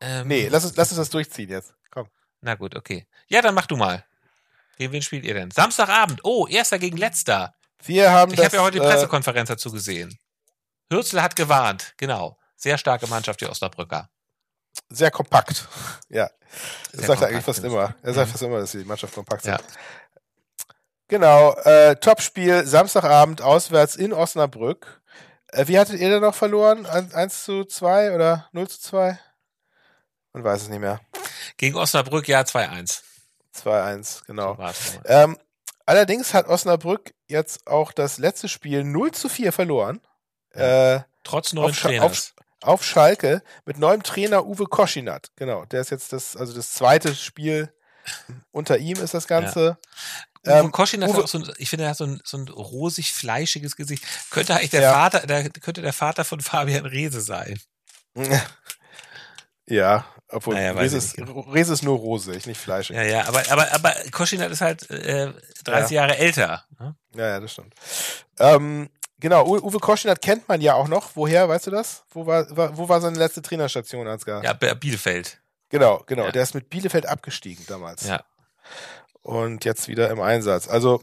Ähm, 0.00 0.28
nee, 0.28 0.48
lass 0.48 0.64
uns, 0.64 0.76
lass 0.76 0.90
uns 0.90 0.98
das 0.98 1.10
durchziehen 1.10 1.48
jetzt. 1.48 1.74
Komm. 1.90 2.08
Na 2.40 2.54
gut, 2.54 2.76
okay. 2.76 3.06
Ja, 3.28 3.40
dann 3.42 3.54
mach 3.54 3.66
du 3.66 3.76
mal. 3.76 4.04
Gegen 4.76 4.92
wen 4.92 5.02
spielt 5.02 5.24
ihr 5.24 5.34
denn? 5.34 5.50
Samstagabend. 5.50 6.20
Oh, 6.24 6.46
erster 6.46 6.78
gegen 6.78 6.96
letzter. 6.96 7.54
Wir 7.84 8.10
haben 8.10 8.32
Ich 8.32 8.44
habe 8.44 8.56
ja 8.56 8.62
heute 8.62 8.78
die 8.78 8.84
äh, 8.84 8.90
Pressekonferenz 8.90 9.48
äh, 9.48 9.54
dazu 9.54 9.72
gesehen. 9.72 10.18
Hürzler 10.90 11.22
hat 11.22 11.36
gewarnt, 11.36 11.94
genau. 11.96 12.38
Sehr 12.56 12.76
starke 12.76 13.06
Mannschaft, 13.06 13.40
die 13.40 13.46
Osnabrücker. 13.46 14.10
Sehr 14.90 15.10
kompakt. 15.10 15.68
Ja. 16.08 16.30
Das 16.92 17.06
sagt 17.06 17.22
er 17.22 17.28
eigentlich 17.28 17.44
fast 17.44 17.62
immer. 17.64 17.94
Er 18.02 18.12
sagt 18.12 18.28
mhm. 18.28 18.32
fast 18.32 18.42
immer, 18.42 18.58
dass 18.58 18.72
die 18.72 18.84
Mannschaft 18.84 19.14
kompakt 19.14 19.44
sind. 19.44 19.52
Ja. 19.52 19.60
Genau, 21.10 21.54
äh, 21.64 21.96
Topspiel, 21.96 22.64
Samstagabend, 22.64 23.42
auswärts 23.42 23.96
in 23.96 24.12
Osnabrück. 24.12 25.02
Äh, 25.48 25.66
wie 25.66 25.76
hattet 25.76 25.98
ihr 25.98 26.08
denn 26.08 26.22
noch 26.22 26.36
verloren? 26.36 26.86
1 26.86 27.42
zu 27.42 27.64
2 27.64 28.14
oder 28.14 28.48
0 28.52 28.68
zu 28.68 28.80
2? 28.80 29.18
Man 30.32 30.44
weiß 30.44 30.62
es 30.62 30.68
nicht 30.68 30.78
mehr. 30.78 31.00
Gegen 31.56 31.74
Osnabrück, 31.74 32.28
ja, 32.28 32.42
2-1. 32.42 33.02
2-1, 33.56 34.24
genau. 34.24 34.56
Ähm, 35.04 35.36
allerdings 35.84 36.32
hat 36.32 36.46
Osnabrück 36.46 37.12
jetzt 37.26 37.66
auch 37.66 37.90
das 37.90 38.18
letzte 38.18 38.48
Spiel 38.48 38.84
0 38.84 39.10
zu 39.10 39.28
4 39.28 39.50
verloren. 39.50 40.00
Äh, 40.52 41.00
Trotz 41.24 41.52
neuen 41.52 41.74
Trainers. 41.74 42.34
Auf, 42.60 42.68
auf, 42.68 42.84
Schalke 42.84 43.42
mit 43.64 43.78
neuem 43.78 44.04
Trainer 44.04 44.46
Uwe 44.46 44.66
Koschinat. 44.66 45.32
Genau, 45.34 45.64
der 45.64 45.80
ist 45.80 45.90
jetzt 45.90 46.12
das, 46.12 46.36
also 46.36 46.54
das 46.54 46.72
zweite 46.72 47.16
Spiel 47.16 47.74
unter 48.52 48.78
ihm 48.78 48.96
ist 48.98 49.14
das 49.14 49.26
Ganze. 49.26 49.76
Ähm, 50.46 50.72
Koschin 50.72 51.04
hat 51.04 51.14
auch 51.14 51.28
so 51.28 51.38
ein, 51.38 51.52
ich 51.58 51.68
finde, 51.68 51.84
er 51.84 51.90
hat 51.90 51.98
so 51.98 52.04
ein, 52.04 52.20
so 52.24 52.38
ein 52.38 52.48
rosig-fleischiges 52.48 53.76
Gesicht. 53.76 54.04
Könnte 54.30 54.54
eigentlich 54.54 54.70
der 54.70 54.82
ja. 54.82 54.92
Vater, 54.92 55.26
der, 55.26 55.50
könnte 55.50 55.82
der 55.82 55.92
Vater 55.92 56.24
von 56.24 56.40
Fabian 56.40 56.86
Rehse 56.86 57.20
sein. 57.20 57.60
Ja, 59.70 60.04
obwohl 60.26 60.54
naja, 60.56 60.72
Rehse, 60.72 60.96
ist, 60.96 61.16
Rehse 61.16 61.72
ist 61.72 61.84
nur 61.84 61.96
rosig, 61.96 62.44
nicht 62.46 62.60
fleischig. 62.60 62.96
Ja, 62.96 63.04
ja, 63.04 63.28
aber, 63.28 63.44
aber, 63.52 63.72
aber 63.72 63.94
Koschinat 64.10 64.50
ist 64.50 64.60
halt 64.60 64.90
äh, 64.90 65.32
30 65.62 65.92
ja. 65.92 66.02
Jahre 66.02 66.18
älter. 66.18 66.64
Ne? 66.80 66.96
Ja, 67.14 67.28
ja, 67.28 67.40
das 67.40 67.52
stimmt. 67.52 67.74
Ähm, 68.40 68.90
genau, 69.20 69.46
Uwe 69.46 69.78
Koschinat 69.78 70.20
kennt 70.22 70.48
man 70.48 70.60
ja 70.60 70.74
auch 70.74 70.88
noch. 70.88 71.10
Woher, 71.14 71.48
weißt 71.48 71.68
du 71.68 71.70
das? 71.70 72.02
Wo 72.10 72.26
war, 72.26 72.44
war 72.56 72.76
wo 72.76 72.88
war 72.88 73.00
seine 73.00 73.16
letzte 73.16 73.42
Trainerstation, 73.42 74.08
Ansgar? 74.08 74.42
Ja, 74.42 74.54
Bielefeld. 74.54 75.40
Genau, 75.68 76.02
genau. 76.04 76.24
Ja. 76.24 76.32
Der 76.32 76.42
ist 76.42 76.54
mit 76.56 76.68
Bielefeld 76.68 77.06
abgestiegen 77.06 77.64
damals. 77.68 78.08
Ja 78.08 78.24
und 79.22 79.64
jetzt 79.64 79.88
wieder 79.88 80.10
im 80.10 80.20
Einsatz. 80.20 80.68
Also, 80.68 81.02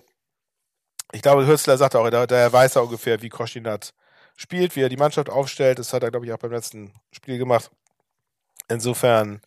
ich 1.11 1.21
glaube, 1.21 1.47
Hürzler 1.47 1.77
sagt 1.77 1.95
auch, 1.95 2.09
der, 2.09 2.53
weiß 2.53 2.75
er 2.75 2.83
ungefähr, 2.83 3.21
wie 3.21 3.29
Koschinat 3.29 3.93
spielt, 4.35 4.75
wie 4.75 4.81
er 4.81 4.89
die 4.89 4.97
Mannschaft 4.97 5.29
aufstellt. 5.29 5.79
Das 5.79 5.93
hat 5.93 6.03
er, 6.03 6.11
glaube 6.11 6.25
ich, 6.25 6.33
auch 6.33 6.37
beim 6.37 6.51
letzten 6.51 6.93
Spiel 7.11 7.37
gemacht. 7.37 7.71
Insofern 8.67 9.41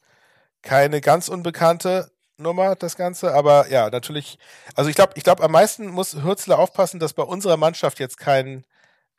keine 0.62 1.00
ganz 1.00 1.28
unbekannte 1.28 2.10
Nummer, 2.38 2.76
das 2.76 2.96
Ganze. 2.96 3.34
Aber 3.34 3.68
ja, 3.68 3.90
natürlich, 3.90 4.38
also 4.74 4.90
ich 4.90 4.96
glaube, 4.96 5.12
ich 5.16 5.24
glaube, 5.24 5.42
am 5.42 5.52
meisten 5.52 5.88
muss 5.88 6.14
Hürzler 6.22 6.58
aufpassen, 6.58 7.00
dass 7.00 7.12
bei 7.12 7.22
unserer 7.22 7.56
Mannschaft 7.56 7.98
jetzt 7.98 8.18
kein 8.18 8.64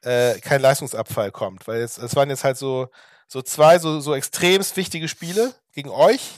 äh, 0.04 0.40
kein 0.40 0.62
Leistungsabfall 0.62 1.32
kommt. 1.32 1.68
Weil 1.68 1.82
es, 1.82 1.98
es 1.98 2.16
waren 2.16 2.30
jetzt 2.30 2.44
halt 2.44 2.58
so, 2.58 2.90
so 3.28 3.42
zwei 3.42 3.80
so, 3.80 4.00
so 4.00 4.14
extremst 4.14 4.78
wichtige 4.78 5.08
Spiele 5.08 5.54
gegen 5.74 5.90
euch 5.90 6.38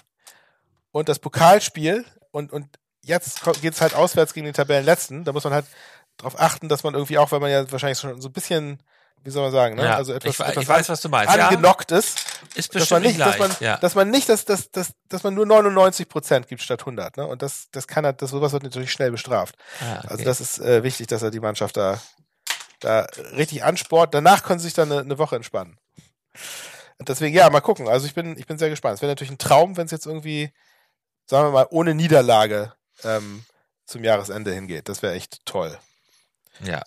und 0.92 1.10
das 1.10 1.20
Pokalspiel 1.20 2.06
und, 2.32 2.52
und 2.52 2.68
jetzt 3.04 3.44
geht 3.62 3.74
es 3.74 3.82
halt 3.82 3.94
auswärts 3.94 4.34
gegen 4.34 4.46
den 4.46 4.54
Tabellenletzten. 4.54 5.24
Da 5.24 5.34
muss 5.34 5.44
man 5.44 5.54
halt 5.54 5.66
darauf 6.18 6.40
achten, 6.40 6.70
dass 6.70 6.84
man 6.84 6.94
irgendwie 6.94 7.18
auch, 7.18 7.32
weil 7.32 7.40
man 7.40 7.52
ja 7.52 7.70
wahrscheinlich 7.72 8.00
schon 8.00 8.22
so 8.22 8.30
ein 8.30 8.34
bisschen, 8.34 8.82
wie 9.24 9.30
soll 9.30 9.44
man 9.44 9.52
sagen, 9.52 9.76
ne? 9.76 9.86
Ja, 9.86 9.96
also 9.96 10.14
etwas, 10.14 10.40
ich, 10.40 10.46
etwas 10.46 10.64
ich 10.64 10.70
weiß, 10.70 10.90
was 10.90 11.02
du 11.02 11.10
meinst. 11.10 11.34
angenockt 11.38 11.92
ist, 11.92 12.26
Ist 12.56 12.74
dass 12.76 12.90
man 12.90 13.02
bestimmt 13.02 13.02
nicht, 13.02 13.18
nicht 13.18 13.28
dass 13.28 13.40
man, 13.40 13.50
leicht. 13.50 13.62
ja. 13.62 13.78
dass 13.78 13.96
man 13.96 14.10
nicht, 14.10 14.30
dass, 14.30 14.46
dass, 14.46 14.72
dass, 14.72 14.94
dass 15.10 15.24
man 15.24 15.34
nur 15.34 15.46
99 15.46 16.08
Prozent 16.08 16.48
gibt 16.48 16.62
statt 16.62 16.82
100, 16.82 17.18
ne? 17.18 17.28
Und 17.28 17.42
das, 17.42 17.68
das 17.72 17.88
kann 17.88 18.06
er, 18.06 18.14
das 18.14 18.32
sowas 18.32 18.54
wird 18.54 18.64
natürlich 18.64 18.92
schnell 18.92 19.12
bestraft. 19.12 19.56
Ah, 19.82 20.00
okay. 20.00 20.08
Also 20.10 20.24
das 20.24 20.42
ist 20.42 20.60
äh, 20.60 20.84
wichtig, 20.84 21.08
dass 21.08 21.22
er 21.22 21.32
die 21.32 21.40
Mannschaft 21.40 21.78
da, 21.78 22.00
da 22.80 23.08
richtig 23.36 23.64
ansport. 23.64 24.14
Danach 24.14 24.44
können 24.44 24.60
sie 24.60 24.66
sich 24.66 24.74
dann 24.74 24.92
eine, 24.92 25.02
eine 25.02 25.18
Woche 25.18 25.36
entspannen. 25.36 25.78
Und 27.00 27.10
deswegen, 27.10 27.36
ja, 27.36 27.50
mal 27.50 27.62
gucken. 27.62 27.88
Also 27.88 28.06
ich 28.06 28.14
bin, 28.14 28.38
ich 28.38 28.46
bin 28.46 28.58
sehr 28.58 28.70
gespannt. 28.70 28.96
Es 28.96 29.02
wäre 29.02 29.12
natürlich 29.12 29.32
ein 29.32 29.38
Traum, 29.38 29.78
wenn 29.78 29.86
es 29.86 29.92
jetzt 29.92 30.06
irgendwie, 30.06 30.54
sagen 31.26 31.48
wir 31.48 31.52
mal, 31.52 31.68
ohne 31.70 31.96
Niederlage 31.96 32.74
ähm, 33.06 33.44
zum 33.86 34.04
Jahresende 34.04 34.54
hingeht. 34.54 34.90
Das 34.90 35.02
wäre 35.02 35.14
echt 35.14 35.46
toll. 35.46 35.78
ja. 36.64 36.82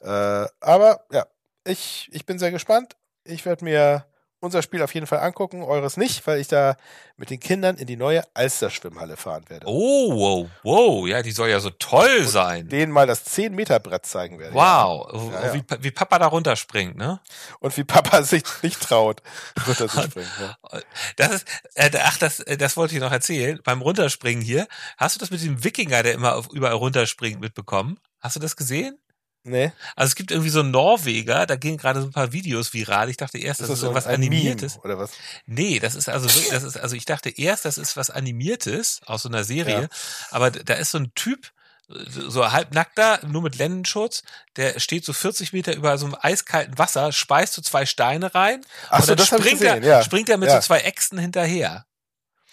Äh, 0.44 0.48
aber 0.60 1.04
ja, 1.10 1.26
ich, 1.64 2.08
ich 2.12 2.26
bin 2.26 2.38
sehr 2.38 2.50
gespannt. 2.50 2.96
Ich 3.24 3.44
werde 3.44 3.64
mir 3.64 4.06
unser 4.46 4.62
Spiel 4.62 4.82
auf 4.82 4.94
jeden 4.94 5.06
Fall 5.06 5.20
angucken, 5.20 5.62
eures 5.62 5.96
nicht, 5.96 6.26
weil 6.26 6.40
ich 6.40 6.48
da 6.48 6.76
mit 7.16 7.30
den 7.30 7.40
Kindern 7.40 7.76
in 7.76 7.86
die 7.86 7.96
neue 7.96 8.22
Alster-Schwimmhalle 8.34 9.16
fahren 9.16 9.44
werde. 9.48 9.66
Oh, 9.66 10.14
wow, 10.14 10.48
wow, 10.62 11.06
ja, 11.06 11.22
die 11.22 11.32
soll 11.32 11.48
ja 11.48 11.60
so 11.60 11.70
toll 11.70 12.24
sein. 12.24 12.68
Denen 12.68 12.92
mal 12.92 13.06
das 13.06 13.26
10-Meter-Brett 13.26 14.06
zeigen 14.06 14.38
werde. 14.38 14.54
Wow, 14.54 15.32
Ja, 15.32 15.46
ja. 15.46 15.54
Wie, 15.54 15.62
wie 15.80 15.90
Papa 15.90 16.18
da 16.18 16.26
runterspringt, 16.26 16.96
ne? 16.96 17.20
Und 17.60 17.76
wie 17.76 17.84
Papa 17.84 18.22
sich 18.22 18.42
nicht 18.62 18.80
traut, 18.80 19.22
runterzuspringen. 19.66 20.30
Ja. 20.40 20.56
Das 21.16 21.32
ist, 21.32 21.46
äh, 21.74 21.90
ach, 22.02 22.18
das, 22.18 22.44
das 22.58 22.76
wollte 22.76 22.94
ich 22.94 23.00
noch 23.00 23.12
erzählen. 23.12 23.60
Beim 23.64 23.80
Runterspringen 23.80 24.42
hier, 24.42 24.66
hast 24.96 25.14
du 25.14 25.20
das 25.20 25.30
mit 25.30 25.42
dem 25.42 25.64
Wikinger, 25.64 26.02
der 26.02 26.14
immer 26.14 26.36
auf, 26.36 26.48
überall 26.52 26.74
runterspringt, 26.74 27.40
mitbekommen? 27.40 27.98
Hast 28.20 28.36
du 28.36 28.40
das 28.40 28.56
gesehen? 28.56 28.98
Nee, 29.46 29.72
Also 29.94 30.08
es 30.10 30.14
gibt 30.16 30.30
irgendwie 30.32 30.50
so 30.50 30.60
einen 30.60 30.72
Norweger, 30.72 31.46
da 31.46 31.56
gehen 31.56 31.76
gerade 31.76 32.00
so 32.00 32.08
ein 32.08 32.12
paar 32.12 32.32
Videos 32.32 32.74
viral. 32.74 33.08
Ich 33.08 33.16
dachte 33.16 33.38
erst, 33.38 33.60
das, 33.60 33.70
ist 33.70 33.80
so 33.80 33.90
ein 33.90 34.04
Animiertes. 34.06 34.74
Meme, 34.74 34.84
oder 34.84 34.98
was? 34.98 35.12
Nee, 35.46 35.78
das 35.78 35.94
ist 35.94 36.08
also 36.08 36.28
wirklich, 36.28 36.48
das 36.50 36.64
ist, 36.64 36.76
also 36.76 36.96
ich 36.96 37.04
dachte 37.04 37.30
erst, 37.30 37.64
das 37.64 37.78
ist 37.78 37.96
was 37.96 38.10
Animiertes 38.10 39.00
aus 39.06 39.22
so 39.22 39.28
einer 39.28 39.44
Serie, 39.44 39.82
Ja. 39.82 39.88
aber 40.30 40.50
da 40.50 40.74
ist 40.74 40.90
so 40.90 40.98
ein 40.98 41.12
Typ, 41.14 41.52
so 41.88 42.50
halbnackter, 42.50 43.20
nur 43.28 43.42
mit 43.42 43.56
Lendenschutz, 43.58 44.24
der 44.56 44.80
steht 44.80 45.04
so 45.04 45.12
40 45.12 45.52
Meter 45.52 45.74
über 45.76 45.96
so 45.98 46.06
einem 46.06 46.16
eiskalten 46.20 46.76
Wasser, 46.78 47.12
speist 47.12 47.52
so 47.52 47.62
zwei 47.62 47.86
Steine 47.86 48.34
rein 48.34 48.64
Ach 48.90 48.98
und 48.98 49.02
so, 49.02 49.06
dann 49.14 49.18
das 49.18 49.26
springt, 49.28 49.60
gesehen, 49.60 49.82
er, 49.84 49.88
ja. 49.88 50.02
springt 50.02 50.28
er 50.28 50.38
mit 50.38 50.48
Ja. 50.48 50.60
so 50.60 50.66
zwei 50.66 50.80
Äxten 50.80 51.18
hinterher. 51.18 51.86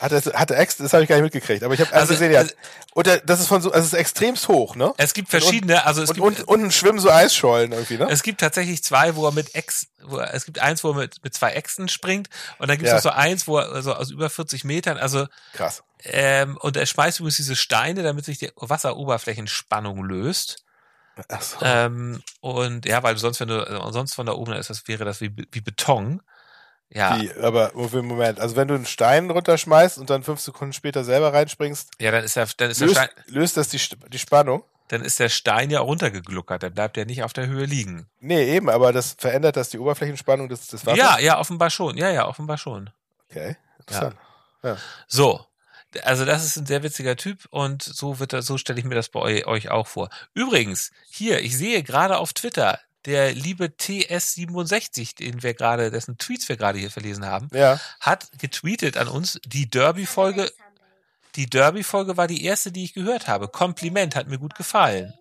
Hat 0.03 0.11
er, 0.11 0.21
hat 0.33 0.51
er 0.51 0.59
Ex, 0.59 0.75
das 0.77 0.91
habe 0.91 1.03
ich 1.03 1.09
gar 1.09 1.15
nicht 1.15 1.23
mitgekriegt, 1.23 1.63
aber 1.63 1.73
ich 1.73 1.79
habe 1.79 1.89
alles 1.93 2.09
Also, 2.09 2.13
gesehen, 2.15 2.33
ja. 2.33 2.39
also- 2.39 2.53
Und 2.93 3.07
das 3.25 3.39
ist 3.39 3.47
von 3.47 3.61
so, 3.61 3.71
also 3.71 3.79
es 3.79 3.93
ist 3.93 3.97
extremst 3.99 4.49
hoch, 4.49 4.75
ne? 4.75 4.93
Es 4.97 5.13
gibt 5.13 5.29
verschiedene, 5.29 5.85
also 5.85 6.03
es 6.03 6.09
und, 6.09 6.15
gibt, 6.15 6.27
und 6.27 6.43
unten 6.47 6.71
schwimmen 6.71 6.99
so 6.99 7.09
Eisschollen 7.09 7.71
irgendwie, 7.71 7.97
ne? 7.97 8.07
es 8.11 8.21
gibt 8.21 8.41
tatsächlich 8.41 8.83
zwei, 8.83 9.15
wo 9.15 9.25
er 9.25 9.31
mit 9.31 9.55
Ex, 9.55 9.87
wo 10.03 10.17
er, 10.17 10.33
es 10.33 10.43
gibt 10.45 10.59
eins, 10.59 10.83
wo 10.83 10.89
er 10.89 10.95
mit, 10.95 11.23
mit 11.23 11.33
zwei 11.33 11.51
Äxten 11.53 11.87
springt 11.87 12.27
und 12.59 12.67
dann 12.67 12.77
gibt 12.77 12.83
es 12.87 12.89
Ja. 12.91 12.95
noch 12.97 13.01
so 13.03 13.09
eins, 13.11 13.47
wo 13.47 13.57
er 13.57 13.71
also 13.71 13.93
aus 13.93 14.11
über 14.11 14.29
40 14.29 14.65
Metern, 14.65 14.97
also 14.97 15.25
Krass. 15.53 15.83
ähm, 16.03 16.57
und 16.57 16.75
er 16.75 16.85
schmeißt 16.85 17.19
übrigens 17.21 17.37
diese 17.37 17.55
Steine, 17.55 18.03
damit 18.03 18.25
sich 18.25 18.37
die 18.39 18.51
Wasseroberflächenspannung 18.57 20.03
löst. 20.03 20.63
Ach 21.29 21.41
so. 21.41 21.57
Ähm, 21.61 22.21
und 22.41 22.85
ja, 22.85 23.03
weil 23.03 23.17
sonst, 23.17 23.39
wenn 23.39 23.47
du 23.47 23.59
äh, 23.65 23.91
sonst 23.93 24.15
von 24.15 24.25
da 24.25 24.33
oben, 24.33 24.53
ist 24.53 24.69
das, 24.69 24.87
wäre 24.87 25.05
das 25.05 25.21
wie, 25.21 25.31
wie 25.51 25.61
Beton. 25.61 26.21
Ja, 26.93 27.19
Wie, 27.19 27.31
aber 27.41 27.71
Moment, 27.73 28.39
also 28.39 28.55
wenn 28.55 28.67
du 28.67 28.75
einen 28.75 28.85
Stein 28.85 29.29
runterschmeißt 29.29 29.97
und 29.97 30.09
dann 30.09 30.23
fünf 30.23 30.39
Sekunden 30.39 30.73
später 30.73 31.03
selber 31.03 31.33
reinspringst, 31.33 31.89
ja, 31.99 32.11
dann 32.11 32.23
ist 32.23 32.35
der, 32.35 32.47
dann 32.57 32.69
ist 32.71 32.79
der 32.81 32.87
löst, 32.87 32.99
Stein, 32.99 33.09
löst 33.27 33.57
das 33.57 33.69
die, 33.69 33.79
die 34.09 34.19
Spannung? 34.19 34.63
dann 34.89 35.01
ist 35.01 35.19
der 35.19 35.29
Stein 35.29 35.71
ja 35.71 35.79
runtergegluckert, 35.79 36.61
dann 36.61 36.73
bleibt 36.73 36.97
er 36.97 37.05
nicht 37.05 37.23
auf 37.23 37.33
der 37.33 37.47
Höhe 37.47 37.65
liegen. 37.65 38.05
Nee, 38.19 38.55
eben, 38.55 38.69
aber 38.69 38.93
das 38.93 39.15
verändert 39.17 39.55
das 39.55 39.69
die 39.69 39.79
Oberflächenspannung 39.79 40.49
des, 40.49 40.67
des 40.67 40.85
Wassers? 40.85 40.97
Ja, 40.99 41.19
ja, 41.19 41.39
offenbar 41.39 41.69
schon. 41.71 41.97
Ja, 41.97 42.11
ja, 42.11 42.27
offenbar 42.27 42.57
schon. 42.57 42.91
Okay, 43.31 43.55
interessant. 43.79 44.15
So. 45.07 45.45
Also 46.03 46.25
das 46.25 46.43
ist 46.43 46.57
ein 46.57 46.65
sehr 46.65 46.81
witziger 46.83 47.15
Typ 47.15 47.45
und 47.51 47.83
so 47.83 48.19
wird 48.19 48.33
das, 48.33 48.45
so 48.47 48.57
stelle 48.57 48.79
ich 48.79 48.85
mir 48.85 48.95
das 48.95 49.09
bei 49.09 49.19
eu- 49.19 49.45
euch 49.47 49.69
auch 49.69 49.85
vor. 49.87 50.09
Übrigens, 50.33 50.91
hier, 51.09 51.39
ich 51.41 51.55
sehe 51.55 51.83
gerade 51.83 52.17
auf 52.17 52.33
Twitter, 52.33 52.79
der 53.05 53.33
liebe 53.33 53.65
TS67, 53.65 55.15
den 55.17 55.43
wir 55.43 55.53
gerade, 55.53 55.91
dessen 55.91 56.17
Tweets 56.17 56.47
wir 56.47 56.57
gerade 56.57 56.79
hier 56.79 56.91
verlesen 56.91 57.25
haben, 57.25 57.49
Ja, 57.53 57.79
hat 57.99 58.29
getweetet 58.39 58.97
an 58.97 59.07
uns, 59.07 59.39
die 59.45 59.69
Derby-Folge, 59.69 60.51
die 61.35 61.49
Derby-Folge 61.49 62.15
war 62.17 62.27
die 62.27 62.43
erste, 62.43 62.71
die 62.71 62.83
ich 62.83 62.93
gehört 62.93 63.27
habe. 63.27 63.47
Kompliment, 63.47 64.15
hat 64.15 64.27
mir 64.27 64.37
gut 64.37 64.55
gefallen. 64.55 65.13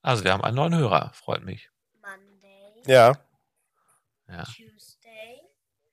Also 0.00 0.24
wir 0.24 0.32
haben 0.32 0.42
einen 0.42 0.56
neuen 0.56 0.76
Hörer, 0.76 1.12
freut 1.14 1.44
mich. 1.44 1.70
Monday, 2.00 2.82
ja. 2.86 3.16
Ja. 4.28 4.44
Tuesday, 4.44 5.40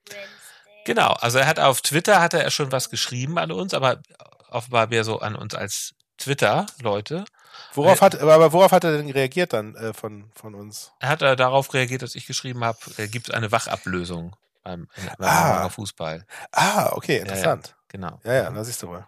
Wednesday. 0.06 0.84
Genau, 0.86 1.12
also 1.14 1.40
er 1.40 1.48
hat 1.48 1.60
auf 1.60 1.82
Twitter 1.82 2.22
hatte 2.22 2.42
er 2.42 2.52
schon 2.52 2.72
was 2.72 2.90
geschrieben 2.90 3.38
an 3.38 3.52
uns, 3.52 3.74
aber 3.74 4.02
offenbar 4.50 4.88
mehr 4.88 5.04
so 5.04 5.20
an 5.20 5.36
uns 5.36 5.54
als 5.54 5.94
Twitter-Leute. 6.18 7.26
Worauf 7.74 8.01
hat, 8.01 8.20
aber 8.20 8.51
worauf 8.53 8.72
hat 8.72 8.84
er 8.84 8.97
denn 8.97 9.10
reagiert 9.10 9.53
dann 9.53 9.76
äh, 9.76 9.93
von, 9.93 10.32
von 10.36 10.55
uns? 10.55 10.91
Er 10.99 11.10
hat 11.10 11.22
äh, 11.22 11.36
darauf 11.36 11.74
reagiert, 11.74 12.01
dass 12.01 12.16
ich 12.16 12.26
geschrieben 12.26 12.64
habe, 12.64 12.78
er 12.97 13.07
gibt 13.07 13.34
eine 13.34 13.51
Wachablösung 13.51 14.36
beim, 14.64 14.88
beim 15.18 15.30
Ah. 15.30 15.70
Fußball. 15.70 16.26
Ah, 16.51 16.89
okay, 16.93 17.18
interessant. 17.18 17.76
Genau. 17.88 18.20
Ja, 18.24 18.34
ja, 18.34 18.49
da 18.51 18.64
siehst 18.64 18.82
du 18.84 18.88
mal. 18.88 19.07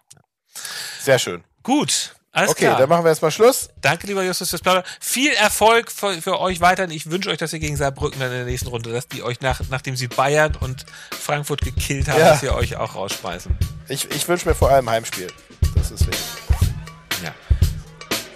Sehr 1.00 1.18
schön. 1.18 1.44
Gut, 1.62 2.14
alles 2.32 2.50
okay, 2.50 2.64
klar. 2.66 2.78
dann 2.78 2.88
machen 2.88 3.04
wir 3.04 3.10
erstmal 3.10 3.30
Schluss. 3.30 3.68
Danke, 3.80 4.06
lieber 4.06 4.22
Justus, 4.24 4.50
fürs 4.50 4.62
Plaudern. 4.62 4.84
Viel 5.00 5.32
Erfolg 5.34 5.90
für, 5.92 6.20
für 6.20 6.40
euch 6.40 6.60
weiterhin. 6.60 6.90
Ich 6.90 7.10
wünsche 7.10 7.30
euch, 7.30 7.38
dass 7.38 7.52
ihr 7.52 7.58
gegen 7.58 7.76
Saarbrücken 7.76 8.18
dann 8.20 8.30
in 8.30 8.38
der 8.38 8.44
nächsten 8.46 8.68
Runde, 8.68 8.90
dass 8.92 9.06
die 9.08 9.22
euch 9.22 9.40
nach, 9.40 9.60
nachdem 9.70 9.96
sie 9.96 10.08
Bayern 10.08 10.56
und 10.56 10.84
Frankfurt 11.12 11.60
gekillt 11.60 12.08
haben, 12.08 12.18
Ja. 12.18 12.30
dass 12.30 12.40
sie 12.40 12.50
euch 12.50 12.76
auch 12.76 12.94
rausschmeißen. 12.94 13.56
Ich, 13.88 14.10
ich 14.10 14.26
wünsche 14.28 14.48
mir 14.48 14.54
vor 14.54 14.70
allem 14.70 14.88
Heimspiel. 14.90 15.28
Das 15.76 15.90
ist 15.90 16.06
wichtig. 16.06 16.24
Ja. 17.22 17.32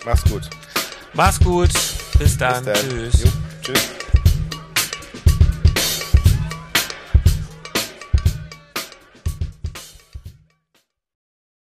Mach's 0.06 0.22
gut. 0.22 0.48
Mach's 1.14 1.40
gut. 1.40 1.70
Bis 2.16 2.38
dann. 2.38 2.64
Bis 2.64 2.80
dann. 2.80 2.90
Tschüss. 2.90 3.24
Jo, 3.24 3.30
tschüss. 3.60 3.88